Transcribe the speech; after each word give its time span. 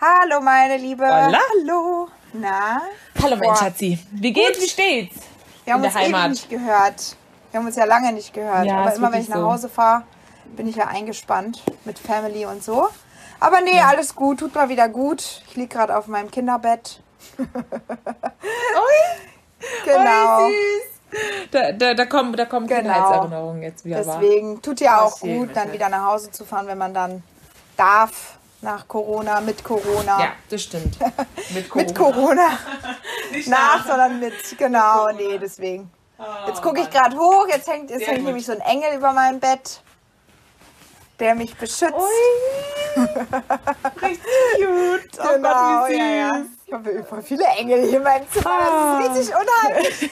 Hallo, 0.00 0.40
meine 0.40 0.78
Liebe. 0.78 1.04
Hola. 1.04 1.38
Hallo. 1.52 2.08
Na? 2.32 2.80
Hallo, 3.22 3.36
mein. 3.36 3.54
Schatzi. 3.56 3.98
Wie 4.12 4.32
geht's? 4.32 4.58
Gut. 4.58 4.62
Wie 4.64 4.68
steht's? 4.70 5.16
Wir 5.64 5.74
haben 5.74 5.80
in 5.84 5.86
uns 5.90 5.96
ewig 5.96 6.04
Heimat. 6.06 6.30
nicht 6.30 6.48
gehört. 6.48 7.16
Wir 7.50 7.60
haben 7.60 7.66
uns 7.66 7.76
ja 7.76 7.84
lange 7.84 8.12
nicht 8.12 8.32
gehört. 8.32 8.64
Ja, 8.64 8.78
Aber 8.80 8.94
immer 8.94 9.12
wenn 9.12 9.20
ich 9.20 9.28
nach. 9.28 9.42
Hause 9.42 9.68
fahre, 9.68 10.04
bin 10.56 10.66
ich 10.68 10.76
ja 10.76 10.86
eingespannt 10.86 11.62
mit 11.84 11.98
Family 11.98 12.46
und 12.46 12.64
so. 12.64 12.88
Aber 13.40 13.60
nee, 13.60 13.78
alles 13.80 14.14
gut. 14.14 14.38
Tut 14.38 14.54
mal 14.54 14.68
wieder 14.70 14.88
gut. 14.88 15.42
Ich 15.48 15.56
liege 15.56 15.68
gerade 15.68 15.96
auf 15.96 16.06
meinem 16.06 16.30
Kinderbett. 16.30 17.02
Genau. 19.84 20.46
Oh, 20.46 20.48
süß. 20.48 21.50
Da, 21.50 21.72
da, 21.72 21.92
da 21.92 22.06
kommen, 22.06 22.32
da 22.34 22.46
kommen 22.46 22.66
Genau. 22.66 22.80
Kindheitserinnerungen 22.80 23.62
jetzt 23.62 23.84
wieder 23.84 24.06
wahr. 24.06 24.18
Deswegen 24.20 24.62
tut 24.62 24.80
ja 24.80 25.02
auch 25.02 25.20
gut, 25.20 25.50
dann 25.54 25.70
wieder 25.72 25.90
nach 25.90 26.06
Hause 26.06 26.30
zu 26.30 26.46
fahren, 26.46 26.66
wenn 26.66 26.78
man 26.78 26.94
dann 26.94 27.22
darf. 27.76 28.38
Nach 28.62 28.86
Corona, 28.86 29.40
mit 29.40 29.64
Corona. 29.64 30.20
Ja, 30.20 30.32
das 30.50 30.62
stimmt. 30.62 30.98
Mit 31.54 31.68
Corona. 31.70 31.86
Mit 31.86 31.96
Corona. 31.96 32.58
Nicht 33.32 33.48
nach, 33.48 33.86
sondern 33.86 34.20
mit, 34.20 34.34
genau, 34.58 35.08
nee, 35.12 35.38
deswegen. 35.38 35.90
Jetzt 36.46 36.60
gucke 36.60 36.80
ich 36.82 36.90
gerade 36.90 37.16
hoch, 37.16 37.46
jetzt 37.48 37.66
hängt, 37.68 37.88
jetzt 37.90 38.00
Sehr 38.00 38.08
hängt 38.08 38.18
gut. 38.18 38.26
nämlich 38.26 38.44
so 38.44 38.52
ein 38.52 38.60
Engel 38.60 38.96
über 38.98 39.12
meinem 39.12 39.40
Bett, 39.40 39.80
der 41.18 41.34
mich 41.34 41.56
beschützt. 41.56 41.94
Ui. 41.94 43.02
Richtig 44.02 44.24
cute. 44.56 45.18
Oh 45.18 45.32
genau, 45.34 45.48
Gott, 45.48 45.88
wie 45.88 45.92
süß. 45.92 45.98
ja, 45.98 46.10
ja. 46.14 46.42
Ich 46.70 46.74
habe 46.74 47.02
voll 47.04 47.20
viele 47.22 47.44
Engel 47.58 47.82
hier 47.88 47.96
in 47.96 48.02
meinem 48.04 48.30
Zimmer, 48.30 48.46
Ah. 48.48 49.02
das 49.02 49.18
ist 49.18 49.34
richtig 49.34 49.34
unheimlich. 49.34 50.10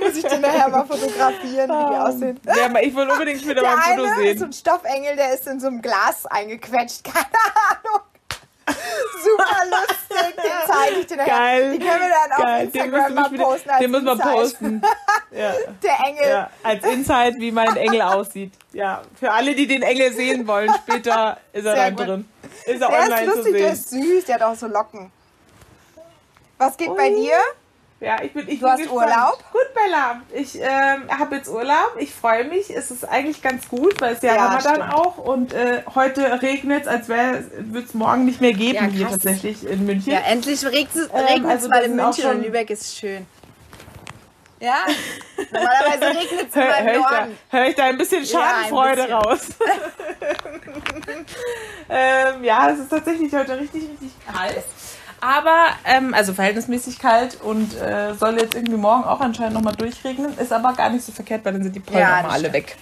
Muss 0.00 0.16
ich 0.16 0.24
den 0.24 0.40
nachher 0.40 0.68
mal 0.68 0.84
fotografieren, 0.84 1.70
wie 1.70 1.92
die 1.94 2.00
aussehen. 2.00 2.40
Ja, 2.44 2.64
aber 2.66 2.82
ich 2.82 2.92
will 2.94 3.08
unbedingt 3.08 3.40
wieder 3.46 3.54
Der 3.62 3.62
mal 3.62 3.76
ein 3.84 3.98
Foto 3.98 4.10
eine 4.10 4.10
ist 4.10 4.16
so 4.16 4.22
sehen. 4.40 4.44
ein 4.48 4.52
Stoffengel, 4.52 5.16
der 5.16 5.32
ist 5.34 5.46
in 5.46 5.60
so 5.60 5.68
einem 5.68 5.80
Glas 5.80 6.26
eingequetscht. 6.26 7.04
Keine 7.04 7.24
Ahnung. 7.70 8.00
Super 8.66 9.64
lustig. 9.70 10.36
Den 10.36 10.52
zeige 10.66 11.00
ich 11.00 11.06
dir 11.06 11.16
nachher. 11.16 11.34
Geil. 11.34 11.72
Die 11.72 11.78
können 11.78 12.00
wir 12.00 12.08
dann 12.08 12.32
auf 12.32 12.38
Geil, 12.44 12.66
den 12.68 12.84
Instagram 12.84 13.14
mal 13.14 13.30
posten. 13.30 13.70
Als 13.70 13.78
den 13.80 13.90
müssen 13.90 14.04
wir 14.06 14.16
posten. 14.16 14.82
Ja, 15.30 15.52
Der 15.82 16.06
Engel. 16.06 16.28
ja, 16.28 16.50
als 16.62 16.84
Insight, 16.84 17.34
wie 17.38 17.50
mein 17.50 17.76
Engel 17.76 18.02
aussieht. 18.02 18.52
Ja, 18.72 19.02
für 19.18 19.32
alle, 19.32 19.56
die 19.56 19.66
den 19.66 19.82
Engel 19.82 20.12
sehen 20.12 20.46
wollen, 20.46 20.72
später 20.86 21.38
ist 21.52 21.64
er 21.66 21.74
Sehr 21.74 21.84
dann 21.86 21.96
gut. 21.96 22.06
drin. 22.06 22.28
Ist 22.66 22.80
er 22.82 22.88
Der 22.88 22.88
online 23.00 23.24
ist 23.24 23.30
zu 23.30 23.36
lustig, 23.38 23.52
der 23.54 23.62
sehen. 23.62 23.72
ist 23.72 23.90
süß, 23.90 24.24
der 24.26 24.34
hat 24.36 24.42
auch 24.42 24.54
so 24.54 24.66
Locken. 24.68 25.10
Was 26.58 26.76
geht 26.76 26.94
bei 26.96 27.10
Ui. 27.10 27.16
dir? 27.22 27.36
Ja, 28.00 28.20
ich 28.22 28.32
bin, 28.32 28.46
ich 28.48 28.58
Du 28.58 28.64
bin 28.64 28.70
hast 28.72 28.78
gespannt. 28.82 29.00
Urlaub? 29.02 29.44
Gut, 29.52 29.72
Bella. 29.74 30.20
Ich 30.34 30.56
ähm, 30.60 31.08
habe 31.18 31.36
jetzt 31.36 31.48
Urlaub. 31.48 31.94
Ich 31.98 32.12
freue 32.12 32.44
mich. 32.44 32.68
Es 32.68 32.90
ist 32.90 33.08
eigentlich 33.08 33.40
ganz 33.40 33.66
gut, 33.68 33.98
weil 34.00 34.14
es 34.14 34.22
ja, 34.22 34.34
Ja, 34.34 34.46
Ramadan 34.46 34.74
stimmt. 34.74 34.92
auch 34.94 35.16
und 35.18 35.52
äh, 35.54 35.82
heute 35.94 36.42
regnet 36.42 36.82
es, 36.82 36.88
als 36.88 37.08
würde 37.08 37.44
es 37.86 37.94
morgen 37.94 38.26
nicht 38.26 38.40
mehr 38.42 38.52
geben 38.52 38.74
Ja, 38.74 38.82
hier 38.84 39.08
tatsächlich 39.08 39.64
in 39.66 39.86
München. 39.86 40.12
Ja, 40.12 40.18
endlich 40.20 40.64
regnet 40.66 40.96
es 40.96 41.08
Ähm, 41.14 41.46
also 41.46 41.68
mal 41.68 41.82
in 41.82 41.96
München 41.96 42.30
und 42.30 42.42
Lübeck 42.42 42.68
ist 42.70 42.96
schön. 42.96 43.26
Ja, 44.60 44.86
normalerweise 45.50 46.18
regnet 46.18 46.48
es 46.50 46.56
immer 46.56 46.78
im 46.78 46.84
hör, 46.86 46.94
ich 46.96 47.02
da, 47.02 47.10
Norden. 47.20 47.38
hör 47.50 47.66
ich 47.68 47.74
da 47.74 47.84
ein 47.84 47.98
bisschen 47.98 48.24
Ja, 48.24 48.38
ein 48.40 48.44
Schadenfreude 48.68 49.02
bisschen. 49.02 49.12
raus? 49.12 49.40
ähm, 51.88 52.44
ja, 52.44 52.70
es 52.70 52.78
ist 52.80 52.88
tatsächlich 52.88 53.32
heute 53.32 53.58
richtig, 53.58 53.82
richtig 53.90 54.10
kalt. 54.26 54.64
Aber, 55.24 55.68
ähm, 55.86 56.12
also 56.12 56.34
verhältnismäßig 56.34 56.98
kalt 56.98 57.40
und 57.40 57.74
äh, 57.80 58.12
soll 58.14 58.38
jetzt 58.38 58.54
irgendwie 58.54 58.76
morgen 58.76 59.04
auch 59.04 59.20
anscheinend 59.20 59.54
nochmal 59.54 59.74
durchregnen. 59.74 60.36
Ist 60.36 60.52
aber 60.52 60.74
gar 60.74 60.90
nicht 60.90 61.02
so 61.02 61.12
verkehrt, 61.12 61.46
weil 61.46 61.54
dann 61.54 61.62
sind 61.62 61.74
die 61.74 61.80
Pollen 61.80 62.00
Ja, 62.00 62.20
mal 62.22 62.30
alle 62.30 62.52
weg. 62.52 62.76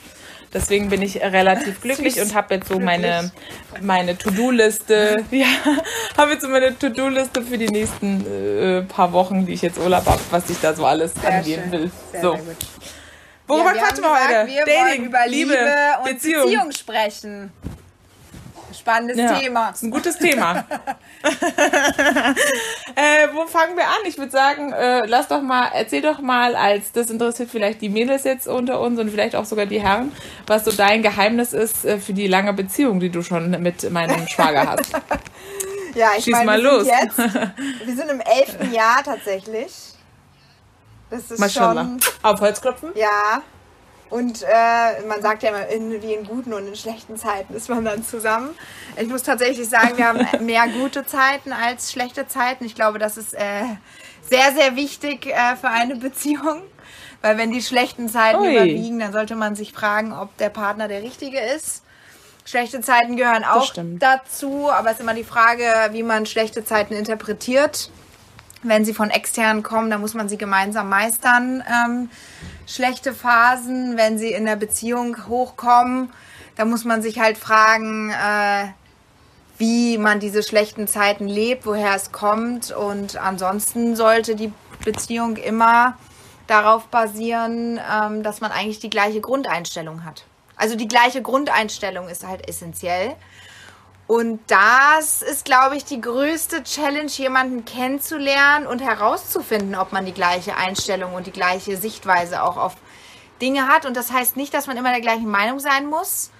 Deswegen 0.53 0.89
bin 0.91 1.03
ich 1.03 1.23
relativ 1.23 1.81
glücklich 1.83 2.21
und 2.21 2.35
habe 2.35 2.55
jetzt 2.55 2.69
so 2.69 2.81
meine, 2.81 3.31
meine 3.81 4.19
To-Do-Liste. 4.19 5.25
Ja, 5.31 5.47
habe 6.17 6.33
jetzt 6.33 6.43
so 6.43 6.49
meine 6.49 6.77
To-Do-Liste 6.77 7.43
für 7.43 7.59
die 7.59 7.69
nächsten 7.69 8.27
äh, 8.27 8.83
paar 8.83 9.13
Wochen, 9.13 9.47
die 9.47 9.53
ich 9.53 9.63
jetzt 9.63 9.79
Urlaub 9.79 10.05
habe, 10.07 10.21
was 10.33 10.51
ich 10.51 10.61
da 10.61 10.75
so 10.75 10.85
alles 10.85 11.15
Sehr 11.15 11.35
angehen 11.35 11.63
schön. 11.63 11.73
will. 11.73 11.91
Sehr, 12.11 12.23
so. 12.23 12.33
sehr 12.33 12.43
gut. 12.43 12.57
Worüber 13.47 13.69
Ja, 13.69 13.75
wir 13.75 13.83
quatschen 13.83 14.03
wir 14.03 14.11
heute? 14.11 14.47
Wir 14.49 14.67
wollen 14.67 15.05
über 15.05 15.27
Liebe, 15.29 15.59
und 15.99 16.11
Beziehung. 16.11 16.45
Beziehung, 16.45 16.73
sprechen. 16.73 17.53
Spannendes 18.75 19.17
Ja, 19.19 19.35
Thema. 19.39 19.71
Ist 19.71 19.83
ein 19.83 19.91
gutes 19.91 20.17
Thema. 20.19 20.65
äh, 22.95 23.29
wo 23.33 23.47
fangen 23.47 23.77
wir 23.77 23.85
an? 23.85 23.99
Ich 24.07 24.19
würde 24.19 24.31
sagen, 24.33 24.73
äh, 24.73 25.07
lass 25.07 25.29
doch 25.29 25.43
mal, 25.43 25.71
erzähl 25.75 26.03
doch 26.03 26.21
mal, 26.21 26.55
als 26.57 26.93
das 26.93 27.11
interessiert 27.11 27.51
vielleicht 27.51 27.81
die 27.81 27.89
Mädels 27.89 28.25
jetzt 28.25 28.49
unter 28.49 28.81
uns 28.81 28.99
und 28.99 29.11
vielleicht 29.11 29.37
auch 29.37 29.45
sogar 29.45 29.67
die 29.67 29.81
Herren, 29.81 30.13
was 30.47 30.65
so 30.65 30.73
dein 30.73 31.03
Geheimnis 31.03 31.53
ist 31.53 31.85
äh, 31.85 31.99
für 31.99 32.13
die 32.13 32.27
lange 32.27 32.53
Beziehung, 32.53 33.01
die 33.01 33.11
du 33.11 33.23
schon 33.23 33.51
mit 33.63 33.91
meinem 33.91 34.27
Schwager 34.29 34.67
hast. 34.69 34.93
Ja, 35.95 36.13
ich 36.17 36.25
Schieß 36.25 36.33
meine, 36.33 36.47
mal 36.47 36.63
wir 36.63 36.71
los. 36.71 36.85
sind 36.87 36.95
jetzt, 37.03 37.19
wir 37.85 37.95
sind 37.97 38.11
im 38.11 38.21
elften 38.21 38.73
Jahr 38.73 39.03
tatsächlich. 39.05 39.71
Das 41.11 41.31
ist 41.31 41.39
Maschallah. 41.39 41.83
schon, 41.83 42.01
Auf 42.23 42.41
Holz 42.41 42.63
klopfen? 42.63 42.93
ja. 42.95 43.43
Und 44.13 44.43
äh, 44.43 45.07
man 45.09 45.23
sagt 45.23 45.43
ja 45.43 45.49
immer, 45.49 45.67
in, 45.69 46.03
wie 46.03 46.13
in 46.13 46.27
guten 46.27 46.53
und 46.53 46.69
in 46.69 46.77
schlechten 46.77 47.17
Zeiten 47.17 47.55
ist 47.55 47.71
man 47.71 47.83
dann 47.83 48.05
zusammen. 48.05 48.51
Ich 49.01 49.09
muss 49.09 49.23
tatsächlich 49.23 49.67
sagen, 49.71 49.97
wir 49.97 50.07
haben 50.07 50.27
mehr 50.45 50.69
gute 50.69 51.07
Zeiten 51.07 51.51
als 51.51 51.91
schlechte 51.91 52.29
Zeiten. 52.29 52.67
Ich 52.67 52.75
glaube, 52.75 52.99
das 52.99 53.17
ist 53.17 53.33
äh, 53.33 53.63
sehr, 54.29 54.53
sehr 54.53 54.77
wichtig 54.77 55.29
äh, 55.29 55.57
für 55.57 55.71
eine 55.71 55.97
Beziehung. 55.97 56.61
Weil 57.23 57.39
wenn 57.39 57.53
die 57.53 57.63
schlechten 57.63 58.11
Zeiten 58.11 58.41
Ui. 58.43 58.53
überwiegen, 58.55 58.99
dann 58.99 59.13
sollte 59.13 59.35
man 59.35 59.57
sich 59.57 59.73
fragen, 59.73 60.13
ob 60.13 60.37
der 60.37 60.51
Partner 60.51 60.89
der 60.89 61.03
richtige 61.03 61.41
ist. 61.41 61.83
Schlechte 62.45 62.83
Zeiten 62.83 63.17
gehören 63.17 63.45
auch 63.45 63.73
dazu, 63.99 64.71
aber 64.71 64.91
es 64.91 64.97
ist 64.97 65.01
immer 65.01 65.15
die 65.15 65.25
Frage, 65.25 65.65
wie 65.93 66.03
man 66.03 66.27
schlechte 66.27 66.67
Zeiten 66.67 66.93
interpretiert. 66.93 67.91
Wenn 68.63 68.85
sie 68.85 68.93
von 68.93 69.09
extern 69.09 69.63
kommen, 69.63 69.89
dann 69.89 70.03
muss 70.03 70.13
man 70.13 70.29
sie 70.29 70.37
gemeinsam 70.37 70.91
meistern. 70.91 71.65
Ähm, 71.67 72.11
schlechte 72.67 73.13
Phasen, 73.15 73.97
wenn 73.97 74.19
sie 74.19 74.33
in 74.33 74.45
der 74.45 74.57
Beziehung 74.57 75.29
hochkommen, 75.29 76.11
dann 76.57 76.71
muss 76.71 76.85
man 76.85 77.03
sich 77.03 77.19
halt 77.19 77.39
fragen, 77.39 78.11
äh, 78.11 78.69
wie 79.59 79.99
man 79.99 80.21
diese 80.21 80.43
schlechten 80.43 80.89
Zeiten 80.89 81.29
lebt, 81.29 81.67
woher 81.67 81.95
es 81.95 82.13
kommt. 82.13 82.73
Und 82.73 83.17
ansonsten 83.17 83.97
sollte 83.97 84.35
die 84.35 84.53
Beziehung 84.85 85.37
immer 85.37 85.97
darauf 86.47 86.87
basieren, 86.87 87.81
ähm, 87.91 88.23
dass 88.23 88.41
man 88.41 88.51
eigentlich 88.51 88.81
die 88.81 88.91
gleiche 88.91 89.21
Grundeinstellung 89.21 90.05
hat. 90.05 90.25
Also 90.57 90.77
die 90.77 90.89
gleiche 90.89 91.23
Grundeinstellung 91.23 92.09
ist 92.09 92.27
halt 92.27 92.49
essentiell. 92.49 93.15
Und 94.13 94.41
das 94.49 95.23
ist, 95.23 95.47
glaube 95.47 95.75
ich, 95.75 95.87
die 95.87 95.99
größte 95.99 96.65
Challenge, 96.65 97.11
jemanden 97.13 97.65
kennenzulernen 97.65 98.67
und 98.67 98.83
herauszufinden, 98.83 99.75
ob 99.75 99.93
man 99.93 100.05
die 100.05 100.13
gleiche 100.13 100.55
Einstellung 100.55 101.15
und 101.15 101.27
die 101.27 101.33
gleiche 101.33 101.79
Sichtweise 101.79 102.43
auch 102.43 102.59
auf 102.59 102.75
Dinge 103.41 103.69
hat. 103.69 103.87
Und 103.87 103.97
das 103.97 104.13
heißt 104.13 104.37
nicht, 104.37 104.53
dass 104.53 104.67
man 104.67 104.77
immer 104.77 104.91
der 104.91 105.01
gleichen 105.01 105.31
Meinung 105.31 105.61
sein 105.61 105.87
muss, 105.87 106.31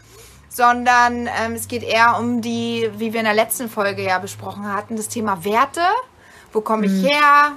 sondern 0.51 1.27
ähm, 1.27 1.55
es 1.55 1.67
geht 1.67 1.83
eher 1.83 2.19
um 2.19 2.43
die, 2.43 2.91
wie 2.99 3.15
wir 3.15 3.21
in 3.21 3.25
der 3.25 3.33
letzten 3.33 3.71
Folge 3.71 4.05
ja 4.05 4.19
besprochen 4.19 4.71
hatten, 4.71 4.97
das 4.97 5.09
Thema 5.09 5.43
Werte. 5.43 5.81
Wo 6.53 6.61
komme 6.61 6.85
ich 6.85 7.11
her? 7.11 7.53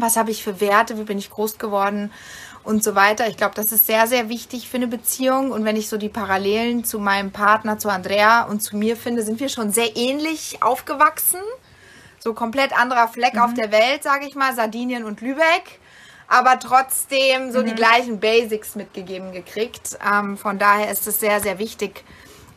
Was 0.00 0.16
habe 0.16 0.32
ich 0.32 0.42
für 0.42 0.60
Werte? 0.60 0.98
Wie 0.98 1.04
bin 1.04 1.18
ich 1.18 1.30
groß 1.30 1.58
geworden? 1.58 2.10
Und 2.66 2.82
so 2.82 2.96
weiter. 2.96 3.28
Ich 3.28 3.36
glaube, 3.36 3.54
das 3.54 3.70
ist 3.70 3.86
sehr, 3.86 4.08
sehr 4.08 4.28
wichtig 4.28 4.68
für 4.68 4.76
eine 4.76 4.88
Beziehung. 4.88 5.52
Und 5.52 5.64
wenn 5.64 5.76
ich 5.76 5.88
so 5.88 5.98
die 5.98 6.08
Parallelen 6.08 6.84
zu 6.84 6.98
meinem 6.98 7.30
Partner, 7.30 7.78
zu 7.78 7.88
Andrea 7.88 8.42
und 8.42 8.60
zu 8.60 8.76
mir 8.76 8.96
finde, 8.96 9.22
sind 9.22 9.38
wir 9.38 9.48
schon 9.48 9.70
sehr 9.70 9.96
ähnlich 9.96 10.58
aufgewachsen. 10.62 11.38
So 12.18 12.34
komplett 12.34 12.76
anderer 12.76 13.06
Fleck 13.06 13.38
auf 13.38 13.54
der 13.54 13.70
Welt, 13.70 14.02
sage 14.02 14.26
ich 14.26 14.34
mal, 14.34 14.52
Sardinien 14.52 15.04
und 15.04 15.20
Lübeck. 15.20 15.78
Aber 16.26 16.58
trotzdem 16.58 17.52
so 17.52 17.62
die 17.62 17.76
gleichen 17.76 18.18
Basics 18.18 18.74
mitgegeben 18.74 19.30
gekriegt. 19.30 19.96
Ähm, 20.04 20.36
von 20.36 20.58
daher 20.58 20.90
ist 20.90 21.06
es 21.06 21.20
sehr, 21.20 21.40
sehr 21.40 21.60
wichtig 21.60 22.02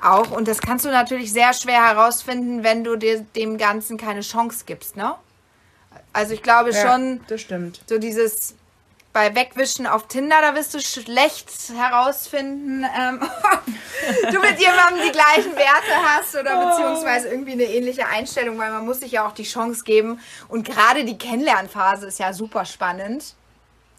auch. 0.02 0.32
Und 0.32 0.48
das 0.48 0.60
kannst 0.60 0.86
du 0.86 0.90
natürlich 0.90 1.32
sehr 1.32 1.54
schwer 1.54 1.88
herausfinden, 1.88 2.64
wenn 2.64 2.84
du 2.84 2.96
dir 2.96 3.22
dem 3.36 3.60
Ganzen 3.60 3.98
keine 3.98 4.22
Chance 4.22 4.64
gibst, 4.66 4.98
ne? 4.98 5.14
Also 6.14 6.34
ich 6.34 6.42
glaube 6.42 6.74
schon, 6.74 7.20
das 7.28 7.42
stimmt. 7.42 7.82
so 7.86 8.00
dieses 8.00 8.56
bei 9.20 9.36
Wegwischen 9.36 9.86
auf 9.86 10.08
Tinder, 10.08 10.38
da 10.42 10.56
wirst 10.56 10.74
du 10.74 10.80
schlecht 10.80 11.52
herausfinden, 11.76 12.86
ähm, 12.98 13.20
ob 14.24 14.32
du 14.32 14.40
mit 14.40 14.58
jemandem 14.62 15.04
die 15.06 15.12
gleichen 15.12 15.54
Werte 15.58 15.94
hast 16.06 16.38
oder 16.38 16.66
beziehungsweise 16.66 17.28
irgendwie 17.28 17.52
eine 17.52 17.66
ähnliche 17.66 18.08
Einstellung, 18.08 18.58
weil 18.58 18.72
man 18.72 18.86
muss 18.86 19.02
sich 19.02 19.12
ja 19.12 19.28
auch 19.28 19.34
die 19.34 19.44
Chance 19.44 19.84
geben. 19.84 20.22
Und 20.48 20.66
gerade 20.66 21.04
die 21.04 21.18
Kennenlernphase 21.18 22.08
ist 22.08 22.18
ja 22.18 22.32
super 22.32 22.64
spannend, 22.64 23.36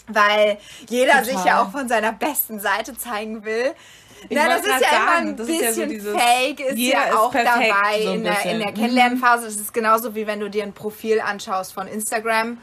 weil 0.07 0.57
jeder 0.89 1.19
Total. 1.19 1.25
sich 1.27 1.45
ja 1.45 1.63
auch 1.63 1.71
von 1.71 1.87
seiner 1.87 2.13
besten 2.13 2.59
Seite 2.59 2.97
zeigen 2.97 3.45
will. 3.45 3.75
Ich 4.31 4.39
Na, 4.39 4.49
das 4.49 4.63
ist 4.63 4.69
ja 4.69 4.79
grad 4.79 4.81
immer 4.81 5.07
sagen, 5.07 5.29
ein 5.29 5.37
das 5.37 5.49
ist 5.49 5.61
ja 5.61 5.73
so 5.73 5.81
bisschen 5.83 5.89
dieses, 5.91 6.15
fake, 6.15 6.61
ist 6.61 6.79
ja 6.79 7.03
ist 7.03 7.15
auch 7.15 7.31
perfekt, 7.31 7.75
dabei 7.75 8.03
so 8.03 8.13
in, 8.13 8.25
der, 8.25 8.33
in 8.33 8.37
bisschen. 8.39 8.59
der. 8.61 8.73
Kennenlernphase. 8.73 9.47
Es 9.49 9.57
ist 9.57 9.75
genauso 9.75 10.15
wie 10.15 10.27
wenn 10.27 10.41
du 10.41 10.49
dir 10.49 10.63
ein 10.63 10.73
Profil 10.73 11.21
anschaust 11.21 11.75
von 11.75 11.87
Instagram. 11.87 12.57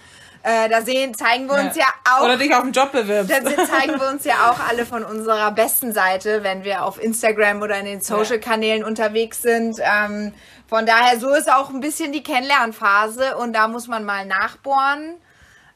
Äh, 0.48 0.70
da 0.70 0.82
sehen, 0.82 1.14
zeigen 1.14 1.48
wir 1.48 1.56
uns 1.56 1.76
ja, 1.76 1.84
ja 1.84 2.14
auch. 2.14 2.24
Oder 2.24 2.38
dich 2.38 2.56
auf 2.56 2.64
den 2.64 2.72
Job 2.72 2.94
bewirbst. 2.94 3.30
Da 3.30 3.66
zeigen 3.66 4.00
wir 4.00 4.08
uns 4.08 4.24
ja 4.24 4.36
auch 4.50 4.60
alle 4.66 4.86
von 4.86 5.04
unserer 5.04 5.52
besten 5.52 5.92
Seite, 5.92 6.42
wenn 6.42 6.64
wir 6.64 6.86
auf 6.86 7.04
Instagram 7.04 7.62
oder 7.62 7.78
in 7.78 7.84
den 7.84 8.00
Social-Kanälen 8.00 8.82
ja. 8.82 8.88
unterwegs 8.88 9.42
sind. 9.42 9.78
Ähm, 9.82 10.34
von 10.70 10.86
daher, 10.86 11.20
so 11.20 11.34
ist 11.34 11.52
auch 11.52 11.70
ein 11.70 11.82
bisschen 11.82 12.14
die 12.14 12.24
Kennenlernphase 12.24 13.36
und 13.36 13.52
da 13.52 13.68
muss 13.68 13.90
man 13.90 14.06
mal 14.06 14.26
nachbohren. 14.26 15.16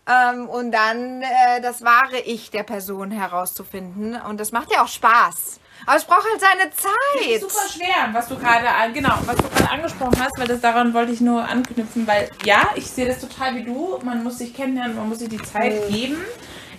Ähm, 0.07 0.47
und 0.47 0.71
dann 0.71 1.21
äh, 1.21 1.59
das 1.61 1.83
wahre 1.83 2.19
Ich 2.19 2.49
der 2.49 2.63
Person 2.63 3.11
herauszufinden. 3.11 4.15
Und 4.21 4.39
das 4.39 4.53
macht 4.53 4.71
ja 4.71 4.83
auch 4.83 4.87
Spaß. 4.87 5.59
Aber 5.85 5.97
es 5.97 6.05
braucht 6.05 6.25
halt 6.29 6.39
seine 6.39 6.71
Zeit. 6.71 6.91
Das 7.19 7.27
ist 7.27 7.41
super 7.41 7.69
schwer, 7.69 8.09
was 8.11 8.27
du 8.27 8.37
gerade 8.37 8.65
genau, 8.93 9.13
was 9.25 9.35
du 9.37 9.43
gerade 9.43 9.69
angesprochen 9.69 10.19
hast, 10.19 10.37
weil 10.37 10.47
das 10.47 10.61
daran 10.61 10.93
wollte 10.93 11.11
ich 11.11 11.21
nur 11.21 11.43
anknüpfen, 11.43 12.05
weil 12.07 12.29
ja, 12.45 12.69
ich 12.75 12.87
sehe 12.87 13.07
das 13.07 13.19
total 13.19 13.55
wie 13.55 13.63
du. 13.63 13.99
Man 14.03 14.23
muss 14.23 14.37
sich 14.37 14.53
kennenlernen, 14.53 14.95
man 14.95 15.09
muss 15.09 15.19
sich 15.19 15.29
die 15.29 15.41
Zeit 15.41 15.89
mhm. 15.89 15.93
geben. 15.93 16.17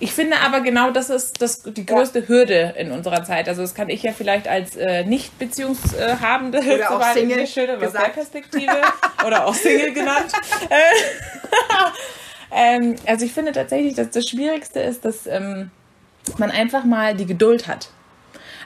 Ich 0.02 0.12
finde 0.12 0.40
aber 0.40 0.62
genau, 0.62 0.90
das 0.90 1.10
ist 1.10 1.40
das, 1.40 1.62
die 1.62 1.86
größte. 1.86 2.26
Hürde 2.26 2.74
in 2.76 2.90
unserer 2.90 3.22
Zeit. 3.22 3.48
Also 3.48 3.62
das 3.62 3.72
kann 3.72 3.88
ich 3.88 4.02
ja 4.02 4.12
vielleicht 4.12 4.48
als 4.48 4.74
äh, 4.74 5.04
nicht 5.04 5.38
beziehungshabende 5.38 6.58
oder 6.58 6.90
auch 6.96 7.12
Single 7.12 7.46
der 7.46 8.08
Perspektive 8.12 8.82
oder 9.24 9.46
auch 9.46 9.54
Single 9.54 9.92
genannt. 9.94 10.32
ähm, 12.50 12.96
also 13.06 13.24
ich 13.24 13.32
finde 13.32 13.52
tatsächlich, 13.52 13.94
dass 13.94 14.10
das 14.10 14.28
Schwierigste 14.28 14.80
ist, 14.80 15.04
dass 15.04 15.28
ähm, 15.28 15.70
man 16.36 16.50
einfach 16.50 16.82
mal 16.82 17.14
die 17.14 17.26
Geduld 17.26 17.68
hat. 17.68 17.90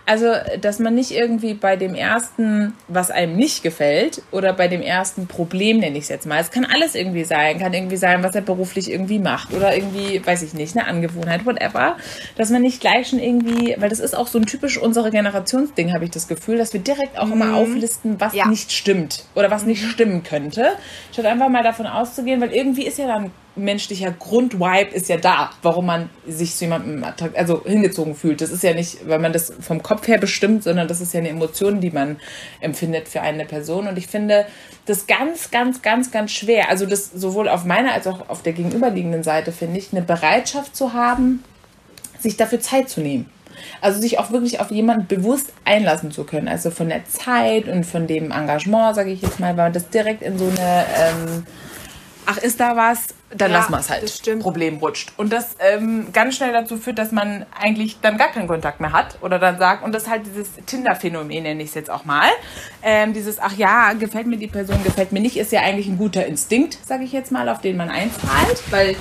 Also, 0.07 0.33
dass 0.61 0.79
man 0.79 0.95
nicht 0.95 1.11
irgendwie 1.11 1.55
bei 1.55 1.75
dem 1.75 1.95
ersten, 1.95 2.75
was 2.87 3.11
einem 3.11 3.35
nicht 3.35 3.65
gefällt, 3.65 4.23
oder 4.31 4.53
bei 4.53 4.69
dem 4.69 4.81
ersten 4.81 5.27
Problem, 5.27 5.79
nenne 5.79 5.99
ich 5.99 6.05
es 6.05 6.09
jetzt 6.09 6.27
mal. 6.27 6.41
Es 6.41 6.53
kann 6.53 6.65
alles 6.65 6.95
irgendwie 6.95 7.25
sein. 7.25 7.59
Kann 7.59 7.75
irgendwie 7.75 7.97
sein, 7.97 8.23
was 8.23 8.37
er 8.37 8.43
beruflich 8.43 8.89
irgendwie 8.91 9.19
macht. 9.19 9.53
Oder 9.53 9.75
irgendwie, 9.75 10.25
weiß 10.25 10.43
ich 10.43 10.55
nicht, 10.55 10.77
eine 10.77 10.87
Angewohnheit, 10.87 11.45
whatever. 11.45 11.97
Dass 12.37 12.51
man 12.51 12.63
nicht 12.63 12.81
gleich 12.81 13.09
schon 13.09 13.19
irgendwie, 13.19 13.75
weil 13.79 13.89
das 13.89 13.99
ist 13.99 14.17
auch 14.17 14.29
so 14.29 14.39
ein 14.39 14.47
typisch 14.47 14.79
unsere 14.79 15.11
Generationsding, 15.11 15.93
habe 15.93 16.05
ich 16.05 16.11
das 16.11 16.29
Gefühl, 16.29 16.57
dass 16.57 16.73
wir 16.73 16.81
direkt 16.81 17.19
auch 17.19 17.27
mhm. 17.27 17.33
immer 17.33 17.57
auflisten, 17.57 18.21
was 18.21 18.33
ja. 18.33 18.47
nicht 18.47 18.71
stimmt. 18.71 19.25
Oder 19.35 19.51
was 19.51 19.67
nicht 19.67 19.85
stimmen 19.85 20.23
könnte. 20.23 20.71
Statt 21.13 21.27
einfach 21.27 21.49
mal 21.49 21.65
davon 21.65 21.87
auszugehen, 21.87 22.41
weil 22.41 22.53
irgendwie 22.53 22.87
ist 22.87 22.99
ja 22.99 23.09
dann 23.09 23.33
menschlicher 23.57 24.13
Grundvibe 24.13 24.91
ist 24.93 25.09
ja 25.09 25.17
da, 25.17 25.51
warum 25.63 25.87
man 25.87 26.11
sich 26.27 26.55
zu 26.55 26.65
jemandem 26.65 27.05
also 27.35 27.65
hingezogen 27.65 28.15
fühlt. 28.15 28.41
Das 28.41 28.51
ist 28.51 28.63
ja 28.63 28.75
nicht, 28.75 29.09
weil 29.09 29.19
man 29.19 29.33
das 29.33 29.53
vom 29.61 29.83
Kopf 29.83 30.07
her 30.07 30.19
bestimmt, 30.19 30.63
sondern 30.63 30.89
das 30.89 31.01
ist 31.01 31.15
ja 31.15 31.21
eine 31.21 31.31
Emotion, 31.31 31.81
die 31.81 31.91
man 31.91 32.17
empfindet 32.61 33.09
für 33.09 33.23
eine 33.23 33.45
Person. 33.45 33.89
Und 33.89 33.99
ich 33.99 34.07
finde 34.07 34.47
das 34.85 35.07
ganz, 35.07 35.51
ganz, 35.51 35.83
ganz, 35.83 36.11
ganz 36.11 36.33
schwer. 36.33 36.69
Also 36.69 36.87
das 36.87 37.11
sowohl 37.11 37.49
auf 37.49 37.65
meiner 37.65 37.93
als 37.93 38.07
auch 38.07 38.29
auf 38.29 38.43
der 38.43 38.53
gegenüberliegenden 38.53 39.23
Seite 39.23 39.53
finde 39.53 39.79
ich, 39.79 39.93
eine 39.93 40.03
Bereitschaft 40.03 40.77
zu 40.77 40.93
haben, 40.93 41.43
sich 42.19 42.37
dafür 42.37 42.61
Zeit 42.61 42.89
zu 42.89 43.01
nehmen. 43.01 43.31
Also 43.81 44.01
sich 44.01 44.19
auch 44.19 44.31
wirklich 44.31 44.61
auf 44.61 44.71
jemanden 44.71 45.07
bewusst 45.07 45.53
einlassen 45.65 46.11
zu 46.11 46.25
können. 46.25 46.49
Also 46.49 46.71
von 46.71 46.89
der 46.89 47.05
Zeit 47.07 47.69
und 47.69 47.85
von 47.85 48.07
dem 48.07 48.31
Engagement, 48.31 48.95
sage 48.95 49.11
ich 49.11 49.23
jetzt 49.23 49.41
mal, 49.41 49.57
weil 49.57 49.65
man 49.65 49.73
das 49.73 49.89
direkt 49.89 50.23
in 50.23 50.39
so 50.39 50.45
eine 50.45 50.85
ähm, 50.99 51.47
ach, 52.27 52.39
ist 52.39 52.61
da 52.61 52.77
was, 52.77 53.09
dann 53.31 53.51
ja, 53.51 53.59
lassen 53.59 53.73
wir 53.73 53.79
es 53.79 53.91
halt. 53.91 54.41
Problem 54.41 54.79
rutscht. 54.79 55.13
Und 55.17 55.33
das 55.33 55.57
ähm, 55.59 56.09
ganz 56.13 56.37
schnell 56.37 56.53
dazu 56.53 56.77
führt, 56.77 56.99
dass 56.99 57.13
man 57.13 57.47
eigentlich 57.59 57.99
dann 58.01 58.19
gar 58.19 58.29
keinen 58.29 58.49
Kontakt 58.49 58.81
mehr 58.81 58.93
hat 58.93 59.19
oder 59.23 59.39
dann 59.39 59.59
sagt, 59.59 59.85
und 59.85 59.93
das 59.93 60.05
ist 60.05 60.11
halt 60.11 60.27
dieses 60.27 60.49
Tinder-Phänomen, 60.67 61.43
nenne 61.43 61.63
ich 61.63 61.71
es 61.71 61.75
jetzt 61.75 61.91
auch 61.91 62.05
mal. 62.05 62.29
Ähm, 62.83 63.13
dieses, 63.13 63.39
ach 63.39 63.57
ja, 63.57 63.93
gefällt 63.95 64.27
mir 64.27 64.37
die 64.37 64.47
Person, 64.47 64.83
gefällt 64.85 65.13
mir 65.13 65.21
nicht, 65.21 65.37
ist 65.37 65.53
ja 65.53 65.61
eigentlich 65.61 65.87
ein 65.89 65.99
guter 65.99 66.27
Instinkt, 66.27 66.79
sage 66.85 67.05
ich 67.05 67.13
jetzt 67.13 67.33
mal, 67.33 67.49
auf 67.49 67.61
den 67.61 67.77
man 67.77 67.91
einzahlt, 67.91 68.63
weil 68.71 68.97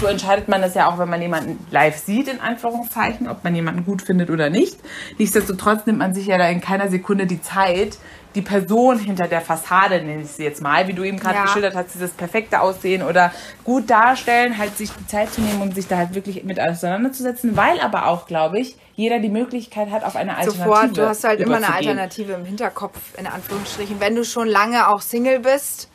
so 0.00 0.06
entscheidet 0.06 0.48
man 0.48 0.60
das 0.60 0.74
ja 0.74 0.88
auch, 0.88 0.98
wenn 0.98 1.08
man 1.08 1.22
jemanden 1.22 1.64
live 1.70 1.96
sieht, 1.96 2.28
in 2.28 2.40
Anführungszeichen, 2.40 3.28
ob 3.28 3.44
man 3.44 3.54
jemanden 3.54 3.84
gut 3.84 4.02
findet 4.02 4.30
oder 4.30 4.50
nicht. 4.50 4.78
Nichtsdestotrotz 5.18 5.86
nimmt 5.86 5.98
man 5.98 6.14
sich 6.14 6.26
ja 6.26 6.38
da 6.38 6.48
in 6.48 6.60
keiner 6.60 6.88
Sekunde 6.88 7.26
die 7.26 7.40
Zeit, 7.40 7.98
die 8.34 8.42
Person 8.42 8.98
hinter 8.98 9.28
der 9.28 9.40
Fassade, 9.40 10.02
nenne 10.02 10.22
ich 10.22 10.30
sie 10.30 10.44
jetzt 10.44 10.62
mal, 10.62 10.88
wie 10.88 10.92
du 10.92 11.04
eben 11.04 11.18
gerade 11.18 11.36
ja. 11.36 11.42
geschildert 11.44 11.74
hast, 11.74 11.94
dieses 11.94 12.10
perfekte 12.12 12.60
Aussehen 12.60 13.02
oder 13.02 13.32
gut 13.64 13.90
darstellen, 13.90 14.56
halt 14.58 14.76
sich 14.76 14.90
die 14.90 15.06
Zeit 15.06 15.32
zu 15.32 15.40
nehmen, 15.40 15.60
um 15.60 15.72
sich 15.72 15.86
da 15.88 15.96
halt 15.98 16.14
wirklich 16.14 16.44
mit 16.44 16.58
auseinanderzusetzen, 16.58 17.56
weil 17.56 17.80
aber 17.80 18.06
auch, 18.06 18.26
glaube 18.26 18.58
ich, 18.58 18.76
jeder 18.94 19.18
die 19.18 19.28
Möglichkeit 19.28 19.90
hat, 19.90 20.04
auf 20.04 20.16
eine 20.16 20.36
Alternative 20.36 20.64
Sofort, 20.64 20.96
du 20.96 21.08
hast 21.08 21.24
halt 21.24 21.40
immer 21.40 21.56
eine 21.56 21.74
Alternative 21.74 22.32
im 22.32 22.44
Hinterkopf, 22.44 22.98
in 23.18 23.26
Anführungsstrichen. 23.26 24.00
Wenn 24.00 24.14
du 24.14 24.24
schon 24.24 24.48
lange 24.48 24.88
auch 24.88 25.00
Single 25.00 25.40
bist 25.40 25.88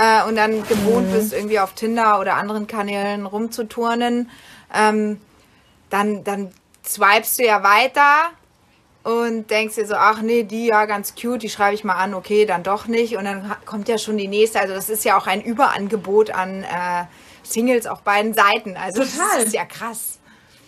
äh, 0.00 0.26
und 0.28 0.36
dann 0.36 0.66
gewohnt 0.66 1.08
mhm. 1.08 1.12
bist, 1.12 1.32
irgendwie 1.32 1.58
auf 1.58 1.72
Tinder 1.74 2.20
oder 2.20 2.34
anderen 2.34 2.66
Kanälen 2.66 3.26
rumzuturnen, 3.26 4.30
ähm, 4.74 5.20
dann, 5.90 6.24
dann 6.24 6.50
swipest 6.86 7.38
du 7.38 7.44
ja 7.44 7.62
weiter 7.62 8.30
und 9.04 9.50
denkst 9.50 9.76
dir 9.76 9.86
so, 9.86 9.94
ach 9.94 10.20
nee, 10.20 10.42
die 10.42 10.66
ja 10.66 10.84
ganz 10.84 11.14
cute, 11.14 11.42
die 11.42 11.48
schreibe 11.48 11.74
ich 11.74 11.84
mal 11.84 11.94
an, 11.94 12.14
okay, 12.14 12.44
dann 12.44 12.62
doch 12.62 12.86
nicht. 12.86 13.16
Und 13.16 13.24
dann 13.24 13.54
kommt 13.64 13.88
ja 13.88 13.96
schon 13.96 14.18
die 14.18 14.28
nächste. 14.28 14.60
Also 14.60 14.74
das 14.74 14.90
ist 14.90 15.04
ja 15.04 15.16
auch 15.16 15.26
ein 15.26 15.40
Überangebot 15.40 16.30
an 16.30 16.64
äh, 16.64 17.04
Singles 17.42 17.86
auf 17.86 18.02
beiden 18.02 18.34
Seiten. 18.34 18.76
Also 18.76 19.02
Total. 19.02 19.26
das 19.36 19.44
ist 19.44 19.54
ja 19.54 19.64
krass. 19.64 20.18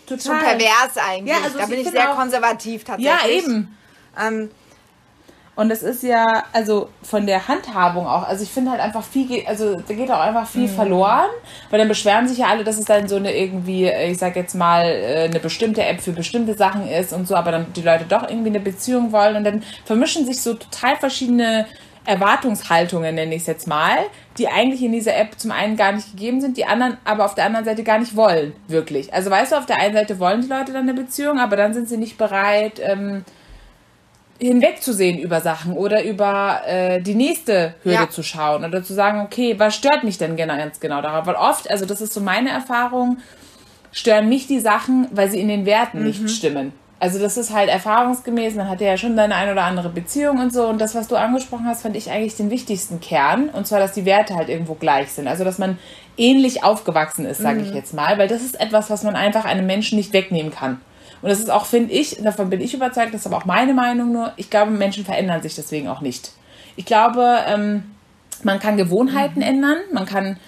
Total. 0.06 0.24
Schon 0.24 0.38
pervers 0.38 0.96
eigentlich. 0.96 1.36
Ja, 1.36 1.42
also 1.44 1.58
da 1.58 1.66
bin 1.66 1.80
ich 1.80 1.88
sehr 1.88 2.08
konservativ 2.08 2.84
tatsächlich. 2.84 3.22
Ja, 3.22 3.28
eben. 3.28 3.76
Ähm, 4.18 4.50
und 5.60 5.70
es 5.70 5.82
ist 5.82 6.02
ja, 6.02 6.44
also 6.54 6.88
von 7.02 7.26
der 7.26 7.46
Handhabung 7.46 8.06
auch, 8.06 8.26
also 8.26 8.42
ich 8.42 8.48
finde 8.48 8.70
halt 8.70 8.80
einfach 8.80 9.04
viel, 9.04 9.44
also 9.46 9.76
da 9.76 9.92
geht 9.92 10.10
auch 10.10 10.18
einfach 10.18 10.46
viel 10.48 10.68
mhm. 10.68 10.74
verloren, 10.74 11.28
weil 11.68 11.78
dann 11.78 11.88
beschweren 11.88 12.26
sich 12.26 12.38
ja 12.38 12.46
alle, 12.46 12.64
dass 12.64 12.78
es 12.78 12.86
dann 12.86 13.08
so 13.08 13.16
eine 13.16 13.36
irgendwie, 13.36 13.86
ich 13.86 14.16
sag 14.16 14.36
jetzt 14.36 14.54
mal, 14.54 14.86
äh, 14.86 15.24
eine 15.24 15.38
bestimmte 15.38 15.84
App 15.84 16.00
für 16.00 16.12
bestimmte 16.12 16.54
Sachen 16.54 16.88
ist 16.88 17.12
und 17.12 17.28
so, 17.28 17.34
aber 17.34 17.52
dann 17.52 17.74
die 17.74 17.82
Leute 17.82 18.06
doch 18.08 18.26
irgendwie 18.26 18.48
eine 18.48 18.60
Beziehung 18.60 19.12
wollen 19.12 19.36
und 19.36 19.44
dann 19.44 19.62
vermischen 19.84 20.24
sich 20.24 20.40
so 20.40 20.54
total 20.54 20.96
verschiedene 20.96 21.66
Erwartungshaltungen, 22.06 23.14
nenne 23.14 23.34
ich 23.34 23.42
es 23.42 23.46
jetzt 23.46 23.68
mal, 23.68 23.98
die 24.38 24.48
eigentlich 24.48 24.82
in 24.82 24.92
dieser 24.92 25.14
App 25.14 25.38
zum 25.38 25.50
einen 25.50 25.76
gar 25.76 25.92
nicht 25.92 26.12
gegeben 26.12 26.40
sind, 26.40 26.56
die 26.56 26.64
anderen 26.64 26.96
aber 27.04 27.26
auf 27.26 27.34
der 27.34 27.44
anderen 27.44 27.66
Seite 27.66 27.84
gar 27.84 27.98
nicht 27.98 28.16
wollen, 28.16 28.54
wirklich. 28.66 29.12
Also 29.12 29.30
weißt 29.30 29.52
du, 29.52 29.56
auf 29.56 29.66
der 29.66 29.78
einen 29.78 29.92
Seite 29.92 30.18
wollen 30.18 30.40
die 30.40 30.48
Leute 30.48 30.72
dann 30.72 30.88
eine 30.88 30.94
Beziehung, 30.94 31.38
aber 31.38 31.56
dann 31.56 31.74
sind 31.74 31.86
sie 31.86 31.98
nicht 31.98 32.16
bereit, 32.16 32.80
ähm, 32.82 33.26
hinwegzusehen 34.40 35.18
über 35.18 35.40
Sachen 35.40 35.74
oder 35.74 36.02
über 36.04 36.62
äh, 36.66 37.00
die 37.00 37.14
nächste 37.14 37.74
Hürde 37.82 38.02
ja. 38.02 38.10
zu 38.10 38.22
schauen 38.22 38.64
oder 38.64 38.82
zu 38.82 38.94
sagen, 38.94 39.20
okay, 39.20 39.58
was 39.58 39.74
stört 39.74 40.04
mich 40.04 40.18
denn 40.18 40.36
ganz 40.36 40.80
genau 40.80 41.02
daran? 41.02 41.26
Weil 41.26 41.34
oft, 41.34 41.70
also 41.70 41.84
das 41.84 42.00
ist 42.00 42.14
so 42.14 42.20
meine 42.20 42.50
Erfahrung, 42.50 43.18
stören 43.92 44.28
mich 44.28 44.46
die 44.46 44.60
Sachen, 44.60 45.08
weil 45.12 45.30
sie 45.30 45.40
in 45.40 45.48
den 45.48 45.66
Werten 45.66 46.00
mhm. 46.00 46.06
nicht 46.06 46.30
stimmen. 46.30 46.72
Also 47.00 47.18
das 47.18 47.38
ist 47.38 47.54
halt 47.54 47.70
erfahrungsgemäß, 47.70 48.56
man 48.56 48.68
hat 48.68 48.82
ja 48.82 48.94
schon 48.98 49.16
deine 49.16 49.34
ein 49.34 49.50
oder 49.50 49.64
andere 49.64 49.88
Beziehung 49.88 50.38
und 50.38 50.52
so. 50.52 50.66
Und 50.66 50.78
das, 50.78 50.94
was 50.94 51.08
du 51.08 51.16
angesprochen 51.16 51.66
hast, 51.66 51.80
fand 51.80 51.96
ich 51.96 52.10
eigentlich 52.10 52.36
den 52.36 52.50
wichtigsten 52.50 53.00
Kern. 53.00 53.48
Und 53.48 53.66
zwar, 53.66 53.80
dass 53.80 53.92
die 53.92 54.04
Werte 54.04 54.34
halt 54.34 54.50
irgendwo 54.50 54.74
gleich 54.74 55.10
sind. 55.10 55.26
Also 55.26 55.42
dass 55.42 55.56
man 55.56 55.78
ähnlich 56.18 56.62
aufgewachsen 56.62 57.24
ist, 57.24 57.38
sage 57.38 57.60
mhm. 57.60 57.66
ich 57.66 57.74
jetzt 57.74 57.94
mal. 57.94 58.18
Weil 58.18 58.28
das 58.28 58.42
ist 58.42 58.60
etwas, 58.60 58.90
was 58.90 59.02
man 59.02 59.16
einfach 59.16 59.46
einem 59.46 59.64
Menschen 59.64 59.96
nicht 59.96 60.12
wegnehmen 60.12 60.52
kann. 60.52 60.82
Und 61.22 61.28
das 61.28 61.38
ist 61.38 61.50
auch, 61.50 61.66
finde 61.66 61.92
ich, 61.92 62.16
davon 62.22 62.50
bin 62.50 62.60
ich 62.60 62.74
überzeugt, 62.74 63.12
das 63.12 63.22
ist 63.22 63.26
aber 63.26 63.38
auch 63.38 63.44
meine 63.44 63.74
Meinung 63.74 64.12
nur, 64.12 64.32
ich 64.36 64.50
glaube, 64.50 64.70
Menschen 64.70 65.04
verändern 65.04 65.42
sich 65.42 65.54
deswegen 65.54 65.88
auch 65.88 66.00
nicht. 66.00 66.32
Ich 66.76 66.86
glaube, 66.86 67.40
ähm, 67.46 67.94
man 68.42 68.58
kann 68.58 68.76
Gewohnheiten 68.76 69.40
mhm. 69.40 69.46
ändern, 69.46 69.76
man 69.92 70.06
kann 70.06 70.38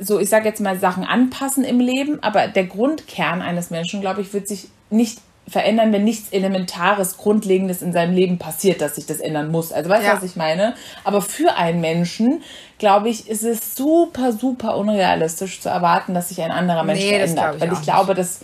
so, 0.00 0.18
ich 0.18 0.28
sage 0.28 0.48
jetzt 0.48 0.60
mal, 0.60 0.78
Sachen 0.78 1.04
anpassen 1.04 1.64
im 1.64 1.78
Leben, 1.78 2.22
aber 2.22 2.48
der 2.48 2.64
Grundkern 2.64 3.42
eines 3.42 3.70
Menschen, 3.70 4.00
glaube 4.00 4.20
ich, 4.20 4.32
wird 4.32 4.48
sich 4.48 4.68
nicht 4.90 5.20
verändern, 5.48 5.92
wenn 5.92 6.04
nichts 6.04 6.30
Elementares, 6.30 7.16
Grundlegendes 7.16 7.82
in 7.82 7.92
seinem 7.92 8.14
Leben 8.14 8.38
passiert, 8.38 8.80
dass 8.80 8.94
sich 8.94 9.06
das 9.06 9.18
ändern 9.18 9.50
muss. 9.50 9.72
Also 9.72 9.90
weißt 9.90 10.02
du, 10.02 10.06
ja. 10.08 10.16
was 10.16 10.22
ich 10.22 10.36
meine? 10.36 10.74
Aber 11.04 11.20
für 11.20 11.56
einen 11.56 11.80
Menschen, 11.80 12.42
glaube 12.78 13.08
ich, 13.08 13.28
ist 13.28 13.42
es 13.42 13.74
super, 13.74 14.32
super 14.32 14.76
unrealistisch 14.76 15.60
zu 15.60 15.68
erwarten, 15.68 16.14
dass 16.14 16.28
sich 16.28 16.40
ein 16.42 16.52
anderer 16.52 16.84
Mensch 16.84 17.00
nee, 17.00 17.10
verändert. 17.10 17.56
Ich 17.56 17.60
weil 17.60 17.72
ich 17.72 17.82
glaube, 17.82 18.14
dass 18.14 18.40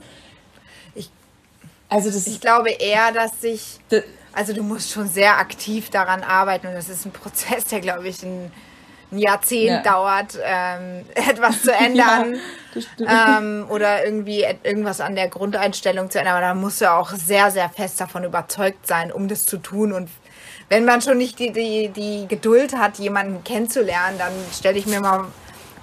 also 1.88 2.10
das 2.10 2.26
ich 2.26 2.40
glaube 2.40 2.70
eher, 2.70 3.12
dass 3.12 3.40
sich, 3.40 3.80
also 4.32 4.52
du 4.52 4.62
musst 4.62 4.90
schon 4.90 5.08
sehr 5.08 5.38
aktiv 5.38 5.90
daran 5.90 6.22
arbeiten 6.22 6.66
und 6.66 6.74
das 6.74 6.88
ist 6.88 7.06
ein 7.06 7.12
Prozess, 7.12 7.64
der 7.64 7.80
glaube 7.80 8.08
ich 8.08 8.22
ein, 8.22 8.50
ein 9.10 9.18
Jahrzehnt 9.18 9.84
ja. 9.84 9.92
dauert, 9.92 10.38
ähm, 10.42 11.04
etwas 11.14 11.62
zu 11.62 11.72
ändern 11.72 12.36
ja, 12.98 13.38
ähm, 13.38 13.66
oder 13.70 14.04
irgendwie 14.04 14.44
irgendwas 14.62 15.00
an 15.00 15.14
der 15.14 15.28
Grundeinstellung 15.28 16.10
zu 16.10 16.18
ändern. 16.18 16.34
Aber 16.34 16.46
da 16.46 16.54
musst 16.54 16.80
du 16.80 16.92
auch 16.92 17.10
sehr, 17.10 17.50
sehr 17.50 17.70
fest 17.70 18.00
davon 18.00 18.24
überzeugt 18.24 18.86
sein, 18.86 19.10
um 19.10 19.28
das 19.28 19.46
zu 19.46 19.56
tun 19.58 19.92
und 19.92 20.10
wenn 20.70 20.84
man 20.84 21.00
schon 21.00 21.16
nicht 21.16 21.38
die, 21.38 21.50
die, 21.50 21.88
die 21.88 22.26
Geduld 22.28 22.76
hat, 22.76 22.98
jemanden 22.98 23.42
kennenzulernen, 23.42 24.18
dann 24.18 24.32
stelle 24.52 24.78
ich 24.78 24.86
mir 24.86 25.00
mal 25.00 25.24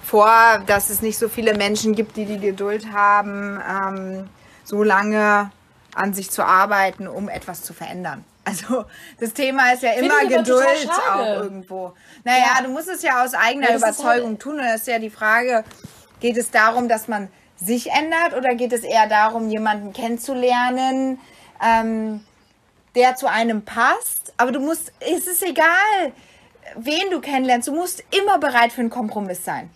vor, 0.04 0.62
dass 0.66 0.90
es 0.90 1.02
nicht 1.02 1.18
so 1.18 1.28
viele 1.28 1.54
Menschen 1.54 1.96
gibt, 1.96 2.16
die 2.16 2.24
die 2.24 2.38
Geduld 2.38 2.92
haben, 2.92 3.60
ähm, 3.68 4.28
so 4.62 4.84
lange 4.84 5.50
an 5.96 6.14
sich 6.14 6.30
zu 6.30 6.44
arbeiten, 6.44 7.08
um 7.08 7.28
etwas 7.28 7.62
zu 7.62 7.74
verändern. 7.74 8.24
Also 8.44 8.84
das 9.18 9.32
Thema 9.32 9.72
ist 9.72 9.82
ja 9.82 9.90
immer 9.94 10.20
Geduld 10.20 10.88
auch 11.10 11.26
irgendwo. 11.42 11.94
Naja, 12.22 12.44
ja. 12.56 12.62
du 12.62 12.68
musst 12.70 12.88
es 12.88 13.02
ja 13.02 13.24
aus 13.24 13.34
eigener 13.34 13.66
halt 13.66 13.78
Überzeugung 13.78 14.30
halt 14.30 14.40
tun. 14.40 14.52
Und 14.52 14.64
das 14.64 14.82
ist 14.82 14.86
ja 14.86 15.00
die 15.00 15.10
Frage, 15.10 15.64
Geht 16.20 16.36
es 16.36 16.50
darum, 16.50 16.88
dass 16.88 17.08
man 17.08 17.28
sich 17.56 17.90
ändert 17.90 18.34
oder 18.36 18.54
geht 18.54 18.72
es 18.72 18.82
eher 18.82 19.06
darum, 19.06 19.50
jemanden 19.50 19.92
kennenzulernen, 19.92 21.18
ähm, 21.62 22.24
der 22.94 23.16
zu 23.16 23.28
einem 23.28 23.64
passt? 23.64 24.32
Aber 24.36 24.52
du 24.52 24.60
musst, 24.60 24.92
es 25.00 25.26
ist 25.26 25.42
egal, 25.42 26.12
wen 26.76 27.10
du 27.10 27.20
kennenlernst, 27.20 27.68
du 27.68 27.74
musst 27.74 28.02
immer 28.18 28.38
bereit 28.38 28.72
für 28.72 28.80
einen 28.80 28.90
Kompromiss 28.90 29.44
sein. 29.44 29.70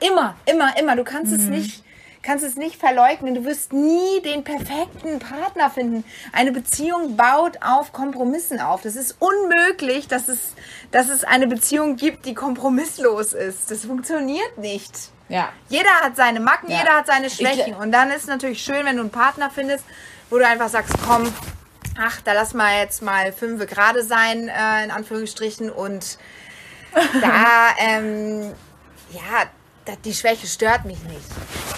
Immer, 0.00 0.36
immer, 0.46 0.76
immer. 0.78 0.96
Du 0.96 1.04
kannst 1.04 1.32
mhm. 1.32 1.38
es 1.38 1.44
nicht 1.46 1.84
kannst 2.22 2.44
es 2.44 2.56
nicht 2.56 2.76
verleugnen. 2.76 3.34
Du 3.34 3.44
wirst 3.44 3.72
nie 3.72 4.20
den 4.22 4.44
perfekten 4.44 5.18
Partner 5.18 5.70
finden. 5.70 6.04
Eine 6.32 6.52
Beziehung 6.52 7.16
baut 7.16 7.58
auf 7.62 7.92
Kompromissen 7.92 8.60
auf. 8.60 8.82
Das 8.82 8.96
ist 8.96 9.16
unmöglich, 9.18 10.08
dass 10.08 10.28
es, 10.28 10.54
dass 10.90 11.08
es 11.08 11.24
eine 11.24 11.46
Beziehung 11.46 11.96
gibt, 11.96 12.26
die 12.26 12.34
kompromisslos 12.34 13.32
ist. 13.32 13.70
Das 13.70 13.84
funktioniert 13.84 14.58
nicht. 14.58 15.10
Ja. 15.28 15.50
Jeder 15.68 15.90
hat 16.02 16.16
seine 16.16 16.40
Macken, 16.40 16.70
ja. 16.70 16.78
jeder 16.78 16.96
hat 16.96 17.06
seine 17.06 17.30
Schwächen. 17.30 17.72
Ich, 17.72 17.76
und 17.76 17.92
dann 17.92 18.10
ist 18.10 18.22
es 18.22 18.26
natürlich 18.26 18.62
schön, 18.62 18.84
wenn 18.84 18.96
du 18.96 19.02
einen 19.02 19.10
Partner 19.10 19.48
findest, 19.48 19.84
wo 20.28 20.38
du 20.38 20.46
einfach 20.46 20.68
sagst, 20.68 20.92
komm, 21.06 21.32
ach, 21.98 22.20
da 22.22 22.32
lass 22.32 22.52
mal 22.52 22.78
jetzt 22.78 23.00
mal 23.00 23.32
fünf 23.32 23.64
gerade 23.66 24.02
sein, 24.02 24.48
äh, 24.48 24.84
in 24.84 24.90
Anführungsstrichen. 24.90 25.70
Und 25.70 26.18
da, 27.22 27.68
ähm, 27.78 28.52
ja, 29.12 29.46
die 30.04 30.14
Schwäche 30.14 30.46
stört 30.46 30.84
mich 30.84 31.02
nicht. 31.04 31.26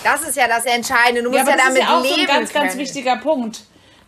Das 0.05 0.23
ist 0.23 0.37
ja 0.37 0.49
das 0.49 0.65
Entscheidende. 0.65 1.23
Du 1.23 1.31
musst 1.31 1.47
ja, 1.47 1.51
ja 1.51 1.57
damit 1.57 1.75
leben. 1.75 1.87
Das 1.87 1.87
ist 1.87 1.89
ja 1.89 1.99
auch 1.99 2.05
so 2.05 2.21
ein 2.21 2.27
ganz, 2.27 2.53
können. 2.53 2.65
ganz 2.67 2.77
wichtiger 2.77 3.17
Punkt. 3.17 3.63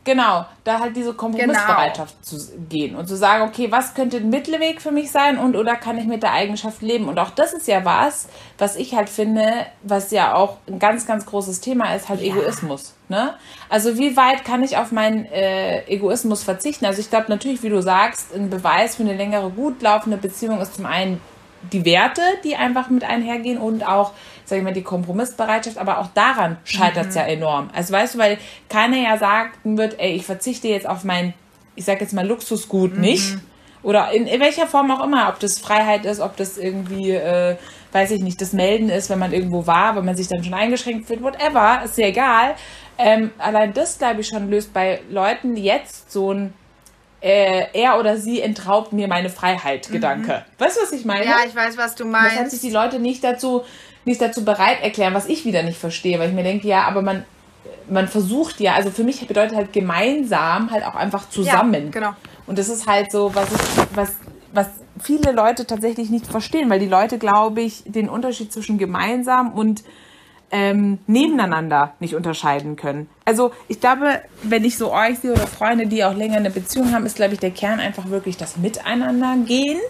Genau, 0.05 0.45
da 0.65 0.81
halt 0.81 0.95
diese 0.95 1.15
Kompromissbereitschaft 1.15 2.15
genau. 2.29 2.43
zu 2.43 2.59
gehen 2.69 2.95
und 2.95 3.09
zu 3.09 3.17
sagen, 3.17 3.49
okay, 3.49 3.73
was 3.73 3.95
könnte 3.95 4.19
ein 4.19 4.29
Mittelweg 4.29 4.83
für 4.83 4.91
mich 4.91 5.11
sein 5.11 5.39
und 5.39 5.57
oder 5.57 5.77
kann 5.77 5.97
ich 5.97 6.05
mit 6.05 6.23
der 6.23 6.33
Eigenschaft 6.33 6.83
leben? 6.83 7.09
Und 7.09 7.19
auch 7.19 7.31
das 7.31 7.55
ist 7.55 7.67
ja 7.67 7.87
was, 7.87 8.29
was 8.59 8.77
ich 8.77 8.95
halt 8.95 9.09
finde, 9.09 9.67
was 9.83 10.11
ja 10.11 10.35
auch 10.35 10.59
ein 10.69 10.79
ganz, 10.79 11.07
ganz 11.07 11.25
großes 11.25 11.63
Thema 11.63 11.95
ist, 11.95 12.11
halt 12.11 12.21
ja. 12.21 12.35
Egoismus. 12.35 12.93
Ne? 13.09 13.35
Also 13.71 13.97
wie 13.97 14.15
weit 14.15 14.45
kann 14.45 14.63
ich 14.63 14.77
auf 14.77 14.93
meinen 14.93 15.25
äh, 15.25 15.87
Egoismus 15.87 16.43
verzichten? 16.43 16.85
Also 16.85 17.01
ich 17.01 17.09
glaube 17.09 17.27
natürlich, 17.31 17.63
wie 17.63 17.71
du 17.71 17.81
sagst, 17.81 18.35
ein 18.35 18.51
Beweis 18.51 18.97
für 18.97 19.05
eine 19.05 19.17
längere 19.17 19.49
gut 19.49 19.81
laufende 19.81 20.19
Beziehung 20.19 20.61
ist 20.61 20.75
zum 20.75 20.85
einen 20.85 21.19
die 21.73 21.85
Werte, 21.85 22.23
die 22.45 22.57
einfach 22.57 22.91
mit 22.91 23.05
einhergehen 23.05 23.59
und 23.59 23.87
auch, 23.87 24.13
sag 24.45 24.59
ich 24.59 24.65
mal, 24.65 24.73
die 24.73 24.83
Kompromissbereitschaft, 24.83 25.79
aber 25.79 25.99
auch 25.99 26.09
daran 26.15 26.59
scheitert 26.65 27.09
es 27.09 27.15
mhm. 27.15 27.21
ja 27.21 27.27
enorm. 27.27 27.71
Also 27.75 27.93
weißt 27.93 28.15
du, 28.15 28.19
weil 28.19 28.39
keiner 28.69 28.99
ja 28.99 29.19
sagen 29.19 29.79
wird, 29.79 29.99
ey, 29.99 30.15
ich 30.15 30.27
verzichte 30.27 30.69
jetzt 30.69 30.89
auf 30.89 31.05
mein, 31.05 31.35
ich 31.75 31.85
sag 31.85 32.01
jetzt 32.01 32.13
mal, 32.13 32.27
Luxusgut 32.27 32.95
mhm. 32.95 33.01
nicht. 33.01 33.37
Oder 33.83 34.13
in, 34.13 34.27
in, 34.27 34.41
welcher 34.41 34.67
Form 34.67 34.91
auch 34.91 35.05
immer, 35.05 35.29
ob 35.29 35.41
das 35.41 35.59
Freiheit 35.59 36.07
ist, 36.07 36.19
ob 36.21 36.39
das 36.39 36.57
irgendwie, 36.57 37.11
äh, 37.11 37.57
weiß 37.93 38.13
ich 38.13 38.23
nicht, 38.23 38.41
das 38.41 38.55
Melden 38.55 38.89
ist, 38.89 39.11
wenn 39.11 39.19
man 39.19 39.35
irgendwo 39.35 39.67
war, 39.67 39.95
wenn 39.95 40.07
man 40.07 40.17
sich 40.17 40.27
dann 40.27 40.43
schon 40.43 40.55
eingeschränkt 40.55 41.07
fühlt, 41.07 41.23
whatever, 41.23 41.83
ist 41.85 41.99
ja 41.99 42.07
egal. 42.07 42.55
Ähm, 42.97 43.31
allein 43.39 43.75
das, 43.75 43.99
glaube 43.99 44.23
ich, 44.23 44.29
schon 44.29 44.49
löst 44.49 44.73
bei 44.73 45.01
Leuten 45.11 45.57
jetzt 45.57 46.11
so 46.11 46.33
ein 46.33 46.55
äh, 47.25 47.69
er 47.73 47.99
oder 47.99 48.19
sie 48.19 48.43
entraubt 48.43 48.93
mir 48.93 49.09
meine 49.09 49.31
Freiheit, 49.31 49.91
Gedanke. 49.91 50.45
Mhm. 50.59 50.63
Weißt 50.63 50.77
du, 50.77 50.83
was 50.83 50.93
ich 50.93 51.07
meine? 51.07 51.25
Ja, 51.25 51.39
ich 51.47 51.57
weiß, 51.57 51.79
was 51.79 51.95
du 51.95 52.05
meinst. 52.05 52.33
Das 52.33 52.39
hat 52.39 52.51
sich 52.51 52.61
die 52.61 52.71
Leute 52.71 52.99
nicht 52.99 53.25
dazu, 53.25 53.63
nicht 54.05 54.21
dazu 54.21 54.45
bereit 54.45 54.83
erklären, 54.83 55.15
was 55.15 55.27
ich 55.27 55.47
wieder 55.47 55.63
nicht 55.63 55.79
verstehe, 55.79 56.19
weil 56.19 56.29
ich 56.29 56.35
mir 56.35 56.43
denke, 56.43 56.69
ja, 56.69 56.83
aber 56.83 57.01
man, 57.01 57.25
man 57.89 58.09
versucht 58.09 58.61
ja, 58.61 58.75
also 58.75 58.91
für 58.91 59.05
mich 59.05 59.27
bedeutet 59.27 59.57
halt 59.57 59.73
gemeinsam 59.73 60.71
halt 60.71 60.85
auch 60.85 60.97
einfach 60.97 61.31
zusammen. 61.31 61.87
Ja, 61.87 61.91
genau. 61.91 62.11
Und 62.47 62.59
das 62.59 62.69
ist 62.69 62.87
halt 62.87 63.11
so, 63.11 63.35
was 63.35 63.51
ich, 63.51 63.87
was, 63.95 64.13
was 64.53 64.67
viele 65.03 65.33
Leute 65.33 65.67
tatsächlich 65.67 66.11
nicht 66.11 66.27
verstehen, 66.27 66.69
weil 66.69 66.79
die 66.79 66.89
Leute, 66.89 67.17
glaube 67.17 67.63
ich, 67.63 67.85
den 67.87 68.11
Unterschied 68.11 68.53
zwischen 68.53 68.77
gemeinsam 68.77 69.51
und 69.55 69.83
ähm, 70.55 71.01
nebeneinander 71.09 71.95
nicht 71.99 72.15
unterscheiden 72.15 72.77
können. 72.77 73.11
Also 73.25 73.51
ich 73.67 73.81
glaube, 73.81 74.23
wenn 74.45 74.65
ich 74.65 74.79
so 74.79 74.93
euch 74.93 75.19
sehe 75.19 75.33
oder 75.33 75.49
Freunde, 75.49 75.89
die 75.89 76.05
auch 76.05 76.15
länger 76.15 76.37
eine 76.37 76.51
Beziehung 76.51 76.93
haben, 76.95 77.05
ist, 77.07 77.17
glaube 77.17 77.35
ich, 77.35 77.41
der 77.41 77.51
Kern 77.51 77.81
einfach 77.81 78.09
wirklich 78.09 78.37
das 78.37 78.57
Miteinander 78.57 79.35
gehen 79.45 79.81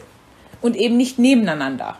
und 0.63 0.75
eben 0.75 0.97
nicht 0.97 1.19
nebeneinander. 1.19 1.97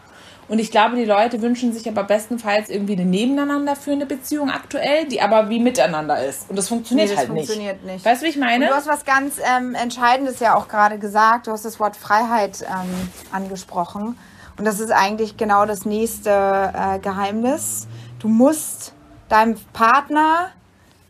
Und 0.49 0.59
ich 0.59 0.71
glaube, 0.71 0.97
die 0.97 1.05
Leute 1.05 1.43
wünschen 1.43 1.75
sich 1.75 1.87
aber 1.89 2.05
bestenfalls 2.05 2.71
irgendwie 2.71 2.95
eine 2.95 3.05
nebeneinander 3.05 3.77
führende 3.77 4.07
Beziehung 4.07 4.51
aktuell, 4.51 5.07
die 5.09 5.21
aber 5.21 5.51
wie 5.51 5.59
miteinander 5.59 6.25
ist. 6.25 6.49
Und 6.49 6.57
das 6.57 6.69
funktioniert 6.69 7.09
nee, 7.09 7.15
das 7.15 7.19
halt 7.19 7.29
funktioniert 7.29 7.85
nicht. 7.85 7.95
nicht. 7.95 8.07
Weißt 8.07 8.23
du, 8.23 8.27
wie 8.27 8.31
ich 8.31 8.39
meine? 8.39 8.65
Und 8.65 8.71
du 8.71 8.77
hast 8.77 8.87
was 8.87 9.05
ganz 9.05 9.39
ähm, 9.39 9.75
Entscheidendes 9.75 10.41
ja 10.41 10.55
auch 10.55 10.69
gerade 10.69 10.99
gesagt. 10.99 11.49
Du 11.49 11.51
hast 11.51 11.67
das 11.67 11.79
Wort 11.81 11.97
Freiheit 11.97 12.63
ähm, 12.63 13.11
angesprochen. 13.31 14.17
Und 14.57 14.65
das 14.65 14.81
ist 14.81 14.91
eigentlich 14.91 15.37
genau 15.37 15.67
das 15.67 15.85
nächste 15.85 16.31
äh, 16.31 16.99
Geheimnis. 16.99 17.89
Du 18.25 18.31
musst 18.31 18.95
deinem 19.29 19.55
Partner 19.75 20.49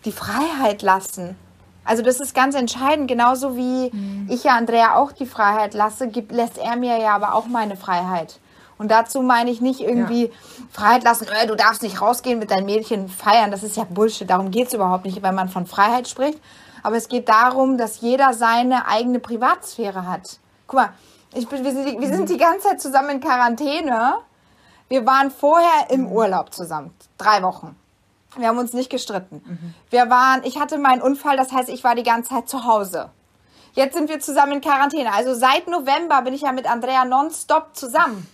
die 0.05 0.11
Freiheit 0.11 0.83
lassen. 0.83 1.37
Also 1.85 2.03
das 2.03 2.19
ist 2.19 2.35
ganz 2.35 2.57
entscheidend, 2.57 3.07
genauso 3.07 3.57
wie 3.57 3.91
mhm. 3.93 4.27
ich 4.29 4.43
ja 4.43 4.57
Andrea 4.57 4.97
auch 4.97 5.13
die 5.13 5.25
Freiheit 5.25 5.75
lasse, 5.75 6.09
gibt, 6.09 6.33
lässt 6.33 6.59
er 6.59 6.75
mir 6.75 6.99
ja 6.99 7.15
aber 7.15 7.37
auch 7.37 7.47
meine 7.47 7.77
Freiheit. 7.77 8.41
Und 8.79 8.91
dazu 8.91 9.23
meine 9.23 9.53
ich 9.53 9.61
nicht 9.61 9.79
irgendwie 9.79 10.25
ja. 10.25 10.33
Freiheit 10.73 11.05
lassen, 11.05 11.29
äh, 11.29 11.47
du 11.47 11.55
darfst 11.55 11.85
nicht 11.85 12.01
rausgehen 12.01 12.41
mit 12.41 12.51
deinen 12.51 12.67
Mädchen 12.67 13.09
feiern, 13.09 13.53
das 13.53 13.63
ist 13.63 13.77
ja 13.77 13.85
Bullshit, 13.85 14.29
darum 14.29 14.51
geht 14.51 14.67
es 14.67 14.75
überhaupt 14.75 15.05
nicht, 15.05 15.23
wenn 15.23 15.37
man 15.37 15.49
von 15.49 15.67
Freiheit 15.67 16.09
spricht. 16.09 16.41
Aber 16.83 16.97
es 16.97 17.07
geht 17.07 17.29
darum, 17.29 17.79
dass 17.79 18.01
jeder 18.01 18.35
seine 18.35 18.89
eigene 18.89 19.21
Privatsphäre 19.21 20.09
hat. 20.09 20.41
Guck 20.67 20.81
mal, 20.81 20.89
ich 21.33 21.47
bin, 21.47 21.63
wir, 21.63 21.71
sind, 21.71 22.01
wir 22.01 22.09
sind 22.09 22.29
die 22.29 22.39
ganze 22.39 22.71
Zeit 22.71 22.81
zusammen 22.81 23.11
in 23.11 23.21
Quarantäne 23.21 24.17
wir 24.89 25.07
waren 25.07 25.31
vorher 25.31 25.91
im 25.91 26.03
mhm. 26.03 26.13
Urlaub 26.13 26.53
zusammen, 26.53 26.95
drei 27.19 27.43
Wochen. 27.43 27.77
Wir 28.37 28.49
haben 28.49 28.59
uns 28.59 28.73
nicht 28.73 28.91
gestritten. 28.91 29.43
Mhm. 29.45 29.75
Wir 29.91 30.11
waren, 30.11 30.43
ich 30.45 30.59
hatte 30.59 30.79
meinen 30.79 31.03
Unfall, 31.03 31.37
das 31.37 31.53
heißt, 31.53 31.69
ich 31.69 31.85
war 31.85 31.95
die 31.95 32.03
ganze 32.03 32.31
Zeit 32.31 32.49
zu 32.49 32.65
Hause. 32.65 33.11
Jetzt 33.75 33.95
sind 33.95 34.09
wir 34.09 34.21
zusammen 34.21 34.53
in 34.53 34.61
Quarantäne. 34.61 35.13
Also 35.13 35.35
seit 35.35 35.67
November 35.67 36.23
bin 36.23 36.35
ich 36.35 36.43
ja 36.43 36.53
mit 36.53 36.71
Andrea 36.71 37.05
nonstop 37.05 37.75
zusammen. 37.75 38.29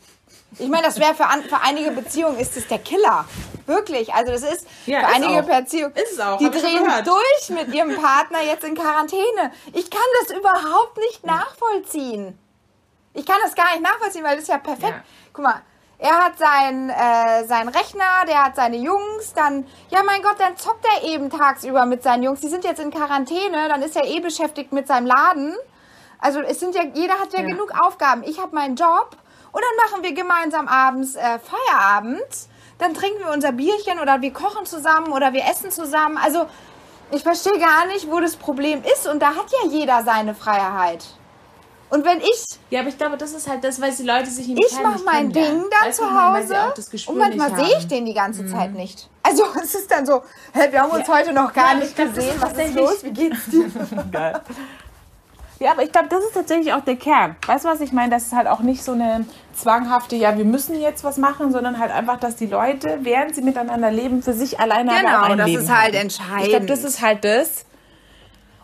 Ich 0.59 0.69
meine, 0.69 0.85
das 0.85 0.99
wäre 0.99 1.15
für, 1.15 1.25
für 1.49 1.61
einige 1.63 1.93
Beziehungen 1.93 2.39
ist 2.39 2.57
es 2.57 2.67
der 2.67 2.79
Killer. 2.79 3.25
Wirklich. 3.67 4.13
Also 4.13 4.33
das 4.33 4.43
ist 4.43 4.67
ja, 4.87 5.01
für 5.01 5.07
ist 5.07 5.15
einige 5.15 5.43
Beziehungen. 5.43 5.95
Ist 5.95 6.13
es 6.13 6.21
auch. 6.21 6.39
Die 6.39 6.51
drehen 6.51 6.85
durch 7.05 7.51
mit 7.51 7.73
ihrem 7.75 7.95
Partner 7.97 8.43
jetzt 8.43 8.65
in 8.65 8.75
Quarantäne. 8.75 9.53
Ich 9.73 9.91
kann 9.91 10.01
das 10.21 10.37
überhaupt 10.37 10.99
nicht 10.99 11.25
nachvollziehen. 11.25 12.39
Ich 13.15 13.25
kann 13.25 13.37
das 13.43 13.55
gar 13.55 13.71
nicht 13.73 13.83
nachvollziehen, 13.83 14.25
weil 14.25 14.35
das 14.35 14.43
ist 14.43 14.49
ja 14.49 14.59
perfekt. 14.59 14.91
Ja. 14.91 15.05
Guck 15.33 15.45
mal, 15.45 15.63
er 16.01 16.25
hat 16.25 16.39
seinen 16.39 16.89
äh, 16.89 17.45
sein 17.47 17.69
Rechner, 17.69 18.25
der 18.27 18.45
hat 18.45 18.57
seine 18.57 18.79
Jungs, 18.79 19.35
dann, 19.35 19.67
ja 19.91 20.03
mein 20.03 20.23
Gott, 20.23 20.37
dann 20.39 20.57
zockt 20.57 20.85
er 20.87 21.07
eben 21.07 21.29
tagsüber 21.29 21.85
mit 21.85 22.03
seinen 22.03 22.23
Jungs. 22.23 22.41
Die 22.41 22.49
sind 22.49 22.65
jetzt 22.65 22.81
in 22.81 22.91
Quarantäne, 22.91 23.69
dann 23.69 23.83
ist 23.83 23.97
er 23.97 24.05
eh 24.05 24.19
beschäftigt 24.21 24.73
mit 24.73 24.89
seinem 24.89 25.07
Laden. 25.07 25.55
Also 26.19 26.41
es 26.41 26.59
sind 26.59 26.75
ja, 26.75 26.85
jeder 26.95 27.15
hat 27.15 27.35
ja, 27.35 27.41
ja. 27.41 27.47
genug 27.47 27.73
Aufgaben. 27.79 28.23
Ich 28.25 28.41
habe 28.41 28.55
meinen 28.55 28.77
Job 28.77 29.11
und 29.53 29.63
dann 29.63 29.91
machen 29.91 30.03
wir 30.03 30.15
gemeinsam 30.15 30.69
abends 30.69 31.17
äh, 31.17 31.39
Feierabend. 31.39 32.49
Dann 32.79 32.95
trinken 32.95 33.19
wir 33.19 33.31
unser 33.31 33.53
Bierchen 33.53 34.01
oder 34.01 34.23
wir 34.23 34.33
kochen 34.33 34.65
zusammen 34.65 35.13
oder 35.13 35.35
wir 35.35 35.45
essen 35.45 35.71
zusammen. 35.71 36.17
Also 36.17 36.47
ich 37.11 37.23
verstehe 37.23 37.59
gar 37.59 37.85
nicht, 37.89 38.11
wo 38.11 38.21
das 38.21 38.37
Problem 38.37 38.83
ist 38.85 39.07
und 39.07 39.21
da 39.21 39.35
hat 39.35 39.53
ja 39.53 39.69
jeder 39.69 40.03
seine 40.03 40.35
Freiheit. 40.35 41.05
Und 41.91 42.05
wenn 42.05 42.21
ich. 42.21 42.45
Ja, 42.71 42.81
aber 42.81 42.89
ich 42.89 42.97
glaube, 42.97 43.17
das 43.17 43.33
ist 43.33 43.49
halt 43.49 43.65
das, 43.65 43.81
weil 43.81 43.93
die 43.93 44.05
Leute 44.05 44.31
sich 44.31 44.47
nicht 44.47 44.65
Ich 44.65 44.81
mache 44.81 45.03
mein 45.05 45.33
Ding 45.33 45.65
dann 45.71 45.89
weißt 45.89 45.99
zu 45.99 46.05
Hause. 46.05 46.57
und 47.09 47.19
manchmal 47.19 47.55
sehe 47.57 47.79
ich 47.79 47.89
den 47.89 48.07
die 48.07 48.15
ganze 48.15 48.45
mhm. 48.45 48.49
Zeit 48.49 48.73
nicht. 48.73 49.09
Also 49.23 49.45
es 49.63 49.75
ist 49.75 49.91
dann 49.91 50.07
so, 50.07 50.23
hey, 50.53 50.73
wir 50.73 50.83
haben 50.83 50.93
uns 50.93 51.07
ja. 51.07 51.15
heute 51.15 51.33
noch 51.33 51.53
gar 51.53 51.75
ja, 51.75 51.81
nicht 51.81 51.95
glaub, 51.97 52.15
gesehen. 52.15 52.35
Was 52.41 52.53
ist 52.53 52.75
los? 52.75 53.05
Wie 53.05 53.11
geht's 53.11 53.47
dir? 53.47 53.71
Geil. 54.13 54.41
Ja, 55.59 55.73
aber 55.73 55.83
ich 55.83 55.93
glaube, 55.93 56.09
das 56.09 56.25
ist 56.25 56.33
tatsächlich 56.33 56.73
auch 56.73 56.81
der 56.81 56.97
Kern. 56.97 57.37
Weißt 57.47 57.67
du, 57.67 57.69
was 57.69 57.83
ich 57.83 57.93
meine? 57.93 58.11
Das 58.11 58.23
ist 58.23 58.33
halt 58.33 58.47
auch 58.47 58.61
nicht 58.61 58.83
so 58.83 58.93
eine 58.93 59.27
zwanghafte, 59.55 60.17
ja, 60.17 60.39
wir 60.39 60.47
müssen 60.47 60.81
jetzt 60.81 61.05
was 61.05 61.19
machen, 61.19 61.53
sondern 61.53 61.79
halt 61.79 61.93
einfach, 61.93 62.19
dass 62.19 62.37
die 62.37 62.47
Leute, 62.47 63.01
während 63.03 63.35
sie 63.35 63.43
miteinander 63.43 63.91
leben, 63.91 64.23
für 64.23 64.33
sich 64.33 64.59
alleine 64.59 64.91
genau, 64.91 65.25
ein 65.25 65.37
das 65.37 65.47
Leben 65.47 65.63
ist 65.63 65.71
halt 65.71 65.95
haben. 65.95 66.03
entscheidend. 66.03 66.43
Ich 66.45 66.49
glaube, 66.49 66.67
das 66.67 66.85
ist 66.85 67.03
halt 67.03 67.25
das. 67.25 67.67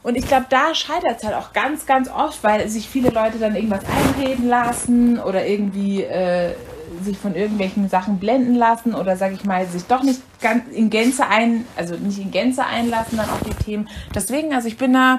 Und 0.06 0.14
ich 0.14 0.28
glaube, 0.28 0.46
da 0.48 0.72
scheitert 0.72 1.16
es 1.16 1.24
halt 1.24 1.34
auch 1.34 1.52
ganz, 1.52 1.84
ganz 1.84 2.08
oft, 2.08 2.44
weil 2.44 2.68
sich 2.68 2.88
viele 2.88 3.10
Leute 3.10 3.38
dann 3.40 3.56
irgendwas 3.56 3.80
einreden 3.84 4.46
lassen 4.46 5.18
oder 5.18 5.44
irgendwie 5.44 6.04
äh, 6.04 6.54
sich 7.02 7.18
von 7.18 7.34
irgendwelchen 7.34 7.88
Sachen 7.88 8.20
blenden 8.20 8.54
lassen 8.54 8.94
oder 8.94 9.16
sage 9.16 9.34
ich 9.34 9.44
mal, 9.44 9.66
sich 9.66 9.82
doch 9.86 10.04
nicht 10.04 10.20
ganz 10.40 10.62
in 10.70 10.90
Gänze 10.90 11.26
ein, 11.26 11.64
also 11.74 11.96
nicht 11.96 12.20
in 12.20 12.30
Gänze 12.30 12.64
einlassen 12.64 13.18
dann 13.18 13.28
auf 13.30 13.40
die 13.42 13.64
Themen. 13.64 13.88
Deswegen, 14.14 14.54
also 14.54 14.68
ich 14.68 14.76
bin 14.76 14.92
da 14.92 15.18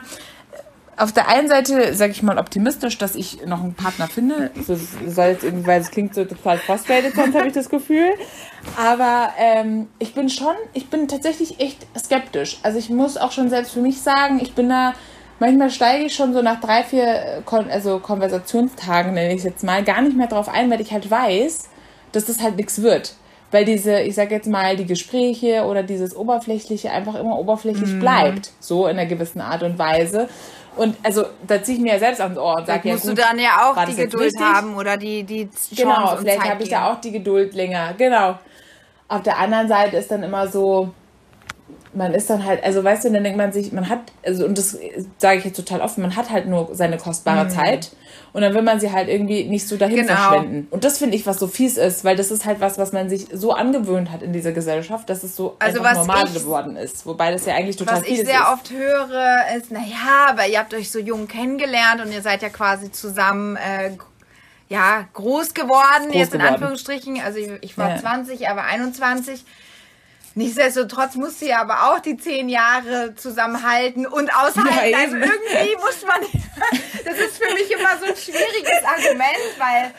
auf 0.98 1.12
der 1.12 1.28
einen 1.28 1.48
Seite, 1.48 1.94
sage 1.94 2.12
ich 2.12 2.24
mal, 2.24 2.40
optimistisch, 2.40 2.98
dass 2.98 3.16
ich 3.16 3.46
noch 3.46 3.64
einen 3.64 3.76
Partner 3.76 4.08
finde. 4.08 4.50
Das 4.56 4.80
soll 5.08 5.28
jetzt 5.28 5.44
irgendwie, 5.44 5.68
weil 5.68 5.80
es 5.80 5.92
klingt 5.92 6.16
so 6.16 6.26
total 6.26 6.58
frustrated, 6.58 7.14
sonst 7.16 7.36
habe 7.36 7.48
ich 7.48 7.54
das 7.54 7.70
Gefühl. 7.70 8.10
Aber 8.76 9.30
ähm, 9.38 9.88
ich 10.00 10.16
bin 10.16 10.28
schon, 10.30 10.56
ich 10.74 10.90
bin 10.90 11.08
tatsächlich 11.08 11.60
echt 11.60 11.86
skeptisch. 11.98 12.58
Also 12.64 12.80
ich 12.80 12.90
muss 12.90 13.16
auch 13.16 13.32
schon 13.32 13.50
selbst 13.50 13.74
für 13.74 13.82
mich 13.82 14.02
sagen, 14.02 14.40
ich 14.42 14.54
bin 14.54 14.70
da, 14.70 14.94
manchmal 15.40 15.70
steige 15.70 16.06
ich 16.06 16.16
schon 16.16 16.34
so 16.34 16.42
nach 16.42 16.60
drei, 16.60 16.84
vier 16.84 17.44
Kon 17.46 17.70
also 17.70 18.00
Konversationstagen, 18.00 19.14
nenne 19.14 19.34
ich 19.34 19.40
es 19.40 19.44
jetzt 19.44 19.64
mal, 19.64 19.84
gar 19.84 20.02
nicht 20.02 20.18
mehr 20.18 20.28
drauf 20.28 20.50
ein, 20.50 20.72
weil 20.72 20.82
ich 20.82 20.92
halt 20.92 21.12
weiß, 21.12 21.70
dass 22.12 22.26
das 22.26 22.42
halt 22.42 22.58
nichts 22.58 22.82
wird. 22.82 23.14
weil 23.52 23.66
diese, 23.66 24.02
ich 24.02 24.16
sag 24.16 24.32
jetzt 24.32 24.48
mal, 24.48 24.76
die 24.76 24.86
Gespräche 24.86 25.64
oder 25.64 25.84
dieses 25.84 26.16
Oberflächliche 26.16 26.92
einfach 26.92 27.16
immer 27.16 27.40
oberflächlich 27.40 27.94
mhm. 27.94 28.00
bleibt, 28.00 28.52
so 28.60 28.88
in 28.88 28.98
einer 28.98 29.06
gewissen 29.08 29.42
Art 29.42 29.64
und 29.64 29.80
Weise. 29.80 30.28
Und 30.78 30.96
also 31.04 31.26
da 31.46 31.62
ziehe 31.62 31.78
ich 31.78 31.84
mir 31.84 31.94
ja 31.94 32.00
selbst 32.00 32.22
ans 32.22 32.38
Ohr 32.38 32.56
und 32.58 32.68
sage 32.68 32.88
ja, 32.88 32.94
musst 32.94 33.08
gut, 33.08 33.18
du 33.18 33.22
dann 33.22 33.40
ja 33.40 33.70
auch 33.70 33.86
die 33.86 33.96
Geduld 33.96 34.34
haben 34.40 34.76
oder 34.76 34.98
die 34.98 35.24
die 35.24 35.50
Chance 35.50 35.76
Genau, 35.76 36.16
vielleicht 36.18 36.50
habe 36.50 36.64
ich 36.64 36.70
da 36.70 36.92
auch 36.92 37.02
die 37.02 37.12
Geduld 37.12 37.54
länger. 37.54 37.94
Genau. 37.98 38.38
Auf 39.08 39.24
der 39.24 39.38
anderen 39.38 39.68
Seite 39.68 39.98
ist 39.98 40.12
dann 40.12 40.24
immer 40.24 40.48
so, 40.48 40.94
man 41.94 42.14
ist 42.14 42.30
dann 42.30 42.46
halt, 42.46 42.64
also 42.64 42.84
weißt 42.84 43.06
du, 43.06 43.12
dann 43.12 43.24
denkt 43.24 43.38
man 43.38 43.52
sich, 43.52 43.72
man 43.72 43.90
hat, 43.90 44.00
also 44.26 44.46
und 44.46 44.58
das 44.58 44.78
sage 45.18 45.40
ich 45.40 45.46
jetzt 45.46 45.56
total 45.56 45.82
offen, 45.82 46.02
man 46.02 46.16
hat 46.16 46.30
halt 46.30 46.48
nur 46.48 46.70
seine 46.74 46.98
kostbare 46.98 47.46
mhm. 47.46 47.50
Zeit 47.50 47.92
und 48.38 48.44
dann 48.44 48.54
will 48.54 48.62
man 48.62 48.80
sie 48.80 48.92
halt 48.92 49.10
irgendwie 49.10 49.46
nicht 49.46 49.68
so 49.68 49.78
dahin 49.78 49.96
genau. 49.96 50.14
verschwenden. 50.14 50.68
Und 50.70 50.84
das 50.84 51.00
finde 51.00 51.16
ich, 51.16 51.26
was 51.26 51.40
so 51.40 51.48
fies 51.48 51.76
ist, 51.76 52.06
weil 52.06 52.16
das 52.16 52.30
ist 52.30 52.46
halt 52.46 52.60
was, 52.60 52.78
was 52.78 52.92
man 52.94 53.10
sich 53.10 53.26
so 53.34 53.52
angewöhnt 53.52 54.12
hat 54.12 54.22
in 54.22 54.32
dieser 54.32 54.52
Gesellschaft, 54.52 55.10
dass 55.10 55.24
es 55.24 55.36
so 55.36 55.56
also 55.58 55.82
normal 55.82 56.26
ich, 56.28 56.36
geworden 56.36 56.76
ist. 56.76 57.08
Wobei 57.08 57.32
das 57.32 57.48
ja 57.48 57.56
eigentlich 57.56 57.78
total 57.78 58.04
fies 58.04 58.06
ist. 58.06 58.12
Was 58.12 58.20
ich 58.20 58.28
sehr 58.28 58.42
ist. 58.42 58.54
oft 58.54 58.70
höre, 58.70 59.58
ist, 59.58 59.72
naja, 59.72 60.28
aber 60.30 60.46
ihr 60.46 60.60
habt 60.60 60.76
euch 60.76 60.92
so 60.92 61.00
jung 61.00 61.28
kennengelernt 61.28 62.00
und 62.00 62.12
ihr 62.12 62.22
seid 62.22 62.44
ja 62.44 62.50
quasi 62.50 62.92
zusammen 62.92 63.56
äh, 63.56 63.98
ja, 64.70 65.08
groß 65.16 65.56
geworden, 65.56 66.10
groß 66.10 66.16
jetzt 66.16 66.36
in 66.36 66.42
Anführungsstrichen. 66.42 67.20
Also 67.20 67.40
ich, 67.40 67.50
ich 67.62 67.76
war 67.76 67.90
ja. 67.90 67.98
20, 67.98 68.42
er 68.42 68.56
war 68.56 68.66
21. 68.66 69.44
Nichtsdestotrotz 70.38 71.16
musste 71.16 71.48
ja 71.48 71.62
aber 71.62 71.90
auch 71.90 72.00
die 72.00 72.16
zehn 72.16 72.48
Jahre 72.48 73.16
zusammenhalten 73.16 74.06
und 74.06 74.32
aushalten. 74.32 74.92
Ja, 74.92 75.00
also 75.00 75.16
irgendwie 75.16 75.76
muss 75.78 76.06
man. 76.06 76.22
das 77.06 77.18
ist 77.18 77.44
für 77.44 77.52
mich 77.56 77.72
immer 77.72 77.98
so 78.00 78.06
ein 78.06 78.16
schwieriges 78.16 78.84
Argument, 78.86 79.58
weil 79.58 79.92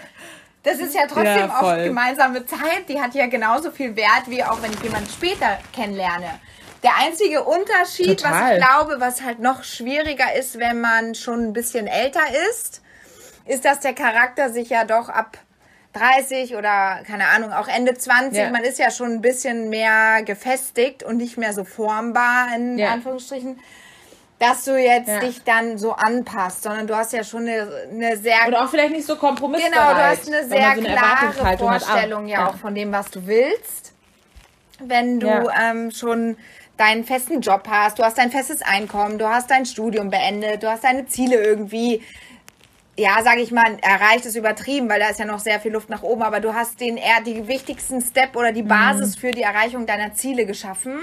das 0.63 0.79
ist 0.79 0.95
ja 0.95 1.09
trotzdem 1.09 1.25
ja, 1.25 1.61
oft 1.61 1.83
gemeinsame 1.83 2.47
Zeit. 2.47 2.89
Die 2.89 3.01
hat 3.01 3.17
ja 3.17 3.27
genauso 3.27 3.73
viel 3.73 3.97
Wert, 3.97 4.29
wie 4.29 4.45
auch 4.45 4.63
wenn 4.63 4.73
ich 4.73 4.81
jemanden 4.81 5.11
später 5.11 5.59
kennenlerne. 5.73 6.39
Der 6.85 6.93
einzige 6.99 7.43
Unterschied, 7.43 8.21
Total. 8.21 8.33
was 8.33 8.53
ich 8.53 8.65
glaube, 8.65 9.01
was 9.01 9.23
halt 9.23 9.41
noch 9.41 9.65
schwieriger 9.65 10.37
ist, 10.37 10.61
wenn 10.61 10.81
man 10.81 11.17
schon 11.17 11.47
ein 11.47 11.53
bisschen 11.53 11.89
älter 11.89 12.23
ist, 12.49 12.81
ist, 13.45 13.65
dass 13.65 13.81
der 13.81 13.95
Charakter 13.95 14.51
sich 14.51 14.71
ja 14.71 14.85
doch 14.85 15.09
ab 15.09 15.37
30 15.99 16.57
oder 16.57 17.01
keine 17.07 17.27
Ahnung, 17.29 17.53
auch 17.53 17.69
Ende 17.69 17.95
20, 17.95 18.39
ja. 18.39 18.51
man 18.51 18.65
ist 18.65 18.79
ja 18.79 18.91
schon 18.91 19.13
ein 19.13 19.21
bisschen 19.21 19.69
mehr 19.69 20.23
gefestigt 20.23 21.03
und 21.03 21.17
nicht 21.17 21.37
mehr 21.37 21.53
so 21.53 21.65
formbar 21.65 22.49
in 22.55 22.79
ja. 22.79 22.93
Anführungsstrichen, 22.93 23.59
dass 24.39 24.65
du 24.65 24.77
jetzt 24.77 25.09
ja. 25.09 25.19
dich 25.21 25.43
dann 25.43 25.79
so 25.79 25.93
anpasst, 25.93 26.63
sondern 26.63 26.87
du 26.87 26.97
hast 26.97 27.13
ja 27.13 27.25
schon 27.25 27.49
eine, 27.49 27.69
eine 27.91 28.17
sehr 28.17 28.47
oder 28.47 28.65
auch 28.65 28.71
vielleicht 28.71 28.93
nicht 28.93 29.07
so 29.07 29.17
kompromissbereit. 29.17 29.73
Genau, 29.73 29.95
du 29.95 30.03
hast 30.03 30.27
eine 30.29 30.49
sehr 30.49 30.75
so 30.75 30.81
eine 30.81 30.95
klare 30.95 31.57
Vorstellung 31.59 32.23
hat. 32.25 32.31
ja 32.31 32.49
auch 32.49 32.57
von 32.57 32.75
dem, 32.75 32.93
was 32.93 33.11
du 33.11 33.27
willst. 33.27 33.93
Wenn 34.81 35.19
du 35.19 35.29
ähm, 35.29 35.91
schon 35.91 36.37
deinen 36.77 37.05
festen 37.05 37.41
Job 37.41 37.67
hast, 37.69 37.99
du 37.99 38.05
hast 38.05 38.17
dein 38.17 38.31
festes 38.31 38.63
Einkommen, 38.63 39.19
du 39.19 39.29
hast 39.29 39.51
dein 39.51 39.67
Studium 39.67 40.11
beendet, 40.11 40.63
du 40.63 40.71
hast 40.71 40.85
deine 40.85 41.07
Ziele 41.07 41.43
irgendwie 41.43 42.03
ja, 42.99 43.23
sage 43.23 43.41
ich 43.41 43.53
mal, 43.53 43.79
erreicht 43.81 44.27
ist 44.27 44.35
übertrieben, 44.35 44.89
weil 44.89 44.99
da 44.99 45.09
ist 45.09 45.21
ja 45.21 45.25
noch 45.25 45.39
sehr 45.39 45.61
viel 45.61 45.73
Luft 45.73 45.89
nach 45.89 46.03
oben, 46.03 46.23
aber 46.23 46.41
du 46.41 46.53
hast 46.53 46.81
den 46.81 46.97
eher 46.97 47.21
die 47.25 47.47
wichtigsten 47.47 48.01
Step 48.01 48.35
oder 48.35 48.51
die 48.51 48.65
Basis 48.65 49.17
mhm. 49.17 49.21
für 49.21 49.31
die 49.31 49.43
Erreichung 49.43 49.87
deiner 49.87 50.15
Ziele 50.15 50.47
geschaffen. 50.47 50.99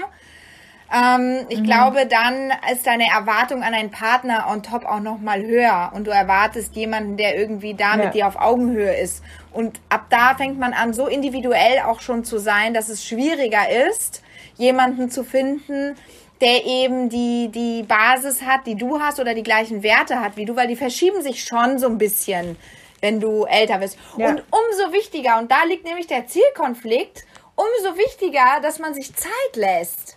Ähm, 0.94 1.46
ich 1.48 1.60
mhm. 1.60 1.64
glaube, 1.64 2.06
dann 2.06 2.52
ist 2.70 2.86
deine 2.86 3.08
Erwartung 3.08 3.62
an 3.62 3.72
einen 3.72 3.90
Partner 3.90 4.46
on 4.50 4.62
top 4.62 4.84
auch 4.84 5.00
noch 5.00 5.18
mal 5.20 5.42
höher 5.42 5.90
und 5.94 6.06
du 6.06 6.10
erwartest 6.10 6.76
jemanden, 6.76 7.16
der 7.16 7.38
irgendwie 7.38 7.72
da 7.72 7.96
mit 7.96 8.12
dir 8.12 8.26
auf 8.26 8.36
Augenhöhe 8.36 8.94
ist. 8.94 9.24
Und 9.50 9.80
ab 9.88 10.06
da 10.10 10.34
fängt 10.34 10.58
man 10.58 10.74
an, 10.74 10.92
so 10.92 11.06
individuell 11.06 11.80
auch 11.86 12.00
schon 12.00 12.24
zu 12.24 12.38
sein, 12.38 12.74
dass 12.74 12.90
es 12.90 13.06
schwieriger 13.06 13.70
ist, 13.88 14.22
jemanden 14.56 15.10
zu 15.10 15.24
finden, 15.24 15.96
der 16.40 16.64
eben 16.64 17.08
die, 17.08 17.48
die 17.48 17.82
Basis 17.82 18.42
hat, 18.42 18.66
die 18.66 18.74
du 18.74 19.00
hast 19.00 19.20
oder 19.20 19.34
die 19.34 19.42
gleichen 19.42 19.82
Werte 19.82 20.20
hat 20.20 20.36
wie 20.36 20.44
du, 20.44 20.56
weil 20.56 20.68
die 20.68 20.76
verschieben 20.76 21.22
sich 21.22 21.44
schon 21.44 21.78
so 21.78 21.86
ein 21.86 21.98
bisschen, 21.98 22.56
wenn 23.00 23.20
du 23.20 23.44
älter 23.44 23.78
bist. 23.78 23.98
Ja. 24.16 24.28
Und 24.28 24.42
umso 24.50 24.92
wichtiger, 24.92 25.38
und 25.38 25.50
da 25.50 25.64
liegt 25.64 25.84
nämlich 25.84 26.06
der 26.06 26.26
Zielkonflikt, 26.26 27.24
umso 27.54 27.96
wichtiger, 27.96 28.60
dass 28.62 28.78
man 28.78 28.94
sich 28.94 29.14
Zeit 29.14 29.54
lässt. 29.54 30.16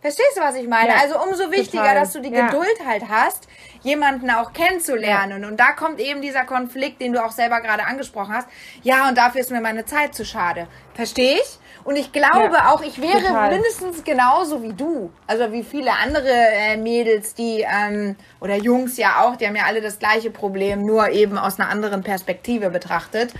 Verstehst 0.00 0.36
du, 0.36 0.40
was 0.40 0.56
ich 0.56 0.66
meine? 0.66 0.88
Ja, 0.88 0.96
also 1.00 1.20
umso 1.22 1.52
wichtiger, 1.52 1.82
total. 1.82 1.94
dass 1.94 2.12
du 2.12 2.20
die 2.20 2.32
ja. 2.32 2.46
Geduld 2.46 2.84
halt 2.84 3.04
hast, 3.08 3.46
jemanden 3.82 4.30
auch 4.30 4.52
kennenzulernen. 4.52 5.42
Ja. 5.42 5.48
Und 5.48 5.60
da 5.60 5.72
kommt 5.72 6.00
eben 6.00 6.20
dieser 6.20 6.44
Konflikt, 6.44 7.00
den 7.00 7.12
du 7.12 7.24
auch 7.24 7.30
selber 7.30 7.60
gerade 7.60 7.84
angesprochen 7.84 8.34
hast. 8.34 8.48
Ja, 8.82 9.08
und 9.08 9.16
dafür 9.16 9.40
ist 9.40 9.52
mir 9.52 9.60
meine 9.60 9.84
Zeit 9.84 10.16
zu 10.16 10.24
schade. 10.24 10.66
Verstehe 10.94 11.36
ich? 11.36 11.58
Und 11.84 11.96
ich 11.96 12.12
glaube 12.12 12.54
ja, 12.54 12.70
auch, 12.70 12.82
ich 12.82 13.00
wäre 13.00 13.20
total. 13.20 13.50
mindestens 13.50 14.04
genauso 14.04 14.62
wie 14.62 14.72
du. 14.72 15.10
Also 15.26 15.52
wie 15.52 15.62
viele 15.62 15.90
andere 15.92 16.30
äh, 16.30 16.76
Mädels, 16.76 17.34
die, 17.34 17.66
ähm, 17.68 18.16
oder 18.40 18.56
Jungs 18.56 18.96
ja 18.96 19.22
auch, 19.22 19.36
die 19.36 19.46
haben 19.46 19.56
ja 19.56 19.64
alle 19.66 19.80
das 19.80 19.98
gleiche 19.98 20.30
Problem, 20.30 20.82
nur 20.82 21.08
eben 21.10 21.38
aus 21.38 21.58
einer 21.58 21.68
anderen 21.68 22.02
Perspektive 22.02 22.70
betrachtet. 22.70 23.32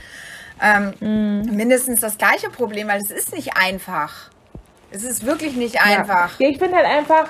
Ähm, 0.61 0.92
mm. 1.00 1.55
Mindestens 1.55 2.00
das 2.00 2.18
gleiche 2.18 2.50
Problem, 2.50 2.88
weil 2.88 3.00
es 3.00 3.11
ist 3.11 3.35
nicht 3.35 3.57
einfach. 3.57 4.31
Es 4.90 5.05
ist 5.05 5.24
wirklich 5.24 5.57
nicht 5.57 5.81
einfach. 5.81 6.38
Ja, 6.38 6.48
ich 6.48 6.59
bin 6.59 6.74
halt 6.74 6.87
einfach, 6.87 7.28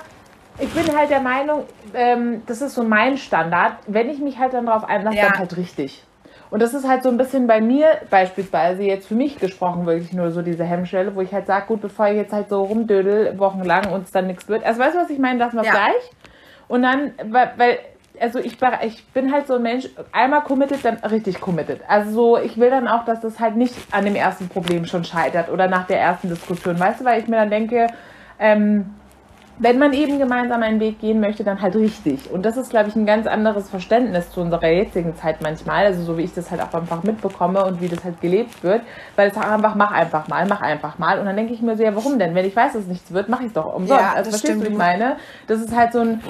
ich 0.58 0.68
bin 0.70 0.96
halt 0.96 1.10
der 1.10 1.20
Meinung, 1.20 1.64
ähm, 1.94 2.42
das 2.46 2.60
ist 2.60 2.74
so 2.74 2.82
mein 2.82 3.16
Standard. 3.16 3.76
Wenn 3.86 4.10
ich 4.10 4.18
mich 4.18 4.38
halt 4.38 4.52
dann 4.52 4.66
darauf 4.66 4.84
einlasse, 4.84 5.16
ja. 5.16 5.28
dann 5.28 5.38
halt 5.38 5.56
richtig. 5.56 6.04
Und 6.52 6.60
das 6.60 6.74
ist 6.74 6.86
halt 6.86 7.02
so 7.02 7.08
ein 7.08 7.16
bisschen 7.16 7.46
bei 7.46 7.62
mir 7.62 8.02
beispielsweise 8.10 8.82
jetzt 8.82 9.08
für 9.08 9.14
mich 9.14 9.38
gesprochen, 9.38 9.86
wirklich 9.86 10.12
nur 10.12 10.30
so 10.32 10.42
diese 10.42 10.64
Hemmschwelle, 10.64 11.14
wo 11.14 11.22
ich 11.22 11.32
halt 11.32 11.46
sage, 11.46 11.64
gut, 11.66 11.80
bevor 11.80 12.08
ich 12.08 12.16
jetzt 12.16 12.34
halt 12.34 12.50
so 12.50 12.62
rumdödel 12.64 13.38
wochenlang 13.38 13.90
und 13.90 14.02
es 14.04 14.10
dann 14.10 14.26
nichts 14.26 14.46
wird. 14.48 14.62
Also 14.62 14.78
weißt 14.78 14.94
du, 14.94 15.00
was 15.00 15.08
ich 15.08 15.18
meine? 15.18 15.38
Lassen 15.38 15.56
wir 15.56 15.64
ja. 15.64 15.70
gleich. 15.70 16.10
Und 16.68 16.82
dann, 16.82 17.12
weil, 17.24 17.52
weil 17.56 17.78
also 18.20 18.38
ich, 18.38 18.58
ich 18.82 19.06
bin 19.14 19.32
halt 19.32 19.46
so 19.46 19.54
ein 19.54 19.62
Mensch, 19.62 19.88
einmal 20.12 20.42
committed, 20.42 20.84
dann 20.84 20.96
richtig 20.96 21.40
committed. 21.40 21.80
Also 21.88 22.10
so, 22.10 22.36
ich 22.36 22.58
will 22.58 22.68
dann 22.68 22.86
auch, 22.86 23.06
dass 23.06 23.22
das 23.22 23.40
halt 23.40 23.56
nicht 23.56 23.74
an 23.90 24.04
dem 24.04 24.14
ersten 24.14 24.50
Problem 24.50 24.84
schon 24.84 25.04
scheitert 25.04 25.48
oder 25.48 25.68
nach 25.68 25.86
der 25.86 26.00
ersten 26.00 26.28
Diskussion. 26.28 26.78
Weißt 26.78 27.00
du, 27.00 27.06
weil 27.06 27.22
ich 27.22 27.28
mir 27.28 27.36
dann 27.36 27.50
denke, 27.50 27.86
ähm, 28.38 28.92
wenn 29.62 29.78
man 29.78 29.92
eben 29.92 30.18
gemeinsam 30.18 30.60
einen 30.64 30.80
Weg 30.80 31.00
gehen 31.00 31.20
möchte, 31.20 31.44
dann 31.44 31.62
halt 31.62 31.76
richtig. 31.76 32.28
Und 32.32 32.44
das 32.44 32.56
ist, 32.56 32.70
glaube 32.70 32.88
ich, 32.88 32.96
ein 32.96 33.06
ganz 33.06 33.28
anderes 33.28 33.70
Verständnis 33.70 34.28
zu 34.32 34.40
unserer 34.40 34.66
jetzigen 34.66 35.14
Zeit 35.14 35.40
manchmal. 35.40 35.86
Also 35.86 36.02
so 36.02 36.18
wie 36.18 36.22
ich 36.22 36.34
das 36.34 36.50
halt 36.50 36.60
auch 36.60 36.74
einfach 36.74 37.04
mitbekomme 37.04 37.64
und 37.64 37.80
wie 37.80 37.88
das 37.88 38.02
halt 38.02 38.20
gelebt 38.20 38.64
wird. 38.64 38.82
Weil 39.14 39.30
es 39.30 39.36
einfach, 39.36 39.76
mach 39.76 39.92
einfach 39.92 40.26
mal, 40.26 40.44
mach 40.46 40.62
einfach 40.62 40.98
mal. 40.98 41.20
Und 41.20 41.26
dann 41.26 41.36
denke 41.36 41.54
ich 41.54 41.62
mir 41.62 41.76
so, 41.76 41.84
ja, 41.84 41.94
warum 41.94 42.18
denn? 42.18 42.34
Wenn 42.34 42.44
ich 42.44 42.56
weiß, 42.56 42.72
dass 42.72 42.82
es 42.82 42.88
nichts 42.88 43.12
wird, 43.12 43.28
mache 43.28 43.42
ich 43.42 43.48
es 43.48 43.52
doch 43.52 43.72
umsonst. 43.72 44.02
Ja, 44.02 44.14
also 44.14 44.30
verstehst 44.30 44.60
du, 44.60 44.64
wie 44.64 44.72
ich 44.72 44.76
meine? 44.76 45.16
Das 45.46 45.60
ist 45.60 45.74
halt 45.74 45.92
so 45.92 46.00
ein 46.00 46.20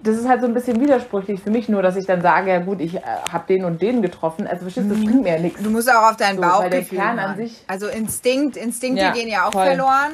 das 0.00 0.16
ist 0.16 0.28
halt 0.28 0.40
so 0.40 0.46
ein 0.46 0.54
bisschen 0.54 0.80
widersprüchlich 0.80 1.40
für 1.40 1.50
mich, 1.50 1.68
nur 1.68 1.82
dass 1.82 1.96
ich 1.96 2.06
dann 2.06 2.22
sage, 2.22 2.50
ja 2.50 2.60
gut, 2.60 2.80
ich 2.80 2.94
äh, 2.94 3.00
habe 3.32 3.44
den 3.48 3.64
und 3.64 3.82
den 3.82 4.00
getroffen. 4.00 4.46
Also 4.46 4.62
verstehst 4.62 4.88
du, 4.88 4.94
das 4.94 5.04
bringt 5.04 5.22
mir 5.22 5.34
ja 5.34 5.40
nichts. 5.40 5.60
Du 5.60 5.70
musst 5.70 5.90
auch 5.92 6.10
auf 6.10 6.16
deinen 6.16 6.36
so, 6.36 6.42
Bauchgefühl 6.42 7.00
an 7.00 7.36
sich. 7.36 7.64
Also 7.66 7.88
Instinkt, 7.88 8.56
Instinkte 8.56 9.02
ja, 9.02 9.10
gehen 9.10 9.28
ja 9.28 9.46
auch 9.46 9.52
voll. 9.52 9.66
verloren. 9.66 10.12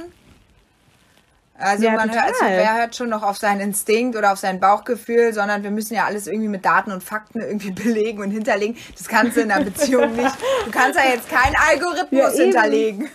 Also 1.56 1.84
ja, 1.84 1.92
man 1.92 2.10
hört, 2.10 2.24
also 2.24 2.44
wer 2.46 2.78
hört 2.78 2.96
schon 2.96 3.08
noch 3.08 3.22
auf 3.22 3.38
seinen 3.38 3.60
Instinkt 3.60 4.16
oder 4.16 4.32
auf 4.32 4.38
sein 4.38 4.58
Bauchgefühl, 4.58 5.32
sondern 5.32 5.62
wir 5.62 5.70
müssen 5.70 5.94
ja 5.94 6.04
alles 6.04 6.26
irgendwie 6.26 6.48
mit 6.48 6.64
Daten 6.64 6.90
und 6.90 7.02
Fakten 7.02 7.40
irgendwie 7.40 7.70
belegen 7.84 8.22
und 8.22 8.32
hinterlegen. 8.32 8.76
Das 8.98 9.06
kannst 9.06 9.36
du 9.36 9.42
in 9.42 9.52
einer 9.52 9.64
Beziehung 9.64 10.16
nicht. 10.16 10.34
Du 10.64 10.70
kannst 10.72 10.98
ja 10.98 11.10
jetzt 11.10 11.30
keinen 11.30 11.54
Algorithmus 11.70 12.36
ja, 12.36 12.44
hinterlegen. 12.44 13.08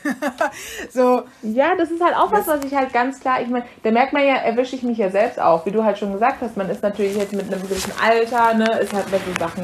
so. 0.89 1.23
Ja, 1.41 1.75
das 1.75 1.91
ist 1.91 2.01
halt 2.01 2.15
auch 2.15 2.31
was, 2.31 2.47
was 2.47 2.63
ich 2.63 2.73
halt 2.73 2.93
ganz 2.93 3.19
klar, 3.19 3.41
ich 3.41 3.49
meine, 3.49 3.65
da 3.83 3.91
merkt 3.91 4.13
man 4.13 4.25
ja, 4.25 4.35
erwische 4.35 4.77
ich 4.77 4.83
mich 4.83 4.97
ja 4.97 5.09
selbst 5.09 5.39
auch, 5.39 5.65
wie 5.65 5.71
du 5.71 5.83
halt 5.83 5.97
schon 5.97 6.13
gesagt 6.13 6.41
hast, 6.41 6.55
man 6.55 6.69
ist 6.69 6.81
natürlich 6.81 7.17
jetzt 7.17 7.33
mit 7.33 7.51
einem 7.51 7.61
gewissen 7.61 7.91
Alter, 8.01 8.53
ne, 8.53 8.79
ist 8.79 8.93
halt 8.93 9.11
welche 9.11 9.37
Sachen, 9.37 9.63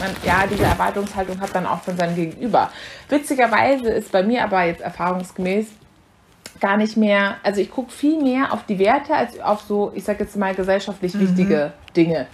man, 0.00 0.10
ja, 0.24 0.46
diese 0.50 0.64
Erwartungshaltung 0.64 1.40
hat 1.40 1.54
dann 1.54 1.66
auch 1.66 1.80
von 1.82 1.96
seinem 1.96 2.16
Gegenüber. 2.16 2.70
Witzigerweise 3.08 3.90
ist 3.90 4.10
bei 4.10 4.24
mir 4.24 4.42
aber 4.42 4.64
jetzt 4.64 4.80
erfahrungsgemäß 4.80 5.66
gar 6.60 6.76
nicht 6.76 6.96
mehr, 6.96 7.36
also 7.42 7.60
ich 7.60 7.70
gucke 7.70 7.90
viel 7.90 8.22
mehr 8.22 8.52
auf 8.52 8.64
die 8.66 8.78
Werte 8.78 9.14
als 9.14 9.40
auf 9.40 9.62
so, 9.62 9.92
ich 9.94 10.04
sag 10.04 10.20
jetzt 10.20 10.36
mal, 10.36 10.54
gesellschaftlich 10.54 11.14
mhm. 11.14 11.20
wichtige 11.20 11.72
Dinge. 11.96 12.26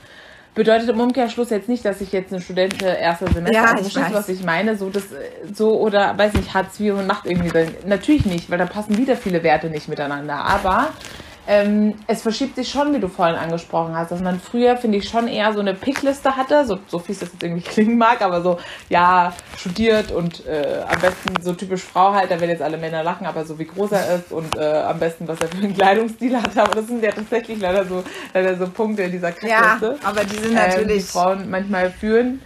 Bedeutet 0.55 0.89
im 0.89 1.01
Umkehrschluss 1.01 1.51
jetzt 1.51 1.69
nicht, 1.69 1.85
dass 1.85 2.01
ich 2.01 2.11
jetzt 2.11 2.33
eine 2.33 2.43
Studentin 2.43 2.89
erster 2.89 3.29
Semester, 3.29 3.55
ja, 3.55 3.67
also 3.67 3.89
verstehst 3.89 4.13
was 4.13 4.29
ich 4.29 4.43
meine? 4.43 4.77
So, 4.77 4.91
das, 4.91 5.05
so 5.55 5.81
oder 5.81 6.19
weiß 6.19 6.35
nicht, 6.35 6.53
Hartz 6.53 6.81
IV 6.81 6.95
und 6.95 7.07
macht 7.07 7.25
irgendwie, 7.25 7.53
natürlich 7.87 8.27
nicht, 8.27 8.51
weil 8.51 8.59
da 8.59 8.67
passen 8.67 8.99
wieder 8.99 9.17
viele 9.17 9.45
Werte 9.45 9.71
nicht 9.71 9.89
miteinander. 9.89 10.35
Aber 10.35 10.89
ähm, 11.51 11.95
es 12.07 12.23
verschiebt 12.23 12.55
sich 12.55 12.71
schon, 12.71 12.95
wie 12.95 13.01
du 13.01 13.09
vorhin 13.09 13.35
angesprochen 13.35 13.97
hast, 13.97 14.13
dass 14.13 14.21
man 14.21 14.39
früher, 14.39 14.77
finde 14.77 14.99
ich, 14.99 15.09
schon 15.09 15.27
eher 15.27 15.53
so 15.53 15.59
eine 15.59 15.75
Pickliste 15.75 16.37
hatte, 16.37 16.65
so, 16.65 16.79
so 16.87 17.01
fies 17.01 17.19
das 17.19 17.33
jetzt 17.33 17.43
irgendwie 17.43 17.63
klingen 17.69 17.99
mag, 17.99 18.23
aber 18.23 18.41
so, 18.41 18.61
ja, 18.89 19.33
studiert 19.59 20.13
und 20.13 20.47
äh, 20.47 20.85
am 20.89 21.01
besten 21.01 21.43
so 21.43 21.53
typisch 21.53 21.83
Frau 21.83 22.13
halt, 22.13 22.31
da 22.31 22.39
werden 22.39 22.51
jetzt 22.51 22.63
alle 22.63 22.79
Männer 22.79 23.03
lachen, 23.03 23.27
aber 23.27 23.45
so 23.45 23.59
wie 23.59 23.65
groß 23.65 23.91
er 23.91 24.15
ist 24.15 24.31
und 24.31 24.57
äh, 24.57 24.61
am 24.61 25.01
besten, 25.01 25.27
was 25.27 25.41
er 25.41 25.49
für 25.49 25.57
einen 25.57 25.75
Kleidungsstil 25.75 26.41
hat, 26.41 26.57
aber 26.57 26.77
das 26.77 26.87
sind 26.87 27.03
ja 27.03 27.11
tatsächlich 27.11 27.59
leider 27.59 27.85
so, 27.85 28.05
leider 28.33 28.57
so 28.57 28.69
Punkte 28.69 29.03
in 29.03 29.11
dieser 29.11 29.33
Kackliste. 29.33 29.99
Ja, 30.01 30.09
aber 30.09 30.23
die 30.23 30.37
sind 30.37 30.55
natürlich... 30.55 30.81
Ähm, 30.83 30.89
die 30.89 31.01
Frauen 31.01 31.51
manchmal 31.51 31.91
führen. 31.91 32.41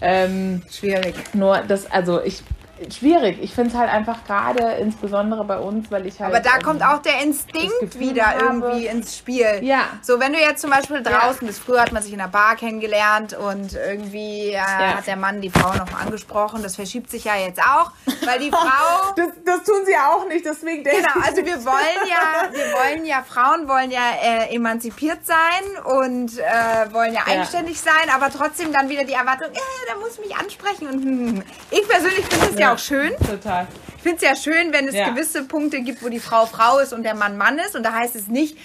Ähm, 0.00 0.62
Schwierig. 0.70 1.16
Nur 1.32 1.58
das, 1.66 1.90
also 1.90 2.22
ich 2.22 2.44
schwierig. 2.90 3.38
Ich 3.42 3.54
finde 3.54 3.70
es 3.70 3.76
halt 3.76 3.90
einfach 3.90 4.24
gerade 4.24 4.74
insbesondere 4.74 5.44
bei 5.44 5.58
uns, 5.58 5.90
weil 5.90 6.06
ich 6.06 6.20
halt. 6.20 6.34
Aber 6.34 6.42
da 6.42 6.56
ähm, 6.56 6.62
kommt 6.62 6.82
auch 6.82 7.02
der 7.02 7.22
Instinkt 7.22 7.98
wieder 7.98 8.26
habe. 8.26 8.44
irgendwie 8.44 8.86
ins 8.86 9.16
Spiel. 9.16 9.60
Ja. 9.62 9.82
So, 10.02 10.20
wenn 10.20 10.32
du 10.32 10.38
jetzt 10.38 10.60
zum 10.60 10.70
Beispiel 10.70 11.02
draußen 11.02 11.42
ja. 11.42 11.46
bist, 11.48 11.60
früher 11.60 11.80
hat 11.80 11.92
man 11.92 12.02
sich 12.02 12.12
in 12.12 12.20
einer 12.20 12.30
Bar 12.30 12.56
kennengelernt 12.56 13.34
und 13.34 13.74
irgendwie 13.74 14.48
äh, 14.48 14.54
ja. 14.54 14.96
hat 14.96 15.06
der 15.06 15.16
Mann 15.16 15.40
die 15.40 15.50
Frau 15.50 15.74
noch 15.74 15.92
angesprochen. 16.00 16.62
Das 16.62 16.76
verschiebt 16.76 17.10
sich 17.10 17.24
ja 17.24 17.36
jetzt 17.36 17.60
auch, 17.60 17.92
weil 18.24 18.38
die 18.38 18.50
Frau. 18.52 19.12
das, 19.16 19.28
das 19.44 19.64
tun 19.64 19.84
sie 19.84 19.96
auch 19.96 20.26
nicht, 20.28 20.44
deswegen 20.44 20.84
Genau, 20.84 21.26
also 21.26 21.44
wir 21.44 21.64
wollen 21.64 22.08
ja, 22.08 22.52
wir 22.52 22.64
wollen 22.72 23.04
ja, 23.04 23.22
Frauen 23.22 23.68
wollen 23.68 23.90
ja 23.90 24.12
äh, 24.22 24.54
emanzipiert 24.54 25.24
sein 25.24 25.84
und 25.84 26.38
äh, 26.38 26.92
wollen 26.92 27.14
ja 27.14 27.22
eigenständig 27.26 27.80
sein, 27.80 28.10
aber 28.14 28.30
trotzdem 28.30 28.72
dann 28.72 28.88
wieder 28.88 29.04
die 29.04 29.12
Erwartung, 29.12 29.48
äh, 29.48 29.86
der 29.88 29.96
muss 29.96 30.18
mich 30.18 30.34
ansprechen. 30.36 30.88
Und 30.88 31.04
hm, 31.04 31.04
hm, 31.04 31.36
hm. 31.36 31.42
ich 31.70 31.88
persönlich 31.88 32.26
finde 32.26 32.46
es 32.52 32.58
ja. 32.58 32.73
Auch 32.74 32.78
schön. 32.78 33.12
Total. 33.18 33.66
Ich 33.96 34.02
finde 34.02 34.16
es 34.16 34.22
ja 34.22 34.36
schön, 34.36 34.72
wenn 34.72 34.88
es 34.88 34.94
ja. 34.94 35.08
gewisse 35.10 35.44
Punkte 35.44 35.80
gibt, 35.80 36.02
wo 36.02 36.08
die 36.08 36.20
Frau 36.20 36.46
Frau 36.46 36.78
ist 36.78 36.92
und 36.92 37.02
der 37.02 37.14
Mann 37.14 37.36
Mann 37.36 37.58
ist. 37.58 37.74
Und 37.74 37.84
da 37.84 37.92
heißt 37.92 38.16
es 38.16 38.28
nicht, 38.28 38.56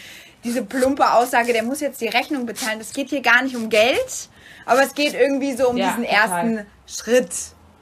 diese 0.44 0.64
plumpe 0.64 1.14
Aussage, 1.14 1.54
der 1.54 1.64
muss 1.64 1.80
jetzt 1.80 2.02
die 2.02 2.08
Rechnung 2.08 2.46
bezahlen. 2.46 2.80
Es 2.80 2.94
geht 2.94 3.10
hier 3.10 3.22
gar 3.22 3.42
nicht 3.44 3.56
um 3.56 3.70
Geld, 3.70 4.30
aber 4.66 4.84
es 4.84 4.94
geht 4.94 5.14
irgendwie 5.14 5.54
so 5.56 5.70
um 5.70 5.78
ja, 5.78 5.90
diesen 5.90 6.04
total. 6.06 6.30
ersten 6.30 6.66
Schritt. 6.88 7.30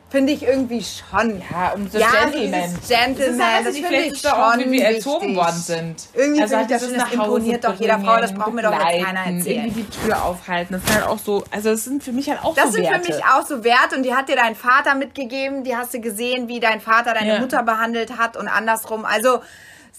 Finde 0.10 0.32
ich 0.32 0.44
irgendwie 0.44 0.82
schon. 0.82 1.42
Ja, 1.52 1.74
um 1.76 1.90
so 1.90 1.98
ja, 1.98 2.08
Gentleman. 2.10 2.74
Gentleman, 2.88 3.66
das, 3.66 3.66
das 3.66 3.78
finde 3.78 3.96
ich 3.98 4.20
schon 4.20 4.60
wie 4.60 4.72
wir 4.72 4.86
erzogen 4.86 5.36
worden 5.36 5.58
sind. 5.58 6.04
Irgendwie 6.14 6.42
also 6.42 6.56
halt, 6.56 6.72
das, 6.72 6.82
das, 6.84 6.94
das 6.94 7.12
imponiert 7.12 7.66
doch 7.66 7.78
jeder 7.78 8.00
Frau, 8.00 8.18
das 8.18 8.34
braucht 8.34 8.54
mir 8.54 8.62
doch 8.62 8.72
jetzt 8.72 9.06
keiner 9.06 9.20
erzählen. 9.20 9.66
Irgendwie 9.66 9.84
die 9.84 10.06
Tür 10.06 10.24
aufhalten, 10.24 10.74
das 10.76 10.84
ist 10.84 10.96
halt 10.96 11.08
auch 11.08 11.20
so, 11.20 11.44
also 11.52 11.72
das 11.72 11.84
sind 11.84 12.04
für 12.04 12.14
mich 12.14 12.30
halt 12.30 12.42
auch 12.42 12.56
das 12.56 12.72
so 12.72 12.78
Werte. 12.78 12.90
Das 12.90 13.06
sind 13.06 13.16
für 13.16 13.22
mich 13.22 13.26
auch 13.26 13.46
so 13.46 13.64
Werte 13.66 13.98
und 13.98 14.04
die 14.04 14.16
hat 14.16 14.30
dir 14.30 14.38
dein 14.38 14.56
Vater 14.56 14.96
mitgegeben, 14.96 15.66
die 15.66 15.76
hast 15.76 15.94
du 15.94 16.00
gesehen, 16.00 16.48
wie 16.48 16.62
dein 16.62 16.80
Vater 16.80 17.14
deine 17.14 17.34
ja. 17.34 17.40
Mutter 17.40 17.64
behandelt 17.64 18.18
hat 18.18 18.38
und 18.38 18.48
andersrum. 18.48 19.04
Also 19.04 19.42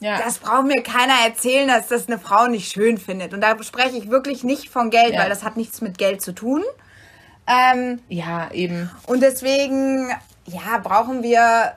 ja. 0.01 0.19
Das 0.19 0.39
braucht 0.39 0.65
mir 0.65 0.83
keiner 0.83 1.15
erzählen, 1.27 1.67
dass 1.67 1.89
das 1.89 2.07
eine 2.07 2.19
Frau 2.19 2.47
nicht 2.47 2.73
schön 2.73 2.99
findet. 2.99 3.35
Und 3.35 3.41
da 3.41 3.61
spreche 3.63 3.97
ich 3.97 4.11
wirklich 4.11 4.45
nicht 4.45 4.71
von 4.71 4.91
Geld, 4.91 5.15
ja. 5.15 5.21
weil 5.21 5.29
das 5.29 5.43
hat 5.43 5.57
nichts 5.57 5.81
mit 5.81 5.99
Geld 5.99 6.23
zu 6.23 6.33
tun. 6.33 6.63
Ähm, 7.49 8.01
ja, 8.09 8.51
eben. 8.53 8.91
Und 9.07 9.23
deswegen, 9.23 10.11
ja, 10.45 10.79
brauchen 10.83 11.23
wir, 11.23 11.73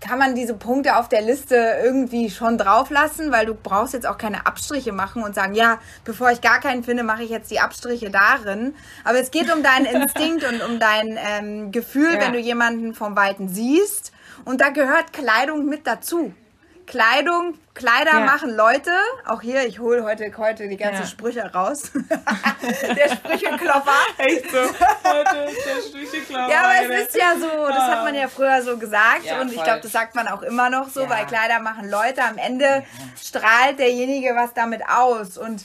kann 0.00 0.18
man 0.18 0.34
diese 0.34 0.54
Punkte 0.54 0.96
auf 0.96 1.08
der 1.08 1.22
Liste 1.22 1.56
irgendwie 1.82 2.28
schon 2.28 2.58
drauf 2.58 2.90
lassen, 2.90 3.32
weil 3.32 3.46
du 3.46 3.54
brauchst 3.54 3.94
jetzt 3.94 4.06
auch 4.06 4.18
keine 4.18 4.46
Abstriche 4.46 4.92
machen 4.92 5.22
und 5.22 5.34
sagen, 5.34 5.54
ja, 5.54 5.78
bevor 6.04 6.30
ich 6.30 6.42
gar 6.42 6.60
keinen 6.60 6.84
finde, 6.84 7.02
mache 7.02 7.22
ich 7.22 7.30
jetzt 7.30 7.50
die 7.50 7.60
Abstriche 7.60 8.10
darin. 8.10 8.74
Aber 9.04 9.18
es 9.18 9.30
geht 9.30 9.52
um 9.52 9.62
deinen 9.62 9.86
Instinkt 10.02 10.44
und 10.44 10.62
um 10.62 10.78
dein 10.78 11.18
ähm, 11.18 11.72
Gefühl, 11.72 12.14
ja. 12.14 12.20
wenn 12.20 12.34
du 12.34 12.38
jemanden 12.38 12.94
vom 12.94 13.16
Weiten 13.16 13.48
siehst. 13.48 14.12
Und 14.44 14.60
da 14.60 14.68
gehört 14.68 15.12
Kleidung 15.12 15.66
mit 15.66 15.86
dazu. 15.86 16.34
Kleidung, 16.90 17.54
Kleider 17.72 18.18
ja. 18.18 18.20
machen 18.20 18.50
Leute. 18.50 18.90
Auch 19.24 19.42
hier, 19.42 19.64
ich 19.64 19.78
hole 19.78 20.02
heute, 20.02 20.36
heute 20.36 20.66
die 20.66 20.76
ganzen 20.76 21.02
ja. 21.02 21.06
Sprüche 21.06 21.42
raus. 21.52 21.92
der 21.94 23.14
Sprücheklopfer. 23.14 23.92
Echt 24.18 24.50
so. 24.50 24.58
Heute 24.58 25.36
ist 25.52 25.66
der 25.66 25.88
Sprücheklopfer. 25.88 26.50
Ja, 26.50 26.62
aber 26.64 26.92
es 26.92 27.06
ist 27.06 27.16
ja 27.16 27.34
so, 27.38 27.68
das 27.68 27.78
hat 27.78 28.04
man 28.04 28.16
ja 28.16 28.26
früher 28.26 28.60
so 28.62 28.76
gesagt 28.76 29.24
ja, 29.24 29.40
und 29.40 29.52
ich 29.52 29.62
glaube, 29.62 29.78
das 29.82 29.92
sagt 29.92 30.16
man 30.16 30.26
auch 30.26 30.42
immer 30.42 30.68
noch 30.68 30.88
so, 30.88 31.08
weil 31.08 31.26
Kleider 31.26 31.60
machen 31.60 31.88
Leute. 31.88 32.24
Am 32.24 32.38
Ende 32.38 32.82
strahlt 33.16 33.78
derjenige 33.78 34.34
was 34.34 34.52
damit 34.52 34.82
aus 34.88 35.38
und 35.38 35.64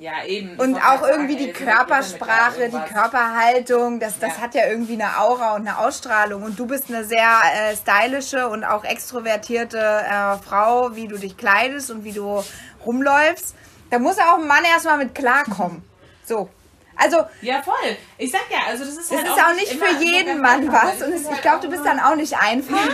ja, 0.00 0.24
eben. 0.24 0.56
Und 0.58 0.76
auch 0.76 1.02
irgendwie 1.06 1.36
die 1.36 1.52
Körpersprache, 1.52 2.70
die 2.70 2.92
Körperhaltung, 2.92 4.00
das, 4.00 4.18
das 4.18 4.36
ja. 4.36 4.40
hat 4.40 4.54
ja 4.54 4.66
irgendwie 4.66 4.94
eine 4.94 5.18
Aura 5.18 5.54
und 5.54 5.68
eine 5.68 5.78
Ausstrahlung. 5.78 6.42
Und 6.42 6.58
du 6.58 6.66
bist 6.66 6.88
eine 6.88 7.04
sehr 7.04 7.28
äh, 7.54 7.76
stylische 7.76 8.48
und 8.48 8.64
auch 8.64 8.84
extrovertierte 8.84 9.78
äh, 9.78 10.38
Frau, 10.38 10.96
wie 10.96 11.06
du 11.06 11.18
dich 11.18 11.36
kleidest 11.36 11.90
und 11.90 12.04
wie 12.04 12.12
du 12.12 12.42
rumläufst. 12.86 13.54
Da 13.90 13.98
muss 13.98 14.18
auch 14.18 14.38
ein 14.38 14.46
Mann 14.46 14.64
erstmal 14.64 14.96
mit 14.96 15.14
klarkommen. 15.14 15.82
So. 16.24 16.48
Also, 16.96 17.18
ja, 17.42 17.60
voll. 17.62 17.96
Ich 18.16 18.30
sag 18.30 18.50
ja, 18.50 18.60
also 18.68 18.84
das 18.86 18.96
ist 18.96 19.10
halt 19.10 19.26
Das 19.26 19.36
ist 19.36 19.42
auch 19.42 19.54
nicht 19.54 19.72
für 19.72 20.02
jeden 20.02 20.40
Mann 20.40 20.72
was. 20.72 21.02
Und 21.02 21.14
ich 21.14 21.42
glaube, 21.42 21.60
du 21.60 21.68
bist 21.68 21.84
dann 21.84 22.00
auch 22.00 22.14
nicht 22.14 22.36
einfach. 22.38 22.88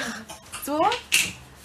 So. 0.64 0.84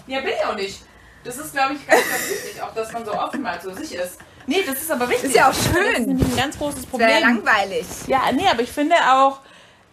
Ja, 0.05 0.19
bin 0.21 0.33
ich 0.37 0.45
auch 0.45 0.55
nicht. 0.55 0.83
Das 1.23 1.37
ist, 1.37 1.53
glaube 1.53 1.73
ich, 1.73 1.87
ganz, 1.87 2.01
ganz 2.07 2.29
wichtig, 2.29 2.61
auch 2.61 2.73
dass 2.75 2.91
man 2.91 3.05
so 3.05 3.13
offen 3.13 3.41
mal 3.41 3.59
zu 3.59 3.73
sich 3.73 3.95
ist. 3.95 4.19
Nee, 4.51 4.63
das 4.67 4.81
ist 4.81 4.91
aber 4.91 5.09
wichtig. 5.09 5.29
Ist 5.29 5.35
ja 5.35 5.49
auch 5.49 5.53
schön. 5.53 5.73
Das 5.93 5.99
ist 5.99 6.31
ein 6.31 6.35
ganz 6.37 6.57
großes 6.57 6.85
Problem. 6.85 7.09
Sehr 7.09 7.21
langweilig. 7.21 7.85
Ja, 8.07 8.23
nee, 8.33 8.47
aber 8.49 8.61
ich 8.61 8.71
finde 8.71 8.95
auch, 9.13 9.39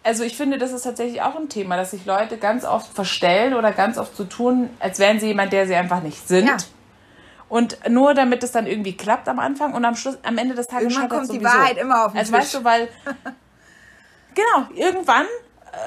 also 0.03 0.25
ich 0.25 0.37
finde, 0.37 0.59
das 0.59 0.73
ist 0.73 0.83
tatsächlich 0.83 1.23
auch 1.23 1.37
ein 1.37 1.49
Thema, 1.49 1.77
dass 1.77 1.93
sich 1.93 2.05
Leute 2.07 2.39
ganz 2.39 2.65
oft 2.65 2.93
verstellen 2.93 3.55
oder 3.55 3.73
ganz 3.73 3.99
oft 3.99 4.17
so 4.17 4.25
tun, 4.25 4.71
als 4.81 4.99
wären 4.99 5.21
sie 5.21 5.29
jemand, 5.29 5.53
der 5.53 5.67
sie 5.67 5.75
einfach 5.75 6.03
nicht 6.03 6.27
sind. 6.27 6.47
Ja. 6.49 6.57
Und 7.49 7.79
nur 7.89 8.15
damit 8.15 8.43
es 8.43 8.53
dann 8.53 8.67
irgendwie 8.67 8.97
klappt 8.97 9.29
am 9.29 9.39
Anfang 9.39 9.73
und 9.75 9.85
am 9.85 9.95
Schluss, 9.97 10.19
am 10.23 10.37
Ende 10.37 10.55
des 10.55 10.67
Tages 10.67 10.93
Irgendwann 10.93 11.09
kommt 11.09 11.33
die 11.33 11.43
Wahrheit 11.43 11.79
immer 11.79 12.05
auf 12.07 12.13
den 12.13 12.19
Also 12.19 12.33
Tisch. 12.33 12.41
weißt 12.43 12.55
du, 12.57 12.65
weil 12.65 12.89
genau, 14.35 14.67
irgendwann 14.75 15.27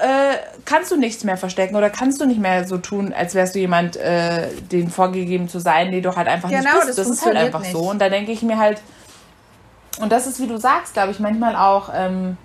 äh, 0.02 0.36
kannst 0.64 0.90
du 0.90 0.96
nichts 0.96 1.24
mehr 1.24 1.36
verstecken 1.36 1.76
oder 1.76 1.90
kannst 1.90 2.20
du 2.20 2.26
nicht 2.26 2.40
mehr 2.40 2.66
so 2.66 2.78
tun, 2.78 3.12
als 3.12 3.34
wärst 3.34 3.54
du 3.54 3.58
jemand, 3.58 3.96
äh, 3.96 4.48
den 4.70 4.90
vorgegeben 4.90 5.48
zu 5.48 5.58
sein, 5.58 5.90
den 5.90 6.02
du 6.02 6.14
halt 6.14 6.28
einfach 6.28 6.48
genau, 6.48 6.62
nicht 6.62 6.86
bist. 6.86 6.98
Das, 6.98 7.08
das 7.08 7.08
ist 7.08 7.26
halt 7.26 7.36
einfach 7.36 7.60
nicht. 7.60 7.72
so. 7.72 7.90
Und 7.90 8.00
da 8.00 8.08
denke 8.08 8.32
ich 8.32 8.42
mir 8.42 8.58
halt, 8.58 8.80
und 10.00 10.10
das 10.10 10.26
ist, 10.26 10.40
wie 10.40 10.46
du 10.46 10.56
sagst, 10.56 10.94
glaube 10.94 11.12
ich, 11.12 11.20
manchmal 11.20 11.56
auch, 11.56 11.90
ähm, 11.94 12.36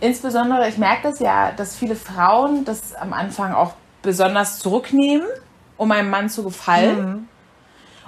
insbesondere, 0.00 0.68
ich 0.68 0.78
merke 0.78 1.10
das 1.10 1.18
ja, 1.18 1.52
dass 1.52 1.76
viele 1.76 1.96
Frauen 1.96 2.64
das 2.64 2.94
am 2.94 3.12
Anfang 3.12 3.52
auch 3.52 3.74
besonders 4.02 4.58
zurücknehmen, 4.58 5.26
um 5.76 5.90
einem 5.92 6.10
Mann 6.10 6.28
zu 6.28 6.42
gefallen. 6.42 7.10
Mhm. 7.10 7.28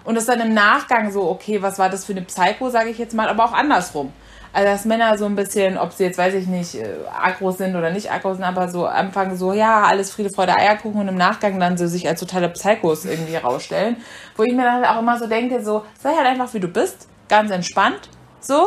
Und 0.04 0.14
das 0.14 0.26
dann 0.26 0.40
im 0.40 0.54
Nachgang 0.54 1.10
so, 1.12 1.28
okay, 1.28 1.60
was 1.60 1.78
war 1.78 1.90
das 1.90 2.06
für 2.06 2.12
eine 2.12 2.22
Psycho, 2.22 2.70
sage 2.70 2.88
ich 2.88 2.98
jetzt 2.98 3.14
mal, 3.14 3.28
aber 3.28 3.44
auch 3.44 3.52
andersrum. 3.52 4.12
Also 4.52 4.68
dass 4.68 4.84
Männer 4.84 5.16
so 5.18 5.26
ein 5.26 5.36
bisschen, 5.36 5.76
ob 5.78 5.92
sie 5.92 6.04
jetzt, 6.04 6.18
weiß 6.18 6.34
ich 6.34 6.46
nicht, 6.46 6.74
äh, 6.74 6.86
aggro 7.12 7.50
sind 7.50 7.76
oder 7.76 7.90
nicht 7.90 8.10
aggro 8.10 8.34
sind, 8.34 8.44
aber 8.44 8.68
so 8.68 8.86
anfangen 8.86 9.36
so, 9.36 9.52
ja, 9.52 9.82
alles 9.82 10.10
Friede, 10.10 10.30
Freude, 10.30 10.56
Eierkuchen 10.56 11.00
und 11.00 11.08
im 11.08 11.16
Nachgang 11.16 11.60
dann 11.60 11.76
so 11.76 11.86
sich 11.86 12.08
als 12.08 12.20
totale 12.20 12.48
Psychos 12.48 13.04
irgendwie 13.04 13.36
rausstellen. 13.36 13.96
Wo 14.36 14.42
ich 14.42 14.54
mir 14.54 14.64
dann 14.64 14.84
auch 14.84 15.00
immer 15.00 15.18
so 15.18 15.26
denke, 15.26 15.62
so, 15.62 15.84
sei 16.00 16.14
halt 16.14 16.26
einfach 16.26 16.52
wie 16.54 16.60
du 16.60 16.68
bist, 16.68 17.08
ganz 17.28 17.50
entspannt, 17.50 18.08
so. 18.40 18.66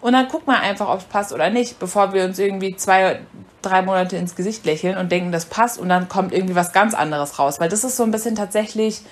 Und 0.00 0.12
dann 0.12 0.28
guck 0.30 0.46
mal 0.46 0.60
einfach, 0.60 0.88
ob 0.88 1.00
es 1.00 1.04
passt 1.04 1.32
oder 1.32 1.50
nicht, 1.50 1.78
bevor 1.78 2.12
wir 2.12 2.24
uns 2.24 2.38
irgendwie 2.38 2.76
zwei, 2.76 3.20
drei 3.62 3.82
Monate 3.82 4.16
ins 4.16 4.36
Gesicht 4.36 4.64
lächeln 4.64 4.96
und 4.96 5.10
denken, 5.10 5.32
das 5.32 5.46
passt 5.46 5.78
und 5.78 5.88
dann 5.88 6.08
kommt 6.08 6.32
irgendwie 6.32 6.54
was 6.54 6.72
ganz 6.72 6.94
anderes 6.94 7.38
raus. 7.38 7.58
Weil 7.58 7.68
das 7.68 7.82
ist 7.82 7.96
so 7.96 8.04
ein 8.04 8.10
bisschen 8.10 8.36
tatsächlich 8.36 9.02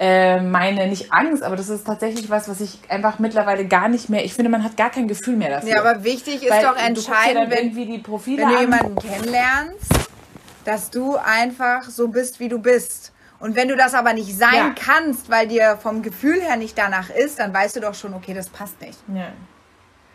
äh, 0.00 0.40
meine, 0.40 0.86
nicht 0.86 1.12
Angst, 1.12 1.42
aber 1.42 1.56
das 1.56 1.68
ist 1.68 1.86
tatsächlich 1.86 2.30
was, 2.30 2.48
was 2.48 2.62
ich 2.62 2.78
einfach 2.88 3.18
mittlerweile 3.18 3.66
gar 3.66 3.88
nicht 3.88 4.08
mehr, 4.08 4.24
ich 4.24 4.32
finde, 4.32 4.50
man 4.50 4.64
hat 4.64 4.78
gar 4.78 4.88
kein 4.88 5.08
Gefühl 5.08 5.36
mehr 5.36 5.50
dafür. 5.50 5.68
Ja, 5.68 5.80
aber 5.80 6.02
wichtig 6.02 6.42
ist 6.42 6.50
Weil 6.50 6.62
doch 6.62 6.76
entscheidend, 6.76 7.50
wenn, 7.50 7.74
die 7.74 7.98
Profile 7.98 8.42
wenn 8.44 8.48
du 8.48 8.60
jemanden 8.60 8.96
kennenlernst, 8.96 9.92
dass 10.64 10.90
du 10.90 11.16
einfach 11.16 11.84
so 11.84 12.08
bist, 12.08 12.40
wie 12.40 12.48
du 12.48 12.58
bist. 12.58 13.12
Und 13.40 13.56
wenn 13.56 13.68
du 13.68 13.76
das 13.76 13.92
aber 13.92 14.14
nicht 14.14 14.34
sein 14.38 14.54
ja. 14.54 14.74
kannst, 14.74 15.28
weil 15.28 15.46
dir 15.48 15.78
vom 15.82 16.00
Gefühl 16.00 16.40
her 16.40 16.56
nicht 16.56 16.78
danach 16.78 17.10
ist, 17.10 17.38
dann 17.38 17.52
weißt 17.52 17.76
du 17.76 17.80
doch 17.80 17.94
schon, 17.94 18.14
okay, 18.14 18.32
das 18.32 18.48
passt 18.48 18.80
nicht. 18.80 18.98
Ja. 19.14 19.28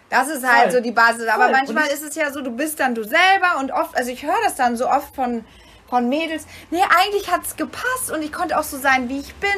Das 0.10 0.30
ist 0.30 0.48
halt 0.48 0.72
Voll. 0.72 0.72
so 0.72 0.80
die 0.82 0.92
Basis. 0.92 1.28
Aber 1.28 1.44
Voll. 1.44 1.52
manchmal 1.52 1.88
ist 1.88 2.04
es 2.04 2.16
ja 2.16 2.32
so, 2.32 2.42
du 2.42 2.52
bist 2.52 2.80
dann 2.80 2.96
du 2.96 3.04
selber 3.04 3.60
und 3.60 3.72
oft, 3.72 3.96
also 3.96 4.10
ich 4.10 4.24
höre 4.24 4.42
das 4.44 4.56
dann 4.56 4.78
so 4.78 4.90
oft 4.90 5.14
von 5.14 5.44
von 5.90 6.10
Mädels. 6.10 6.46
Nee, 6.72 6.82
eigentlich 6.98 7.32
hat 7.32 7.46
es 7.46 7.56
gepasst 7.56 8.12
und 8.12 8.22
ich 8.22 8.32
konnte 8.32 8.58
auch 8.58 8.64
so 8.64 8.78
sein, 8.78 9.10
wie 9.10 9.20
ich 9.20 9.36
bin. 9.36 9.50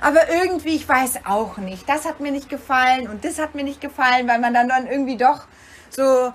Aber 0.00 0.28
irgendwie, 0.28 0.76
ich 0.76 0.88
weiß 0.88 1.20
auch 1.24 1.58
nicht. 1.58 1.88
Das 1.88 2.04
hat 2.04 2.20
mir 2.20 2.32
nicht 2.32 2.48
gefallen 2.48 3.08
und 3.08 3.24
das 3.24 3.38
hat 3.38 3.54
mir 3.54 3.64
nicht 3.64 3.80
gefallen, 3.80 4.28
weil 4.28 4.38
man 4.38 4.54
dann, 4.54 4.68
dann 4.68 4.86
irgendwie 4.86 5.16
doch 5.16 5.42
so 5.90 6.32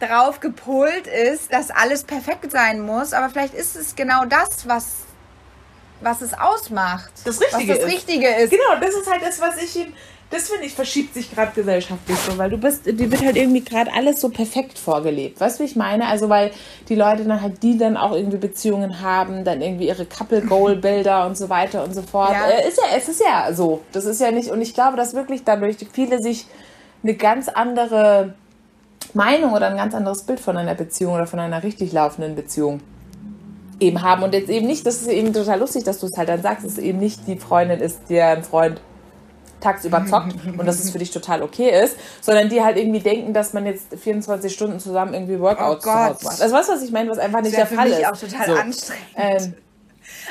drauf 0.00 0.40
gepolt 0.40 1.06
ist, 1.06 1.52
dass 1.52 1.70
alles 1.70 2.04
perfekt 2.04 2.50
sein 2.50 2.80
muss. 2.80 3.12
Aber 3.12 3.28
vielleicht 3.30 3.54
ist 3.54 3.76
es 3.76 3.96
genau 3.96 4.24
das, 4.24 4.66
was, 4.66 4.86
was 6.00 6.20
es 6.20 6.34
ausmacht. 6.34 7.10
Das 7.24 7.40
Richtige, 7.40 7.54
was 7.54 7.66
das 7.66 7.78
ist. 7.78 7.92
Richtige 7.92 8.28
ist. 8.28 8.50
Genau, 8.50 8.80
das 8.80 8.94
ist 8.94 9.10
halt 9.10 9.22
das, 9.22 9.40
was 9.40 9.56
ich 9.62 9.76
ihm 9.76 9.94
das 10.30 10.48
finde 10.48 10.66
ich, 10.66 10.74
verschiebt 10.74 11.14
sich 11.14 11.30
gerade 11.34 11.52
gesellschaftlich 11.54 12.18
so, 12.18 12.36
weil 12.36 12.50
du 12.50 12.58
bist, 12.58 12.84
dir 12.84 13.10
wird 13.10 13.24
halt 13.24 13.36
irgendwie 13.36 13.62
gerade 13.62 13.90
alles 13.92 14.20
so 14.20 14.28
perfekt 14.28 14.78
vorgelebt. 14.78 15.40
Weißt 15.40 15.58
du, 15.58 15.64
wie 15.64 15.68
ich 15.68 15.76
meine? 15.76 16.06
Also, 16.06 16.28
weil 16.28 16.50
die 16.88 16.96
Leute 16.96 17.24
dann 17.24 17.40
halt, 17.40 17.62
die 17.62 17.78
dann 17.78 17.96
auch 17.96 18.12
irgendwie 18.12 18.36
Beziehungen 18.36 19.00
haben, 19.00 19.44
dann 19.44 19.62
irgendwie 19.62 19.88
ihre 19.88 20.04
Couple-Goal-Bilder 20.04 21.26
und 21.26 21.38
so 21.38 21.48
weiter 21.48 21.82
und 21.82 21.94
so 21.94 22.02
fort. 22.02 22.32
Ja. 22.32 22.46
Äh, 22.46 22.68
ist 22.68 22.76
ja, 22.78 22.96
es 22.96 23.08
ist 23.08 23.20
ja 23.20 23.52
so. 23.54 23.80
Das 23.92 24.04
ist 24.04 24.20
ja 24.20 24.30
nicht, 24.30 24.50
und 24.50 24.60
ich 24.60 24.74
glaube, 24.74 24.98
dass 24.98 25.14
wirklich 25.14 25.44
dadurch 25.44 25.76
viele 25.92 26.22
sich 26.22 26.46
eine 27.02 27.14
ganz 27.14 27.48
andere 27.48 28.34
Meinung 29.14 29.54
oder 29.54 29.68
ein 29.68 29.76
ganz 29.76 29.94
anderes 29.94 30.24
Bild 30.24 30.40
von 30.40 30.58
einer 30.58 30.74
Beziehung 30.74 31.14
oder 31.14 31.26
von 31.26 31.38
einer 31.38 31.62
richtig 31.62 31.92
laufenden 31.92 32.34
Beziehung 32.34 32.80
eben 33.80 34.02
haben. 34.02 34.22
Und 34.22 34.34
jetzt 34.34 34.50
eben 34.50 34.66
nicht, 34.66 34.86
das 34.86 35.00
ist 35.00 35.08
eben 35.08 35.32
total 35.32 35.60
lustig, 35.60 35.84
dass 35.84 36.00
du 36.00 36.06
es 36.06 36.18
halt 36.18 36.28
dann 36.28 36.42
sagst, 36.42 36.66
dass 36.66 36.72
es 36.72 36.78
eben 36.78 36.98
nicht 36.98 37.26
die 37.26 37.36
Freundin 37.36 37.80
ist, 37.80 38.10
der 38.10 38.28
ein 38.28 38.42
Freund 38.42 38.80
tagsüber 39.60 40.06
zockt 40.06 40.34
und 40.56 40.64
dass 40.66 40.78
es 40.78 40.90
für 40.90 40.98
dich 40.98 41.10
total 41.10 41.42
okay 41.42 41.70
ist, 41.84 41.96
sondern 42.20 42.48
die 42.48 42.62
halt 42.62 42.76
irgendwie 42.76 43.00
denken, 43.00 43.32
dass 43.34 43.52
man 43.52 43.66
jetzt 43.66 43.86
24 44.00 44.52
Stunden 44.52 44.78
zusammen 44.80 45.14
irgendwie 45.14 45.40
Workouts 45.40 45.86
Oh 45.86 45.90
macht. 45.90 46.40
Also 46.40 46.54
weißt 46.54 46.68
du, 46.68 46.72
was 46.74 46.82
ich 46.82 46.92
meine, 46.92 47.10
was 47.10 47.18
einfach 47.18 47.40
nicht 47.42 47.56
der 47.56 47.66
Fall 47.66 47.88
mich 47.88 47.98
ist. 47.98 48.06
auch 48.06 48.16
total 48.16 48.46
So. 48.46 48.52
anstrengend. 48.54 49.04
Ähm, 49.16 49.54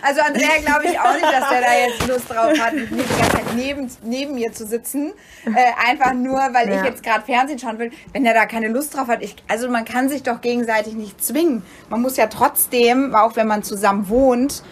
Also 0.01 0.21
Andrea 0.21 0.57
glaube 0.63 0.85
ich 0.85 0.99
auch 0.99 1.13
nicht, 1.13 1.23
dass 1.25 1.49
der 1.49 1.61
da 1.61 1.73
jetzt 1.87 2.07
Lust 2.07 2.29
drauf 2.29 2.59
hat, 2.59 2.73
mit 2.73 2.91
mir 2.91 3.03
die 3.03 3.19
ganze 3.19 3.31
Zeit 3.37 3.55
neben, 3.55 3.91
neben 4.03 4.35
mir 4.35 4.51
zu 4.51 4.65
sitzen. 4.65 5.11
Äh, 5.45 5.89
einfach 5.89 6.13
nur, 6.13 6.37
weil 6.37 6.69
ich 6.69 6.75
Ja. 6.75 6.85
jetzt 6.85 7.03
gerade 7.03 7.23
Fernsehen 7.25 7.57
schauen 7.59 7.77
will. 7.79 7.91
Wenn 8.13 8.25
er 8.25 8.33
da 8.33 8.45
keine 8.45 8.67
Lust 8.69 8.95
drauf 8.95 9.07
hat, 9.07 9.21
ich, 9.23 9.35
also 9.47 9.69
man 9.69 9.85
kann 9.85 10.07
sich 10.09 10.23
doch 10.23 10.41
gegenseitig 10.41 10.93
nicht 10.93 11.23
zwingen. 11.23 11.63
Man 11.89 12.01
muss 12.01 12.15
ja 12.17 12.27
trotzdem, 12.27 13.13
auch 13.15 13.35
wenn 13.35 13.47
man 13.47 13.63
zusammen 13.63 14.07
wohnt, 14.09 14.63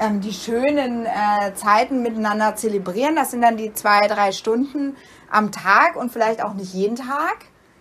ähm, 0.00 0.20
die 0.20 0.32
schönen 0.32 1.06
äh, 1.06 1.54
Zeiten 1.54 2.02
miteinander 2.02 2.56
zelebrieren. 2.56 3.14
Das 3.14 3.30
sind 3.30 3.42
dann 3.42 3.56
die 3.56 3.72
zwei, 3.74 4.00
drei 4.08 4.32
Stunden 4.32 4.96
am 5.30 5.52
Tag 5.52 5.96
und 5.96 6.10
vielleicht 6.10 6.42
auch 6.42 6.54
nicht 6.54 6.74
jeden 6.74 6.96
Tag. 6.96 7.36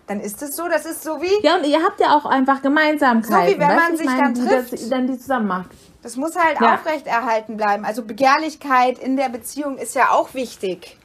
Dann 0.08 0.20
ist 0.20 0.42
es 0.42 0.56
so, 0.56 0.68
das 0.68 0.86
ist 0.86 1.04
so 1.04 1.22
wie, 1.22 1.46
ja, 1.46 1.56
und 1.56 1.66
ihr 1.66 1.84
habt 1.84 2.00
ja 2.00 2.18
auch 2.18 2.26
einfach 2.26 2.62
Gemeinsamkeiten. 2.62 3.48
So 3.48 3.56
wie 3.56 3.60
wenn 3.60 3.76
man 3.76 3.96
sich 3.96 4.06
meine, 4.08 4.22
dann 4.22 4.34
die, 4.34 4.46
trifft. 4.46 4.74
Das, 4.74 4.90
dann 4.90 5.08
die 5.08 5.18
zusammen 5.18 5.48
macht. 5.48 5.70
Das 6.02 6.16
muss 6.16 6.36
halt 6.36 6.60
Ja. 6.60 6.76
aufrechterhalten 6.76 7.58
bleiben. 7.58 7.86
Also 7.86 8.04
Begehrlichkeit 8.04 8.98
in 8.98 9.18
der 9.18 9.30
Beziehung 9.30 9.78
ist 9.78 9.96
ja 9.96 10.10
auch 10.12 10.34
wichtig. 10.34 10.98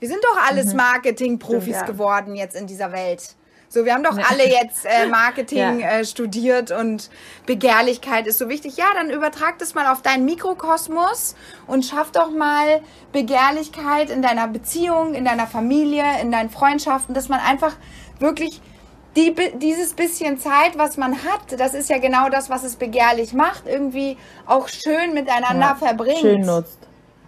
Wir 0.00 0.08
sind 0.08 0.24
doch 0.24 0.48
alles 0.48 0.74
Marketing-Profis 0.74 1.62
Stimmt, 1.62 1.76
ja. 1.76 1.86
geworden 1.86 2.34
jetzt 2.34 2.56
in 2.56 2.66
dieser 2.66 2.90
Welt. 2.92 3.36
So, 3.72 3.84
wir 3.84 3.94
haben 3.94 4.02
doch 4.02 4.18
alle 4.18 4.48
jetzt 4.48 4.84
äh, 4.84 5.06
Marketing 5.06 5.78
Ja. 5.78 5.90
äh, 6.00 6.04
studiert 6.04 6.72
und 6.72 7.08
Begehrlichkeit 7.46 8.26
ist 8.26 8.38
so 8.38 8.48
wichtig. 8.48 8.76
Ja, 8.76 8.86
dann 8.94 9.10
übertrag 9.10 9.60
das 9.60 9.74
mal 9.74 9.86
auf 9.92 10.02
deinen 10.02 10.24
Mikrokosmos 10.24 11.36
und 11.68 11.84
schaff 11.84 12.10
doch 12.10 12.32
mal 12.32 12.80
Begehrlichkeit 13.12 14.10
in 14.10 14.22
deiner 14.22 14.48
Beziehung, 14.48 15.14
in 15.14 15.24
deiner 15.24 15.46
Familie, 15.46 16.02
in 16.20 16.32
deinen 16.32 16.50
Freundschaften, 16.50 17.14
dass 17.14 17.28
man 17.28 17.38
einfach 17.38 17.76
wirklich 18.18 18.60
die, 19.14 19.32
dieses 19.60 19.94
bisschen 19.94 20.38
Zeit, 20.38 20.76
was 20.76 20.96
man 20.96 21.12
hat, 21.22 21.58
das 21.60 21.72
ist 21.74 21.90
ja 21.90 21.98
genau 21.98 22.28
das, 22.28 22.50
was 22.50 22.64
es 22.64 22.74
begehrlich 22.74 23.34
macht, 23.34 23.68
irgendwie 23.68 24.16
auch 24.46 24.66
schön 24.66 25.14
miteinander 25.14 25.66
Ja, 25.66 25.74
verbringt. 25.76 26.18
Schön 26.18 26.40
nutzt. 26.40 26.78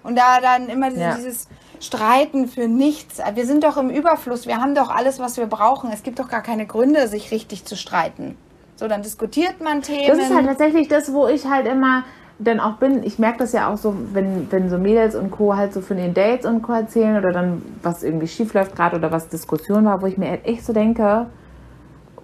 Und 0.03 0.17
da 0.17 0.41
dann 0.41 0.69
immer 0.69 0.91
diese- 0.91 1.01
Ja. 1.03 1.15
dieses 1.15 1.47
Streiten 1.83 2.47
für 2.49 2.69
nichts. 2.69 3.21
Wir 3.35 3.47
sind 3.47 3.65
doch 3.65 3.77
im 3.77 3.91
Überfluss. 3.91 4.47
Wir 4.47 4.59
haben 4.59 4.75
doch 4.75 4.89
alles, 4.91 5.19
was 5.19 5.37
wir 5.37 5.47
brauchen. 5.47 5.91
Es 5.93 6.03
gibt 6.03 6.19
doch 6.19 6.29
gar 6.29 6.43
keine 6.43 6.67
Gründe, 6.67 7.09
sich 7.09 7.31
richtig 7.31 7.65
zu 7.65 7.77
streiten. 7.77 8.37
So, 8.77 8.89
dann 8.89 9.03
diskutiert 9.03 9.61
man 9.63 9.83
Themen. 9.83 10.07
Das 10.09 10.19
ist 10.19 10.35
halt 10.35 10.47
tatsächlich 10.47 10.89
das, 10.89 11.13
wo 11.13 11.27
ich 11.29 11.47
halt 11.47 11.67
immer 11.67 12.05
dann 12.39 12.59
auch 12.61 12.75
bin. 12.77 13.03
Ich 13.05 13.19
merke 13.19 13.39
das 13.39 13.53
ja 13.53 13.69
auch 13.73 13.77
so, 13.77 13.95
wenn, 14.13 14.51
wenn 14.51 14.69
so 14.71 14.79
Mädels 14.79 15.15
und 15.15 15.31
Co. 15.31 15.57
halt 15.57 15.73
so 15.73 15.81
von 15.81 15.97
den 15.97 16.15
Dates 16.15 16.47
und 16.47 16.63
Co. 16.63 16.73
erzählen 16.73 17.17
oder 17.19 17.33
dann 17.33 17.63
was 17.83 18.03
irgendwie 18.03 18.27
schief 18.27 18.55
läuft 18.55 18.75
gerade 18.75 18.97
oder 18.97 19.13
was 19.13 19.29
Diskussion 19.29 19.85
war, 19.85 20.03
wo 20.03 20.07
ich 20.07 20.19
mir 20.19 20.31
halt 20.31 20.45
echt 20.47 20.65
so 20.65 20.73
denke, 20.73 21.27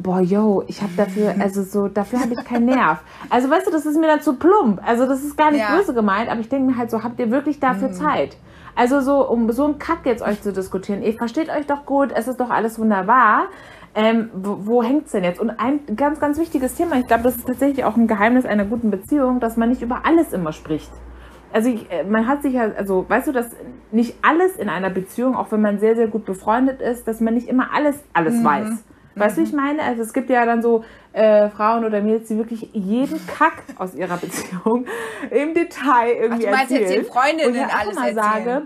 boah, 0.00 0.20
yo, 0.20 0.62
ich 0.66 0.80
habe 0.82 0.92
dafür, 0.96 1.34
also 1.40 1.62
so, 1.62 1.88
dafür 1.88 2.20
habe 2.20 2.32
ich 2.34 2.44
keinen 2.44 2.66
Nerv. 2.66 2.98
Also 3.30 3.50
weißt 3.50 3.66
du, 3.66 3.70
das 3.70 3.84
ist 3.86 3.98
mir 3.98 4.06
dann 4.06 4.20
zu 4.22 4.34
plump. 4.34 4.80
Also 4.84 5.06
das 5.06 5.22
ist 5.22 5.36
gar 5.36 5.50
nicht 5.50 5.60
Ja. 5.60 5.76
böse 5.76 5.92
gemeint, 5.94 6.30
aber 6.30 6.40
ich 6.40 6.48
denke 6.48 6.70
mir 6.72 6.78
halt 6.78 6.90
so, 6.90 7.02
habt 7.02 7.18
ihr 7.20 7.30
wirklich 7.30 7.60
dafür 7.60 7.92
Zeit? 7.92 8.36
Also 8.78 9.00
so, 9.00 9.28
um 9.28 9.50
so 9.50 9.64
einen 9.64 9.80
Kack 9.80 10.06
jetzt 10.06 10.22
euch 10.22 10.40
zu 10.40 10.52
diskutieren. 10.52 11.02
Ihr 11.02 11.14
versteht 11.14 11.50
euch 11.50 11.66
doch 11.66 11.84
gut, 11.84 12.12
es 12.14 12.28
ist 12.28 12.38
doch 12.38 12.48
alles 12.48 12.78
wunderbar. 12.78 13.48
Ähm, 13.96 14.30
wo, 14.32 14.58
wo 14.60 14.82
hängt's 14.84 15.10
denn 15.10 15.24
jetzt? 15.24 15.40
Und 15.40 15.50
ein 15.50 15.80
ganz, 15.96 16.20
ganz 16.20 16.38
wichtiges 16.38 16.76
Thema, 16.76 16.94
ich 16.96 17.08
glaube, 17.08 17.24
das 17.24 17.34
ist 17.34 17.48
tatsächlich 17.48 17.84
auch 17.84 17.96
ein 17.96 18.06
Geheimnis 18.06 18.46
einer 18.46 18.64
guten 18.64 18.92
Beziehung, 18.92 19.40
dass 19.40 19.56
man 19.56 19.70
nicht 19.70 19.82
über 19.82 20.06
alles 20.06 20.32
immer 20.32 20.52
spricht. 20.52 20.92
Also 21.52 21.70
ich, 21.70 21.90
äh, 21.90 22.04
man 22.04 22.28
hat 22.28 22.42
sich 22.42 22.52
ja, 22.52 22.70
also 22.76 23.04
weißt 23.08 23.26
du, 23.26 23.32
dass 23.32 23.50
nicht 23.90 24.14
alles 24.22 24.54
in 24.54 24.68
einer 24.68 24.90
Beziehung, 24.90 25.34
auch 25.34 25.50
wenn 25.50 25.60
man 25.60 25.80
sehr, 25.80 25.96
sehr 25.96 26.06
gut 26.06 26.24
befreundet 26.24 26.80
ist, 26.80 27.08
dass 27.08 27.20
man 27.20 27.34
nicht 27.34 27.48
immer 27.48 27.74
alles, 27.74 27.98
alles 28.12 28.44
weiß. 28.44 28.84
Weißt 29.18 29.36
du, 29.36 29.40
wie 29.42 29.46
ich 29.46 29.52
meine? 29.52 29.82
Also 29.82 30.02
es 30.02 30.12
gibt 30.12 30.30
ja 30.30 30.44
dann 30.46 30.62
so 30.62 30.84
äh, 31.12 31.48
Frauen 31.48 31.84
oder 31.84 32.00
Mädels, 32.00 32.28
die 32.28 32.36
wirklich 32.36 32.68
jeden 32.72 33.20
Kack 33.26 33.62
aus 33.76 33.94
ihrer 33.94 34.16
Beziehung 34.16 34.86
im 35.30 35.54
Detail 35.54 36.12
irgendwie 36.20 36.46
Ach, 36.46 36.50
du 36.50 36.56
meinst 36.56 36.70
jetzt 36.72 36.82
erzählen. 36.82 37.04
den 37.04 37.12
Freundinnen 37.12 37.64
Und 37.64 37.74
alles 37.78 37.96
immer 37.96 38.08
erzählen? 38.08 38.14
sage, 38.44 38.62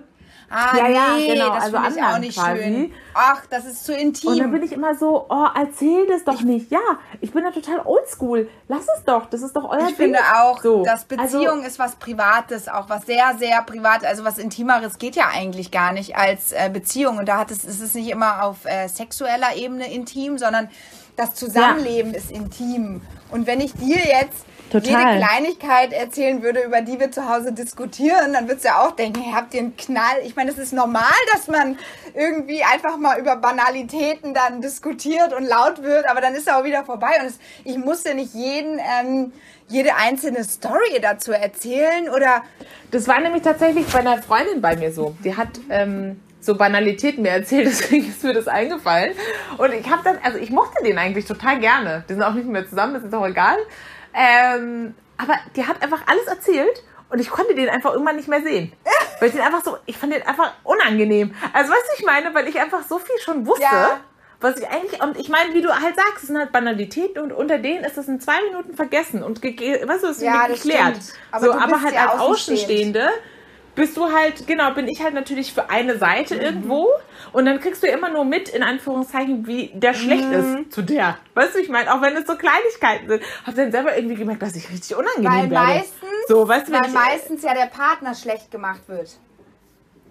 ah, 0.52 0.76
Ja, 0.76 0.88
ja, 0.88 1.14
nee, 1.16 1.32
genau, 1.34 1.54
das 1.54 1.64
also 1.64 1.78
ich 1.96 2.02
auch 2.02 2.18
nicht 2.18 2.38
quasi. 2.38 2.62
schön. 2.62 2.92
Ach, 3.14 3.42
das 3.50 3.64
ist 3.66 3.84
zu 3.84 3.94
intim. 3.94 4.30
und 4.30 4.38
dann 4.38 4.50
bin 4.52 4.62
ich 4.62 4.72
immer 4.72 4.94
so, 4.94 5.26
oh, 5.28 5.46
erzähl 5.58 6.06
das 6.06 6.24
doch 6.24 6.40
nicht. 6.42 6.70
Ja, 6.70 6.80
ich 7.20 7.32
bin 7.32 7.44
da 7.44 7.50
total 7.50 7.80
oldschool. 7.84 8.48
Lass 8.68 8.86
es 8.96 9.04
doch, 9.04 9.26
das 9.26 9.42
ist 9.42 9.54
doch 9.56 9.64
euer 9.68 9.80
Ich 9.80 9.86
Ding. 9.88 9.96
finde 9.96 10.18
auch, 10.40 10.62
So, 10.62 10.84
dass 10.84 11.04
Beziehung 11.04 11.46
also- 11.58 11.66
ist 11.66 11.78
was 11.78 11.96
Privates, 11.96 12.68
auch 12.68 12.88
was 12.88 13.04
sehr, 13.06 13.34
sehr 13.38 13.62
privat, 13.62 14.04
also 14.04 14.24
was 14.24 14.38
Intimeres 14.38 14.98
geht 14.98 15.16
ja 15.16 15.28
eigentlich 15.32 15.70
gar 15.70 15.92
nicht 15.92 16.16
als 16.16 16.52
äh, 16.52 16.70
Beziehung. 16.72 17.18
Und 17.18 17.28
da 17.28 17.38
hat 17.38 17.50
es, 17.50 17.64
es 17.64 17.80
ist 17.80 17.94
nicht 17.94 18.08
immer 18.10 18.44
auf 18.44 18.64
äh, 18.64 18.88
sexueller 18.88 19.56
Ebene 19.56 19.92
intim, 19.92 20.38
sondern 20.38 20.68
das 21.16 21.34
Zusammenleben 21.34 22.14
ist 22.14 22.30
intim. 22.30 23.02
Und 23.30 23.46
wenn 23.46 23.60
ich 23.60 23.74
dir 23.74 23.98
jetzt 23.98 24.46
Total. 24.72 25.16
jede 25.16 25.26
Kleinigkeit 25.26 25.92
erzählen 25.92 26.42
würde, 26.42 26.62
über 26.62 26.80
die 26.80 26.98
wir 26.98 27.10
zu 27.10 27.28
Hause 27.28 27.52
diskutieren, 27.52 28.32
dann 28.32 28.48
würdest 28.48 28.64
du 28.64 28.68
ja 28.68 28.80
auch 28.80 28.92
denken, 28.92 29.20
hey, 29.20 29.32
habt 29.34 29.52
ihr 29.52 29.60
einen 29.60 29.76
Knall? 29.76 30.16
Ich 30.24 30.34
meine, 30.34 30.50
es 30.50 30.58
ist 30.58 30.72
normal, 30.72 31.12
dass 31.32 31.46
man 31.48 31.78
irgendwie 32.14 32.62
einfach 32.62 32.96
mal 32.96 33.18
über 33.20 33.36
Banalitäten 33.36 34.32
dann 34.32 34.62
diskutiert 34.62 35.34
und 35.34 35.44
laut 35.44 35.82
wird, 35.82 36.08
aber 36.08 36.20
dann 36.20 36.34
ist 36.34 36.48
er 36.48 36.58
auch 36.58 36.64
wieder 36.64 36.84
vorbei. 36.84 37.10
Und 37.20 37.26
es, 37.26 37.38
ich 37.64 37.76
musste 37.76 38.14
nicht 38.14 38.34
jeden, 38.34 38.78
ähm, 38.78 39.32
jede 39.68 39.94
einzelne 39.96 40.42
Story 40.44 41.00
dazu 41.00 41.32
erzählen 41.32 42.08
oder 42.08 42.42
Das 42.90 43.06
war 43.08 43.20
nämlich 43.20 43.42
tatsächlich 43.42 43.86
bei 43.86 44.00
einer 44.00 44.22
Freundin 44.22 44.60
bei 44.60 44.76
mir 44.76 44.92
so. 44.92 45.14
Die 45.22 45.36
hat 45.36 45.48
ähm, 45.70 46.20
so 46.40 46.56
Banalitäten 46.56 47.22
mir 47.22 47.30
erzählt, 47.30 47.66
deswegen 47.68 48.08
ist 48.08 48.22
mir 48.24 48.34
das 48.34 48.48
eingefallen. 48.48 49.12
Und 49.58 49.72
ich 49.72 49.88
habe 49.90 50.02
dann, 50.04 50.18
also 50.22 50.38
ich 50.38 50.50
mochte 50.50 50.82
den 50.82 50.98
eigentlich 50.98 51.26
total 51.26 51.60
gerne. 51.60 52.04
Die 52.08 52.14
sind 52.14 52.22
auch 52.22 52.34
nicht 52.34 52.48
mehr 52.48 52.68
zusammen, 52.68 52.94
das 52.94 53.04
ist 53.04 53.14
auch 53.14 53.26
egal. 53.26 53.56
Ähm, 54.14 54.94
aber 55.16 55.34
die 55.56 55.66
hat 55.66 55.82
einfach 55.82 56.02
alles 56.06 56.26
erzählt 56.26 56.82
und 57.10 57.20
ich 57.20 57.30
konnte 57.30 57.54
den 57.54 57.68
einfach 57.68 57.92
irgendwann 57.92 58.16
nicht 58.16 58.28
mehr 58.28 58.42
sehen. 58.42 58.72
Weil 59.20 59.28
ich 59.28 59.34
den 59.34 59.42
einfach 59.44 59.64
so, 59.64 59.76
ich 59.86 59.96
fand 59.96 60.12
den 60.12 60.22
einfach 60.26 60.52
unangenehm. 60.64 61.34
Also 61.52 61.70
weißt 61.72 61.82
du, 61.90 62.00
ich 62.00 62.04
meine, 62.04 62.34
weil 62.34 62.48
ich 62.48 62.58
einfach 62.58 62.82
so 62.88 62.98
viel 62.98 63.16
schon 63.20 63.46
wusste. 63.46 63.62
Ja. 63.62 64.00
Was 64.40 64.56
ich 64.58 64.68
eigentlich, 64.68 65.00
und 65.00 65.16
ich 65.16 65.28
meine, 65.28 65.54
wie 65.54 65.62
du 65.62 65.68
halt 65.68 65.94
sagst, 65.94 66.22
es 66.22 66.26
sind 66.26 66.36
halt 66.36 66.50
Banalitäten 66.50 67.22
und 67.22 67.32
unter 67.32 67.58
denen 67.58 67.84
ist 67.84 67.96
das 67.96 68.08
in 68.08 68.20
zwei 68.20 68.42
Minuten 68.42 68.74
vergessen 68.74 69.22
und 69.22 69.40
weißt 69.40 70.02
du, 70.02 70.08
es 70.08 70.16
ist 70.16 70.22
Ja, 70.22 70.48
geklärt. 70.48 70.98
Aber 71.30 71.44
so, 71.46 71.52
aber 71.52 71.80
halt 71.80 71.96
als 71.96 72.20
außenstehend. 72.20 72.20
Außenstehende 72.20 73.10
bist 73.74 73.96
du 73.96 74.12
halt, 74.12 74.46
genau, 74.46 74.72
bin 74.72 74.86
ich 74.88 75.02
halt 75.02 75.14
natürlich 75.14 75.52
für 75.52 75.70
eine 75.70 75.96
Seite 75.98 76.34
Mhm. 76.36 76.40
irgendwo 76.42 76.88
und 77.32 77.46
dann 77.46 77.58
kriegst 77.60 77.82
du 77.82 77.86
immer 77.86 78.10
nur 78.10 78.24
mit, 78.24 78.48
in 78.50 78.62
Anführungszeichen, 78.62 79.46
wie 79.46 79.70
der 79.74 79.94
schlecht 79.94 80.28
Mhm. 80.30 80.32
ist 80.32 80.72
zu 80.74 80.82
der. 80.82 81.16
Weißt 81.34 81.54
du, 81.54 81.58
ich 81.60 81.68
meine, 81.68 81.92
auch 81.94 82.02
wenn 82.02 82.14
es 82.16 82.26
so 82.26 82.36
Kleinigkeiten 82.36 83.08
sind, 83.08 83.22
hab 83.46 83.54
dann 83.54 83.72
selber 83.72 83.96
irgendwie 83.96 84.16
gemerkt, 84.16 84.42
dass 84.42 84.54
ich 84.56 84.70
richtig 84.70 84.94
unangenehm 84.96 85.30
weil 85.30 85.50
werde. 85.50 85.64
meistens, 85.74 86.00
so, 86.28 86.46
weißt 86.46 86.68
du, 86.68 86.72
weil 86.72 86.86
ich, 86.86 86.92
meistens 86.92 87.42
ja 87.42 87.54
der 87.54 87.66
Partner 87.66 88.14
schlecht 88.14 88.50
gemacht 88.50 88.82
wird. 88.88 89.10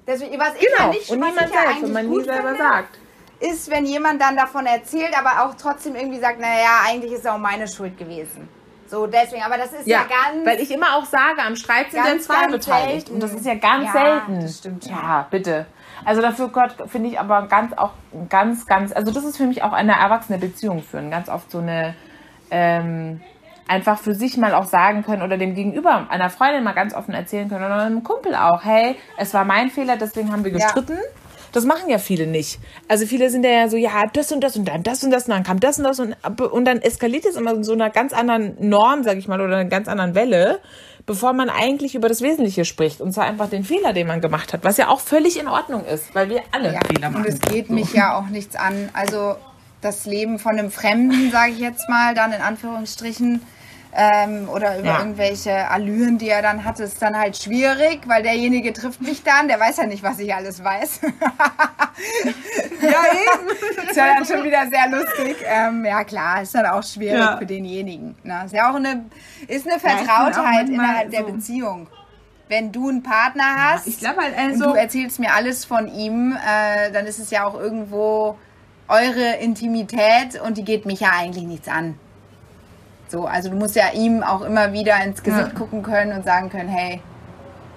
Deswegen, 0.07 0.39
was 0.39 0.55
ich 0.55 0.63
ja 0.63 0.77
genau, 0.77 0.89
nicht 0.91 1.09
und 1.09 1.19
niemand 1.19 1.49
ich 1.49 1.55
ja 1.55 1.61
selbst, 1.61 1.83
wenn 1.83 1.91
man 1.93 2.09
nie 2.09 2.23
selber 2.23 2.41
finde, 2.49 2.57
sagt. 2.57 2.97
ist, 3.39 3.69
wenn 3.69 3.85
jemand 3.85 4.19
dann 4.21 4.35
davon 4.35 4.65
erzählt, 4.65 5.15
aber 5.17 5.45
auch 5.45 5.55
trotzdem 5.55 5.95
irgendwie 5.95 6.19
sagt, 6.19 6.39
naja, 6.39 6.81
eigentlich 6.87 7.11
ist 7.11 7.19
es 7.19 7.25
auch 7.27 7.37
meine 7.37 7.67
Schuld 7.67 7.97
gewesen. 7.97 8.49
So, 8.91 9.07
deswegen, 9.07 9.41
aber 9.41 9.57
das 9.57 9.71
ist 9.71 9.87
ja, 9.87 9.99
Ja, 9.99 10.03
ganz. 10.03 10.45
weil 10.45 10.59
ich 10.59 10.69
immer 10.69 10.97
auch 10.97 11.05
sage, 11.05 11.41
am 11.47 11.55
Streit 11.55 11.91
sind 11.91 12.03
ja 12.03 12.11
ganz, 12.11 12.25
zwei 12.25 12.47
beteiligt. 12.47 13.07
selten. 13.07 13.13
Und 13.13 13.23
das 13.23 13.33
ist 13.33 13.45
ja 13.45 13.55
ganz 13.55 13.85
Ja, 13.85 13.91
selten. 13.93 14.41
das 14.41 14.57
stimmt. 14.57 14.85
Ja, 14.85 15.25
bitte. 15.31 15.65
Also 16.03 16.21
dafür 16.21 16.49
Gott 16.49 16.75
finde 16.87 17.09
ich 17.09 17.17
aber 17.19 17.43
ganz 17.47 17.71
auch 17.77 17.91
ganz, 18.27 18.65
ganz, 18.65 18.91
also 18.91 19.11
das 19.13 19.23
ist 19.23 19.37
für 19.37 19.45
mich 19.45 19.63
auch 19.63 19.71
eine 19.71 19.93
erwachsene 19.93 20.37
Beziehung 20.39 20.83
führen. 20.83 21.09
Ganz 21.09 21.29
oft 21.29 21.49
so 21.49 21.59
eine 21.59 21.95
ähm, 22.51 23.21
einfach 23.67 23.97
für 23.97 24.13
sich 24.13 24.35
mal 24.35 24.53
auch 24.53 24.65
sagen 24.65 25.03
können 25.03 25.21
oder 25.21 25.37
dem 25.37 25.55
Gegenüber 25.55 26.07
einer 26.09 26.29
Freundin 26.29 26.63
mal 26.65 26.73
ganz 26.73 26.93
offen 26.93 27.13
erzählen 27.13 27.47
können 27.47 27.63
oder 27.63 27.75
einem 27.77 28.03
Kumpel 28.03 28.35
auch, 28.35 28.65
hey, 28.65 28.97
es 29.17 29.33
war 29.33 29.45
mein 29.45 29.69
Fehler, 29.69 29.95
deswegen 29.95 30.33
haben 30.33 30.43
wir 30.43 30.51
Ja. 30.51 30.67
Das 31.51 31.65
machen 31.65 31.89
ja 31.89 31.97
viele 31.97 32.27
nicht. 32.27 32.59
Also 32.87 33.05
viele 33.05 33.29
sind 33.29 33.43
ja 33.43 33.67
so, 33.67 33.77
ja, 33.77 34.03
das 34.13 34.31
und 34.31 34.41
das 34.41 34.55
und 34.55 34.67
dann 34.67 34.83
das 34.83 35.03
und 35.03 35.11
das 35.11 35.25
und 35.25 35.31
dann 35.31 35.43
kam 35.43 35.59
das 35.59 35.77
und 35.79 35.83
das 35.83 35.99
und, 35.99 36.15
und 36.39 36.65
dann 36.65 36.81
eskaliert 36.81 37.25
es 37.25 37.35
immer 37.35 37.53
in 37.53 37.63
so 37.63 37.73
einer 37.73 37.89
ganz 37.89 38.13
anderen 38.13 38.55
Norm, 38.59 39.03
sag 39.03 39.17
ich 39.17 39.27
mal, 39.27 39.41
oder 39.41 39.57
einer 39.57 39.69
ganz 39.69 39.87
anderen 39.87 40.15
Welle, 40.15 40.59
bevor 41.05 41.33
man 41.33 41.49
eigentlich 41.49 41.95
über 41.95 42.07
das 42.07 42.21
Wesentliche 42.21 42.63
spricht. 42.63 43.01
Und 43.01 43.13
zwar 43.13 43.25
einfach 43.25 43.49
den 43.49 43.63
Fehler, 43.63 43.93
den 43.93 44.07
man 44.07 44.21
gemacht 44.21 44.53
hat, 44.53 44.63
was 44.63 44.77
ja 44.77 44.87
auch 44.87 45.01
völlig 45.01 45.39
in 45.39 45.47
Ordnung 45.47 45.83
ist, 45.85 46.15
weil 46.15 46.29
wir 46.29 46.41
alle 46.51 46.73
ja, 46.73 46.79
Fehler 46.87 47.09
machen. 47.09 47.25
und 47.25 47.27
es 47.27 47.39
geht 47.41 47.69
mich 47.69 47.93
ja 47.93 48.17
auch 48.17 48.27
nichts 48.27 48.55
an. 48.55 48.89
Also 48.93 49.35
das 49.81 50.05
Leben 50.05 50.39
von 50.39 50.57
einem 50.57 50.71
Fremden, 50.71 51.31
sage 51.31 51.51
ich 51.51 51.59
jetzt 51.59 51.89
mal, 51.89 52.13
dann 52.13 52.31
in 52.31 52.41
Anführungsstrichen, 52.41 53.41
ähm, 53.95 54.47
oder 54.49 54.77
über 54.79 54.87
Ja. 54.87 54.99
irgendwelche 54.99 55.69
Allüren, 55.69 56.17
die 56.17 56.29
er 56.29 56.41
dann 56.41 56.63
hatte, 56.63 56.83
ist 56.83 57.01
dann 57.01 57.17
halt 57.17 57.35
schwierig, 57.37 58.01
weil 58.07 58.23
derjenige 58.23 58.71
trifft 58.73 59.01
mich 59.01 59.23
dann, 59.23 59.47
der 59.47 59.59
weiß 59.59 59.77
ja 59.77 59.85
nicht, 59.85 60.01
was 60.03 60.19
ich 60.19 60.33
alles 60.33 60.63
weiß. 60.63 61.01
ja, 62.81 62.89
eben. 62.89 63.87
Ist 63.89 63.95
ja 63.95 64.13
dann 64.15 64.25
schon 64.25 64.43
wieder 64.43 64.65
sehr 64.67 64.87
lustig. 64.89 65.37
Ähm, 65.45 65.83
ja, 65.85 66.03
klar, 66.03 66.41
ist 66.41 66.55
dann 66.55 66.65
auch 66.65 66.83
schwierig 66.83 67.19
Ja. 67.19 67.37
für 67.37 67.45
denjenigen. 67.45 68.15
Ne? 68.23 68.41
Ist 68.45 68.53
ja 68.53 68.71
auch 68.71 68.75
eine, 68.75 69.05
ist 69.47 69.67
eine 69.69 69.79
Vertrautheit 69.79 70.67
manchmal 70.67 70.73
innerhalb 70.73 71.11
der 71.11 71.21
so- 71.21 71.31
Beziehung. 71.33 71.87
wenn 72.47 72.71
du 72.71 72.89
einen 72.89 73.01
Partner 73.03 73.71
hast 73.73 73.87
ich 73.87 73.97
glaube 73.99 74.21
halt, 74.21 74.33
und 74.37 74.39
also. 74.61 74.65
du 74.73 74.73
erzählst 74.73 75.19
mir 75.19 75.33
alles 75.33 75.63
von 75.65 75.87
ihm, 75.87 76.33
äh, 76.35 76.91
dann 76.91 77.05
ist 77.05 77.19
es 77.19 77.29
ja 77.31 77.45
auch 77.45 77.55
irgendwo 77.59 78.37
eure 78.89 79.37
Intimität 79.39 80.39
und 80.45 80.57
die 80.57 80.65
geht 80.65 80.85
mich 80.85 80.99
ja 80.99 81.11
eigentlich 81.17 81.45
nichts 81.45 81.67
an. 81.69 81.97
So, 83.11 83.25
also 83.25 83.49
du 83.49 83.57
musst 83.57 83.75
ja 83.75 83.91
ihm 83.93 84.23
auch 84.23 84.41
immer 84.41 84.71
wieder 84.71 84.95
ins 85.03 85.21
Gesicht 85.21 85.49
Ja. 85.49 85.53
gucken 85.59 85.83
können 85.83 86.13
und 86.13 86.23
sagen 86.23 86.49
können, 86.49 86.69
hey, 86.69 87.01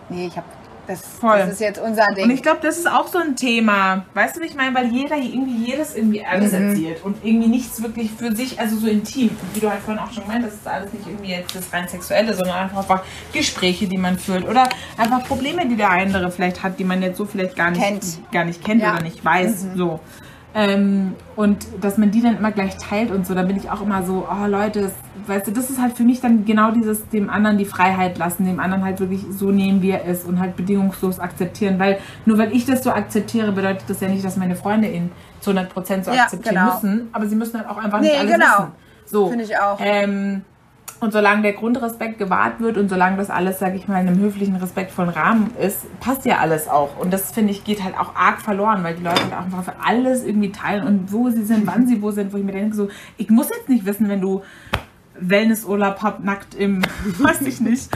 nee, 0.08 0.26
ich 0.28 0.36
habe 0.36 0.46
das, 0.86 1.00
das 1.22 1.48
ist 1.52 1.60
jetzt 1.62 1.80
unser 1.80 2.06
Ding. 2.14 2.24
Und 2.26 2.30
ich 2.30 2.42
glaube, 2.42 2.58
das 2.62 2.76
ist 2.76 2.86
auch 2.86 3.06
so 3.08 3.16
ein 3.18 3.36
Thema. 3.36 4.04
Weißt 4.12 4.36
du, 4.36 4.42
wie 4.42 4.44
ich 4.44 4.54
meine? 4.54 4.74
Weil 4.76 4.88
jeder 4.92 5.16
hier 5.16 5.32
irgendwie 5.32 5.64
jedes 5.70 5.96
irgendwie 5.96 6.22
alles 6.24 6.52
Mhm. 6.52 6.68
erzählt 6.68 7.02
und 7.04 7.16
irgendwie 7.24 7.48
nichts 7.48 7.82
wirklich 7.82 8.10
für 8.12 8.36
sich, 8.36 8.60
also 8.60 8.76
so 8.76 8.86
intim. 8.86 9.30
Und 9.30 9.54
wie 9.56 9.60
du 9.60 9.70
halt 9.70 9.80
vorhin 9.80 10.00
auch 10.02 10.12
schon 10.12 10.24
gemeint 10.24 10.44
hast, 10.44 10.52
das 10.52 10.60
ist 10.60 10.68
alles 10.68 10.92
nicht 10.92 11.06
irgendwie 11.06 11.30
jetzt 11.30 11.56
das 11.56 11.72
rein 11.72 11.88
sexuelle, 11.88 12.34
sondern 12.34 12.56
einfach, 12.58 12.76
einfach 12.80 13.02
Gespräche, 13.32 13.86
die 13.88 13.96
man 13.96 14.18
führt 14.18 14.46
oder 14.46 14.68
einfach 14.98 15.24
Probleme, 15.26 15.66
die 15.66 15.76
der 15.76 15.88
andere 15.90 16.30
vielleicht 16.30 16.62
hat, 16.62 16.78
die 16.78 16.84
man 16.84 17.00
jetzt 17.00 17.16
so 17.16 17.24
vielleicht 17.24 17.56
gar 17.56 17.70
nicht 17.70 17.82
Kennt. 17.82 18.04
gar 18.30 18.44
nicht 18.44 18.62
kennt 18.62 18.82
Ja. 18.82 18.92
oder 18.92 19.02
nicht 19.02 19.24
weiß. 19.24 19.68
So. 19.74 20.00
Ähm, 20.56 21.14
und 21.34 21.66
dass 21.80 21.98
man 21.98 22.12
die 22.12 22.22
dann 22.22 22.36
immer 22.38 22.52
gleich 22.52 22.76
teilt 22.78 23.10
und 23.10 23.26
so, 23.26 23.34
da 23.34 23.42
bin 23.42 23.56
ich 23.56 23.70
auch 23.70 23.82
immer 23.82 24.04
so, 24.04 24.24
oh 24.30 24.46
Leute, 24.46 24.82
das, 24.82 24.92
weißt 25.26 25.48
du, 25.48 25.50
das 25.50 25.68
ist 25.68 25.80
halt 25.80 25.96
für 25.96 26.04
mich 26.04 26.20
dann 26.20 26.44
genau 26.44 26.70
dieses, 26.70 27.08
dem 27.08 27.28
anderen 27.28 27.58
die 27.58 27.64
Freiheit 27.64 28.18
lassen, 28.18 28.46
dem 28.46 28.60
anderen 28.60 28.84
halt 28.84 29.00
wirklich 29.00 29.24
so 29.30 29.50
nehmen, 29.50 29.82
wie 29.82 29.90
er 29.90 30.04
ist 30.04 30.24
und 30.26 30.38
halt 30.38 30.54
bedingungslos 30.56 31.18
akzeptieren, 31.18 31.80
weil 31.80 31.98
nur 32.24 32.38
weil 32.38 32.54
ich 32.54 32.66
das 32.66 32.84
so 32.84 32.92
akzeptiere, 32.92 33.50
bedeutet 33.50 33.82
das 33.88 34.00
ja 34.00 34.08
nicht, 34.08 34.24
dass 34.24 34.36
meine 34.36 34.54
Freunde 34.54 34.86
ihn 34.88 35.10
zu 35.40 35.50
100% 35.50 36.04
so 36.04 36.12
Ja, 36.12 36.22
akzeptieren 36.22 36.54
genau. 36.54 36.74
müssen, 36.74 37.08
aber 37.12 37.26
sie 37.26 37.34
müssen 37.34 37.58
halt 37.58 37.68
auch 37.68 37.76
einfach 37.76 38.00
Nee, 38.00 38.08
nicht 38.10 38.20
alles 38.20 38.32
genau. 38.32 38.46
wissen. 38.58 38.72
So. 39.06 39.28
Finde 39.28 39.44
ich 39.44 39.58
auch. 39.58 39.78
Ähm, 39.82 40.42
und 41.04 41.12
solange 41.12 41.42
der 41.42 41.52
Grundrespekt 41.52 42.18
gewahrt 42.18 42.60
wird 42.60 42.76
und 42.76 42.88
solange 42.88 43.16
das 43.18 43.30
alles, 43.30 43.58
sag 43.58 43.74
ich 43.74 43.86
mal, 43.86 44.00
in 44.00 44.08
einem 44.08 44.18
höflichen, 44.18 44.56
respektvollen 44.56 45.10
Rahmen 45.10 45.50
ist, 45.60 45.86
passt 46.00 46.24
ja 46.24 46.38
alles 46.38 46.68
auch. 46.68 46.98
Und 46.98 47.12
das, 47.12 47.30
finde 47.30 47.52
ich, 47.52 47.64
geht 47.64 47.84
halt 47.84 47.96
auch 47.96 48.16
arg 48.16 48.40
verloren, 48.40 48.82
weil 48.82 48.94
die 48.94 49.04
Leute 49.04 49.22
halt 49.22 49.32
auch 49.34 49.44
einfach 49.44 49.64
für 49.64 49.74
alles 49.84 50.24
irgendwie 50.24 50.50
teilen 50.50 50.86
und 50.86 51.12
wo 51.12 51.30
sie 51.30 51.44
sind, 51.44 51.66
wann 51.66 51.86
sie 51.86 52.02
wo 52.02 52.10
sind, 52.10 52.32
wo 52.32 52.38
ich 52.38 52.44
mir 52.44 52.52
denke, 52.52 52.74
so, 52.74 52.88
ich 53.16 53.30
muss 53.30 53.50
jetzt 53.50 53.68
nicht 53.68 53.84
wissen, 53.84 54.08
wenn 54.08 54.20
du 54.20 54.42
Wellnessurlaub 55.16 56.02
habt, 56.02 56.24
nackt 56.24 56.54
im, 56.54 56.82
weiß 57.18 57.42
ich 57.42 57.60
nicht, 57.60 57.88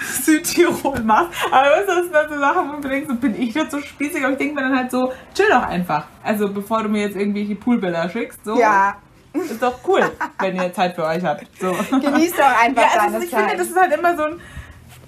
Südtirol 0.00 1.00
machst. 1.00 1.30
Aber 1.50 1.68
das 1.86 2.02
sind 2.02 2.14
dann 2.14 2.28
so 2.28 2.38
Sachen, 2.38 2.70
wo 2.70 2.74
ich 2.76 2.86
denke, 2.86 3.08
so 3.08 3.14
bin 3.14 3.40
ich 3.40 3.54
jetzt 3.54 3.70
so 3.70 3.80
spießig, 3.80 4.22
aber 4.22 4.32
ich 4.32 4.38
denke 4.38 4.54
mir 4.54 4.62
dann 4.62 4.76
halt 4.76 4.90
so, 4.90 5.12
chill 5.34 5.48
doch 5.50 5.62
einfach. 5.62 6.06
Also 6.22 6.52
bevor 6.52 6.82
du 6.82 6.88
mir 6.88 7.02
jetzt 7.02 7.16
irgendwelche 7.16 7.54
Poolbilder 7.54 8.08
schickst, 8.10 8.44
so. 8.44 8.58
ja, 8.58 8.96
Ist 9.42 9.62
doch 9.62 9.78
cool, 9.86 10.00
wenn 10.40 10.56
ihr 10.56 10.72
Zeit 10.72 10.94
für 10.94 11.04
euch 11.04 11.22
habt. 11.24 11.46
So. 11.60 11.72
genieß 11.72 12.32
doch 12.36 12.62
einfach 12.62 12.82
Ja, 12.94 13.00
also 13.02 13.18
ich 13.18 13.30
finde, 13.30 13.48
Zeit. 13.48 13.58
das 13.60 13.68
ist 13.68 13.76
halt 13.80 13.92
immer 13.92 14.16
so 14.16 14.24
ein. 14.24 14.40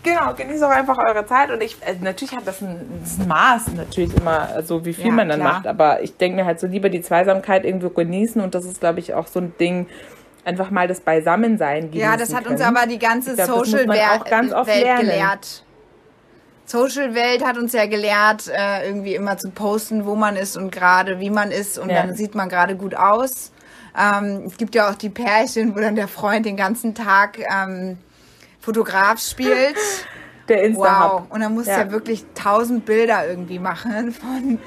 Genau, 0.05 0.33
genießt 0.33 0.63
auch 0.63 0.71
einfach 0.71 0.97
eure 0.99 1.27
Zeit. 1.27 1.51
Und 1.51 1.61
ich, 1.63 1.77
also 1.85 2.03
natürlich 2.05 2.35
hat 2.35 2.47
das 2.47 2.61
ein, 2.63 3.01
das 3.03 3.19
ein 3.19 3.29
Maß, 3.29 3.69
natürlich 3.77 4.17
immer 4.17 4.63
so, 4.63 4.85
wie 4.85 4.93
viel 4.93 5.07
Ja, 5.07 5.13
man 5.13 5.29
dann 5.29 5.41
klar. 5.41 5.53
macht. 5.55 5.67
Aber 5.67 6.03
ich 6.03 6.17
denke 6.17 6.37
mir 6.37 6.45
halt 6.47 6.61
so 6.61 6.67
lieber 6.69 6.89
die 6.89 7.01
Zweisamkeit 7.03 7.65
irgendwo 7.65 7.91
genießen. 7.91 8.41
Und 8.41 8.55
das 8.55 8.65
ist, 8.65 8.81
glaube 8.81 9.01
ich, 9.01 9.15
auch 9.15 9.27
so 9.27 9.41
ein 9.41 9.53
Ding, 9.59 9.89
einfach 10.45 10.71
mal 10.71 10.87
das 10.87 11.01
Beisammensein 11.01 11.91
genießen 11.91 12.01
Ja, 12.01 12.17
das 12.17 12.33
hat 12.35 12.47
uns 12.47 12.61
können. 12.63 12.77
aber 12.77 12.87
die 12.87 12.99
ganze 12.99 13.31
Ich 13.31 13.37
glaub, 13.37 13.49
das 13.49 13.57
muss 13.59 13.73
man 13.73 13.81
Social-Welt 13.97 14.21
auch 14.21 14.25
ganz 14.25 14.53
oft 14.53 14.67
Welt 14.69 14.83
lernen. 14.85 15.01
gelehrt. 15.01 15.65
Social-Welt 16.67 17.45
hat 17.47 17.57
uns 17.57 17.73
ja 17.73 17.87
gelehrt, 17.87 18.49
äh, 18.49 18.87
irgendwie 18.87 19.15
immer 19.15 19.39
zu 19.39 19.51
posten, 19.51 20.05
wo 20.05 20.15
man 20.15 20.37
ist 20.37 20.57
und 20.57 20.71
gerade 20.71 21.19
wie 21.19 21.31
man 21.31 21.51
ist. 21.51 21.79
Und 21.79 21.91
Ja. 21.91 22.03
dann 22.03 22.15
sieht 22.15 22.35
man 22.35 22.49
gerade 22.49 22.77
gut 22.77 22.95
aus. 22.95 23.53
Ähm, 23.97 24.43
es 24.47 24.57
gibt 24.57 24.75
ja 24.75 24.91
auch 24.91 24.95
die 24.95 25.09
Pärchen, 25.11 25.75
wo 25.75 25.81
dann 25.81 25.95
der 25.97 26.09
Freund 26.09 26.47
den 26.47 26.57
ganzen 26.57 26.95
Tag 26.95 27.39
ähm, 27.39 27.99
Fotograf 28.61 29.21
spielt. 29.21 29.77
Der 30.49 30.63
Insta-Hub. 30.65 31.13
Wow. 31.13 31.23
Und 31.31 31.41
dann 31.41 31.53
musst 31.53 31.67
du 31.67 31.73
Ja. 31.73 31.81
ja 31.81 31.91
wirklich 31.91 32.25
tausend 32.35 32.87
Bilder 32.87 33.29
irgendwie 33.29 33.59
machen 33.59 34.13
von, 34.13 34.59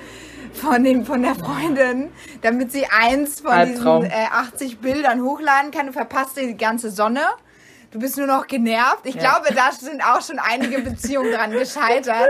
von, 0.53 0.84
dem, 0.84 1.05
von 1.05 1.23
der 1.23 1.34
Freundin, 1.34 2.10
damit 2.43 2.71
sie 2.71 2.86
eins 2.86 3.39
von 3.39 3.49
Albtraum. 3.51 4.03
diesen 4.03 4.15
äh, 4.15 4.25
80 4.31 4.77
Bildern 4.79 5.23
hochladen 5.23 5.71
kann. 5.71 5.88
Du 5.88 5.93
verpasst 5.93 6.38
dir 6.38 6.45
die 6.45 6.55
ganze 6.57 6.91
Sonne. 6.91 7.21
Du 7.91 7.99
bist 7.99 8.15
nur 8.17 8.25
noch 8.25 8.47
genervt. 8.47 9.01
Ich 9.04 9.15
Ja. 9.15 9.21
glaube, 9.39 9.54
da 9.54 9.69
sind 9.73 10.01
auch 10.01 10.21
schon 10.21 10.39
einige 10.39 10.80
Beziehungen 10.80 11.34
dran 11.34 11.51
gescheitert, 11.51 12.30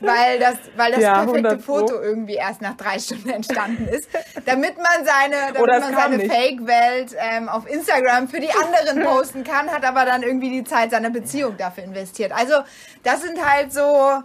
weil 0.00 0.38
das, 0.38 0.54
weil 0.76 0.92
das 0.92 1.00
Ja, 1.02 1.14
perfekte 1.24 1.50
100 1.50 1.64
Pro. 1.66 1.78
Foto 1.80 2.00
irgendwie 2.00 2.34
erst 2.36 2.62
nach 2.62 2.74
drei 2.74 2.98
Stunden 2.98 3.28
entstanden 3.28 3.86
ist. 3.86 4.08
Damit 4.46 4.78
man 4.78 5.04
seine, 5.04 5.52
damit 5.52 5.80
man 5.80 5.94
seine. 5.94 6.24
Fake-Welt 6.26 7.14
ähm, 7.18 7.50
auf 7.50 7.68
Instagram 7.68 8.28
für 8.28 8.40
die 8.40 8.48
anderen 8.64 9.02
posten 9.04 9.44
kann, 9.44 9.70
hat 9.70 9.84
aber 9.84 10.06
dann 10.06 10.22
irgendwie 10.22 10.48
die 10.50 10.64
Zeit 10.64 10.90
seiner 10.90 11.10
Beziehung 11.10 11.56
dafür 11.58 11.84
investiert. 11.84 12.32
Also 12.32 12.54
das 13.02 13.20
sind 13.20 13.44
halt 13.44 13.74
so, 13.74 14.22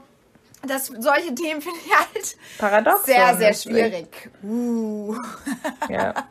das, 0.65 0.87
solche 0.97 1.35
Themen 1.35 1.61
finde 1.61 1.79
ich 1.85 1.93
halt 1.93 2.37
Paradox. 2.57 3.03
sehr, 3.05 3.35
sehr 3.35 3.53
schwierig. 3.53 4.29
Uh. 4.43 5.15
Ja. 5.89 6.13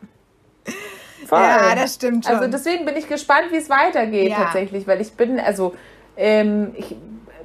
Voll. 1.29 1.39
Ja, 1.39 1.75
das 1.75 1.95
stimmt 1.95 2.25
schon. 2.25 2.35
Also 2.35 2.49
deswegen 2.49 2.85
bin 2.85 2.95
ich 2.97 3.07
gespannt, 3.07 3.51
wie 3.51 3.57
es 3.57 3.69
weitergeht 3.69 4.31
Ja. 4.31 4.37
tatsächlich, 4.37 4.87
weil 4.87 4.99
ich 4.99 5.13
bin, 5.13 5.39
also 5.39 5.75
ähm, 6.17 6.71
ich 6.75 6.95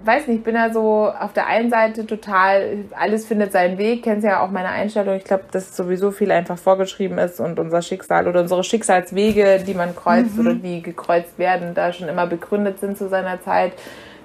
weiß 0.04 0.26
nicht, 0.26 0.38
ich 0.38 0.42
bin 0.42 0.54
ja 0.54 0.72
so 0.72 1.08
auf 1.08 1.32
der 1.32 1.46
einen 1.46 1.70
Seite 1.70 2.06
total, 2.06 2.84
alles 2.98 3.26
findet 3.26 3.52
seinen 3.52 3.78
Weg, 3.78 4.02
kennst 4.02 4.24
ja 4.24 4.42
auch 4.42 4.50
meine 4.50 4.68
Einstellung. 4.68 5.16
Ich 5.16 5.24
glaube, 5.24 5.44
dass 5.52 5.76
sowieso 5.76 6.10
viel 6.10 6.30
einfach 6.30 6.58
vorgeschrieben 6.58 7.18
ist 7.18 7.40
und 7.40 7.58
unser 7.58 7.82
Schicksal 7.82 8.26
oder 8.26 8.40
unsere 8.40 8.64
Schicksalswege, 8.64 9.62
die 9.66 9.74
man 9.74 9.94
kreuzt 9.94 10.38
oder 10.38 10.54
die 10.54 10.82
gekreuzt 10.82 11.38
werden, 11.38 11.74
da 11.74 11.92
schon 11.92 12.08
immer 12.08 12.26
begründet 12.26 12.80
sind 12.80 12.96
zu 12.98 13.08
seiner 13.08 13.42
Zeit. 13.42 13.72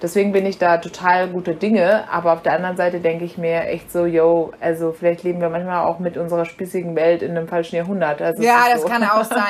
Deswegen 0.02 0.32
bin 0.32 0.46
ich 0.46 0.58
da 0.58 0.78
total 0.78 1.28
gute 1.28 1.56
Dinge, 1.56 2.10
aber 2.10 2.34
auf 2.34 2.42
der 2.42 2.54
anderen 2.54 2.78
Seite 2.78 3.00
denke 3.00 3.26
ich 3.26 3.38
mir 3.38 3.66
echt 3.66 3.92
so, 3.92 4.06
yo, 4.06 4.52
also 4.62 4.94
vielleicht 4.94 5.24
leben 5.24 5.42
wir 5.42 5.50
manchmal 5.50 5.86
auch 5.86 6.00
mit 6.00 6.16
unserer 6.16 6.46
spießigen 6.46 6.96
Welt 6.96 7.22
in 7.22 7.32
einem 7.32 7.48
falschen 7.48 7.76
Jahrhundert. 7.76 8.22
Also 8.22 8.42
ja, 8.42 8.66
das 8.72 8.82
so. 8.82 8.88
kann 8.88 9.04
auch 9.04 9.26
sein. 9.26 9.40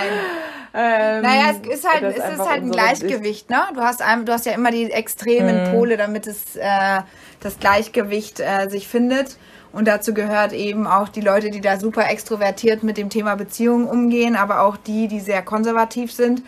Ähm, 0.72 1.24
Naja, 1.24 1.56
es 1.64 1.80
ist 1.80 1.92
halt, 1.92 2.04
es 2.04 2.18
ist 2.18 2.48
halt 2.48 2.62
ein 2.62 2.70
Gleichgewicht, 2.70 3.50
ne? 3.50 3.58
Du 3.74 3.82
hast, 3.82 4.04
einem, 4.04 4.26
du 4.26 4.34
hast 4.34 4.46
ja 4.46 4.52
immer 4.52 4.70
die 4.70 4.92
extremen 4.92 5.64
Mhm. 5.64 5.72
Pole, 5.72 5.98
damit 5.98 6.28
es 6.28 6.56
äh, 6.58 7.02
das 7.40 7.58
Gleichgewicht 7.58 8.40
äh, 8.40 8.70
sich 8.70 8.88
findet. 8.88 9.38
Und 9.72 9.88
dazu 9.88 10.14
gehört 10.14 10.54
eben 10.54 10.86
auch 10.86 11.10
die 11.10 11.22
Leute, 11.22 11.50
die 11.50 11.62
da 11.62 11.80
super 11.80 12.08
extrovertiert 12.10 12.84
mit 12.84 12.98
dem 12.98 13.10
Thema 13.10 13.36
Beziehungen 13.36 13.88
umgehen, 13.88 14.36
aber 14.36 14.62
auch 14.62 14.78
die, 14.78 15.08
die 15.08 15.22
sehr 15.22 15.42
konservativ 15.42 16.12
sind. 16.12 16.44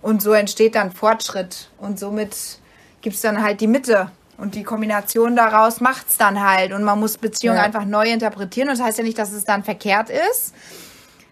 Und 0.00 0.22
so 0.22 0.32
entsteht 0.32 0.76
dann 0.76 0.92
Fortschritt. 0.92 1.70
Und 1.78 1.98
somit 1.98 2.60
gibt's 3.06 3.20
dann 3.20 3.40
halt 3.40 3.60
die 3.60 3.68
Mitte. 3.68 4.10
Und 4.36 4.56
die 4.56 4.64
Kombination 4.64 5.36
daraus 5.36 5.80
macht's 5.80 6.16
dann 6.18 6.44
halt. 6.44 6.72
Und 6.72 6.82
man 6.82 6.98
muss 6.98 7.18
Beziehungen 7.18 7.58
Ja. 7.58 7.62
einfach 7.62 7.84
neu 7.84 8.08
interpretieren. 8.10 8.68
Und 8.68 8.76
das 8.78 8.84
heißt 8.84 8.98
ja 8.98 9.04
nicht, 9.04 9.16
dass 9.16 9.30
es 9.30 9.44
dann 9.44 9.62
verkehrt 9.62 10.10
ist. 10.10 10.52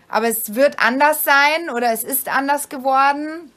Aber 0.09 0.29
es 0.29 0.55
wird 0.55 0.79
anders 0.79 1.25
sein 1.25 1.69
oder 1.75 1.91
es 1.93 2.05
ist 2.05 2.29
anders 2.29 2.69
geworden. 2.69 3.51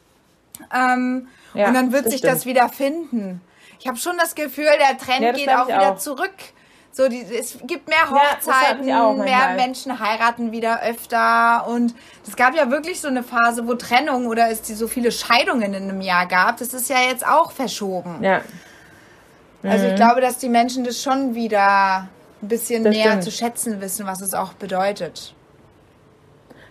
Ähm, 0.76 1.28
Ja, 1.54 1.68
und 1.68 1.76
dann 1.76 1.92
wird 1.92 2.06
das 2.06 2.12
sich 2.14 2.20
stimmt. 2.22 2.34
das 2.34 2.46
wieder 2.48 2.70
finden. 2.70 3.40
Ich 3.80 3.88
habe 3.88 3.98
schon 4.00 4.18
das 4.18 4.34
Gefühl, 4.34 4.66
der 4.80 4.98
Trend 4.98 5.22
Ja, 5.22 5.32
geht 5.34 5.50
auch 5.50 5.68
wieder 5.68 5.92
auch. 5.94 5.98
zurück. 6.00 6.34
So, 6.98 7.08
die, 7.08 7.22
es 7.22 7.60
gibt 7.68 7.88
mehr 7.88 8.10
Hochzeiten, 8.10 8.88
ich 8.88 8.92
auch 8.96 9.16
mehr. 9.16 9.54
Menschen 9.56 10.00
heiraten 10.00 10.52
wieder 10.52 10.82
öfter. 10.82 11.68
Und 11.68 11.94
es 12.28 12.36
gab 12.36 12.56
ja 12.56 12.72
wirklich 12.72 13.00
so 13.00 13.08
eine 13.08 13.22
Phase, 13.22 13.68
wo 13.68 13.76
Trennung 13.76 14.26
oder 14.26 14.50
es 14.50 14.64
die 14.64 14.74
so 14.74 14.88
viele 14.88 15.12
Scheidungen 15.12 15.76
in 15.76 15.84
einem 15.84 16.02
Jahr 16.02 16.26
gab. 16.26 16.58
Das 16.58 16.74
ist 16.74 16.90
ja 16.90 16.98
jetzt 17.08 17.24
auch 17.24 17.52
verschoben. 17.52 18.24
Ja, 18.24 18.42
Also 19.62 19.86
ich 19.86 19.96
glaube, 19.96 20.22
dass 20.22 20.40
die 20.40 20.50
Menschen 20.50 20.84
das 20.86 21.00
schon 21.00 21.36
wieder 21.36 22.08
ein 22.42 22.48
bisschen 22.48 22.82
Mhm. 22.82 22.86
Das 22.86 22.96
näher 22.96 23.08
stimmt. 23.10 23.24
zu 23.26 23.32
schätzen 23.32 23.80
wissen, 23.80 24.08
was 24.08 24.22
es 24.22 24.34
auch 24.34 24.54
bedeutet. 24.54 25.36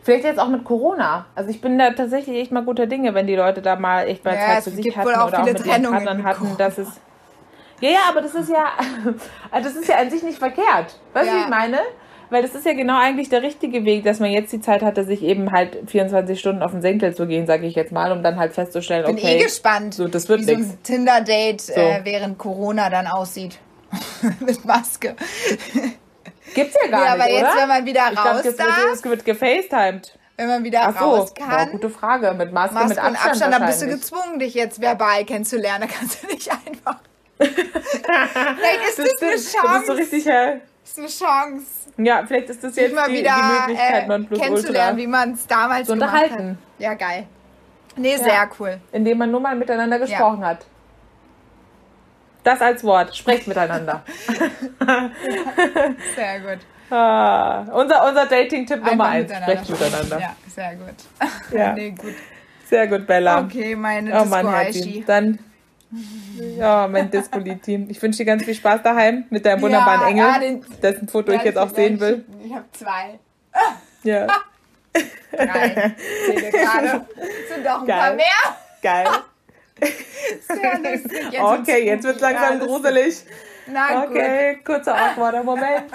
vielleicht 0.03 0.25
jetzt 0.25 0.41
auch 0.41 0.49
mit 0.49 0.65
Corona. 0.65 1.27
Also 1.37 1.51
ich 1.51 1.61
bin 1.61 1.79
da 1.79 1.91
tatsächlich 1.93 2.37
echt 2.41 2.51
mal 2.51 2.65
guter 2.65 2.87
Dinge, 2.89 3.15
wenn 3.15 3.29
die 3.29 3.37
Leute 3.37 3.63
da 3.63 3.77
mal 3.77 4.09
echt 4.09 4.25
mal 4.25 4.35
Ja, 4.35 4.41
Zeit 4.55 4.65
für 4.65 4.71
sich 4.71 4.97
hatten 4.97 5.07
oder 5.07 5.25
auch 5.25 5.31
mit 5.31 5.47
ihren 5.47 5.57
Trennungen 5.57 5.93
Partnern 6.05 6.17
mit 6.19 6.27
hatten, 6.27 6.57
dass 6.59 6.79
es 6.79 6.89
ja, 7.81 7.91
ja, 7.91 7.99
aber 8.09 8.21
das 8.23 8.35
ist 8.35 8.49
ja, 8.51 8.67
also 9.51 9.69
das 9.69 9.77
ist 9.79 9.89
ja 9.89 9.97
an 9.97 10.11
sich 10.11 10.23
nicht 10.23 10.39
verkehrt. 10.39 10.99
Weißt 11.13 11.29
du, 11.29 11.33
wie 11.33 11.37
Ja. 11.39 11.43
ich 11.45 11.49
meine? 11.51 11.79
Weil 12.29 12.43
das 12.43 12.57
ist 12.57 12.67
ja 12.67 12.73
genau 12.73 12.99
eigentlich 12.99 13.29
der 13.29 13.43
richtige 13.43 13.85
Weg, 13.85 14.03
dass 14.03 14.19
man 14.19 14.31
jetzt 14.33 14.53
die 14.53 14.61
Zeit 14.61 14.83
hatte, 14.83 15.05
sich 15.05 15.23
eben 15.23 15.53
halt 15.53 15.79
24 15.89 16.41
Stunden 16.41 16.61
auf 16.61 16.73
den 16.73 16.83
Senkel 16.83 17.15
zu 17.15 17.27
gehen, 17.29 17.47
sage 17.47 17.67
ich 17.67 17.77
jetzt 17.77 17.93
mal, 17.93 18.11
um 18.11 18.25
dann 18.25 18.37
halt 18.37 18.53
festzustellen, 18.53 19.05
Bin 19.07 19.15
okay, 19.17 19.37
eh 19.39 19.43
gespannt, 19.45 19.95
so, 19.95 20.09
das 20.09 20.29
wird 20.29 20.41
wie 20.41 20.45
so 20.45 20.55
nix. 20.57 20.71
ein 20.71 20.83
Tinder-Date 20.83 21.69
äh, 21.69 21.99
So. 21.99 22.05
während 22.05 22.37
Corona 22.37 22.91
dann 22.91 23.07
aussieht. 23.07 23.59
Mit 24.41 24.65
Maske. 24.65 25.15
gibt's 26.55 26.77
ja 26.83 26.91
gar 26.91 27.05
Ja, 27.07 27.13
aber 27.13 27.25
nicht, 27.27 27.35
jetzt, 27.35 27.53
oder? 27.53 27.61
wenn 27.63 27.69
man 27.69 27.87
wieder 27.87 28.01
ich 28.13 28.19
raus 28.19 28.25
glaube, 28.43 28.49
es 28.49 28.57
darf, 28.57 28.67
wird, 28.67 28.95
es 28.95 29.05
wird 29.05 29.25
gefacetimed. 29.25 30.19
wenn 30.37 30.49
man 30.49 30.65
wieder 30.65 30.81
Ach 30.83 30.99
so, 30.99 31.05
raus 31.05 31.33
kann, 31.35 31.71
gute 31.71 31.91
Frage. 31.91 32.35
Mit 32.35 32.53
Maske, 32.53 32.75
mit 32.75 32.89
Maske 32.89 33.01
und 33.01 33.07
Abstand, 33.07 33.27
Abstand, 33.31 33.55
dann 33.55 33.67
bist 33.67 33.83
du 33.83 33.87
gezwungen, 33.87 34.39
dich 34.41 34.55
jetzt 34.55 34.81
verbal 34.81 35.25
kennenzulernen. 35.25 35.87
Da 35.89 35.95
kannst 35.97 36.25
du 36.25 36.27
nicht 36.27 36.51
einfach. 36.67 36.99
Vielleicht 37.39 38.89
ist 38.89 38.99
das, 38.99 39.07
Das 39.21 39.23
eine 39.23 39.23
stimmt. 39.23 39.23
Du 39.23 39.31
bist 39.31 39.53
so 39.53 39.59
Chance. 39.61 39.97
richtig, 39.97 40.27
äh, 40.27 40.61
Das 40.83 40.91
ist 40.91 40.99
eine 40.99 41.09
Chance, 41.09 41.67
ja, 41.99 42.25
vielleicht 42.27 42.51
ist 42.51 42.63
das 42.63 42.77
jetzt 42.77 42.95
mal 42.95 43.09
die, 43.09 43.15
die 43.15 43.21
wieder 43.21 43.37
Möglichkeit, 43.37 44.05
äh, 44.05 44.07
Nonplusultra. 44.07 44.47
kennenzulernen, 44.49 44.99
wie 44.99 45.07
man 45.07 45.33
es 45.33 45.47
damals 45.47 45.89
unterhalten. 45.89 46.51
hat. 46.51 46.57
Ja, 46.79 46.95
geil. 46.95 47.27
Nee, 47.97 48.17
sehr 48.19 48.49
cool. 48.61 48.79
indem 48.93 49.17
man 49.19 49.31
nur 49.31 49.41
mal 49.41 49.57
miteinander 49.57 49.99
gesprochen 49.99 50.45
hat. 50.45 50.67
Das 52.45 52.61
als 52.61 52.85
Wort. 52.85 53.17
Sprecht 53.17 53.49
miteinander. 53.49 54.03
Sehr 56.15 56.41
gut. 56.41 56.59
Ah, 56.91 57.63
unser 57.73 58.07
unser 58.07 58.27
Dating-Tipp 58.27 58.85
Nummer 58.85 59.05
eins. 59.07 59.29
miteinander 59.29 59.65
Sprecht 59.65 59.71
miteinander. 59.71 60.21
Ja, 60.21 60.37
sehr 60.55 60.75
gut. 60.77 60.95
Ja. 61.51 61.73
nee, 61.73 61.91
gut. 61.91 62.15
Sehr 62.67 62.87
gut, 62.87 63.07
Bella. 63.07 63.41
Okay, 63.41 63.75
meine 63.75 64.21
Oh 64.21 64.25
Mann. 64.27 64.47
Dann. 65.07 65.39
Ja, 66.59 66.89
mein 66.89 67.11
Disco-Team. 67.11 67.89
Ich 67.91 68.01
wünsche 68.03 68.19
dir 68.19 68.25
ganz 68.25 68.45
viel 68.45 68.55
Spaß 68.55 68.83
daheim 68.83 69.25
mit 69.31 69.47
deinem 69.47 69.63
wunderbaren 69.63 70.01
Ja, 70.03 70.09
Engel, 70.09 70.27
ja, 70.27 70.39
den- 70.39 70.65
dessen 70.83 71.09
Foto 71.09 71.33
ich 71.33 71.43
jetzt 71.43 71.57
auch 71.59 71.73
sehen 71.75 72.01
will. 72.01 72.25
Ich 72.45 72.53
habe 72.53 72.65
zwei. 72.73 73.19
Ja, 74.03 74.27
Drei. 75.33 75.95
Gerade. 76.51 77.07
Sind 77.53 77.67
doch 77.67 77.81
ein 77.83 77.87
paar 77.87 78.15
Geil. 78.15 78.17
mehr. 78.17 78.27
geil. 78.83 79.07
Sehr 80.49 80.79
lustig. 80.79 81.23
Jetzt 81.33 81.41
Okay, 81.43 81.87
jetzt 81.87 82.05
wird's 82.05 82.21
langsam 82.21 82.43
Ja, 82.55 82.59
das- 82.59 82.69
Na 83.67 84.05
gut. 84.05 84.11
Okay, 84.11 84.59
kurzer 84.65 84.95
awkwarder 84.95 85.43
Moment. 85.43 85.91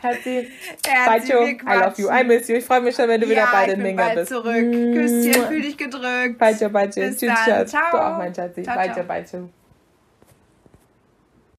Herzi, 0.00 0.50
Herzi, 0.86 1.32
Baicho, 1.32 1.40
wir 1.40 1.48
I 1.48 1.78
love 1.78 2.02
you. 2.02 2.08
I 2.10 2.24
miss 2.24 2.48
you. 2.48 2.56
Ich 2.56 2.64
freue 2.64 2.80
mich 2.80 2.94
schon, 2.94 3.08
wenn 3.08 3.20
du 3.20 3.26
wieder 3.28 3.42
ja, 3.42 3.48
bei 3.52 3.66
ich 3.66 3.74
den 3.74 3.82
Minga 3.82 4.08
bist. 4.10 4.28
zurück. 4.28 4.54
Küsschen, 4.54 5.46
fühl 5.48 5.62
dich 5.62 5.76
gedrückt. 5.76 6.38
Baicho, 6.38 6.68
Baicho. 6.68 7.00
Bis 7.00 7.16
Tschüss, 7.16 7.28
dann. 7.28 7.36
Schatz. 7.36 7.70
Ciao. 7.70 7.90
Du 7.92 7.98
auch, 7.98 8.18
mein 8.18 8.34
Schatzi. 8.34 8.62
Ciao, 8.62 8.76
Baicho, 8.76 8.94
ciao. 8.94 9.04
Baicho. 9.06 9.63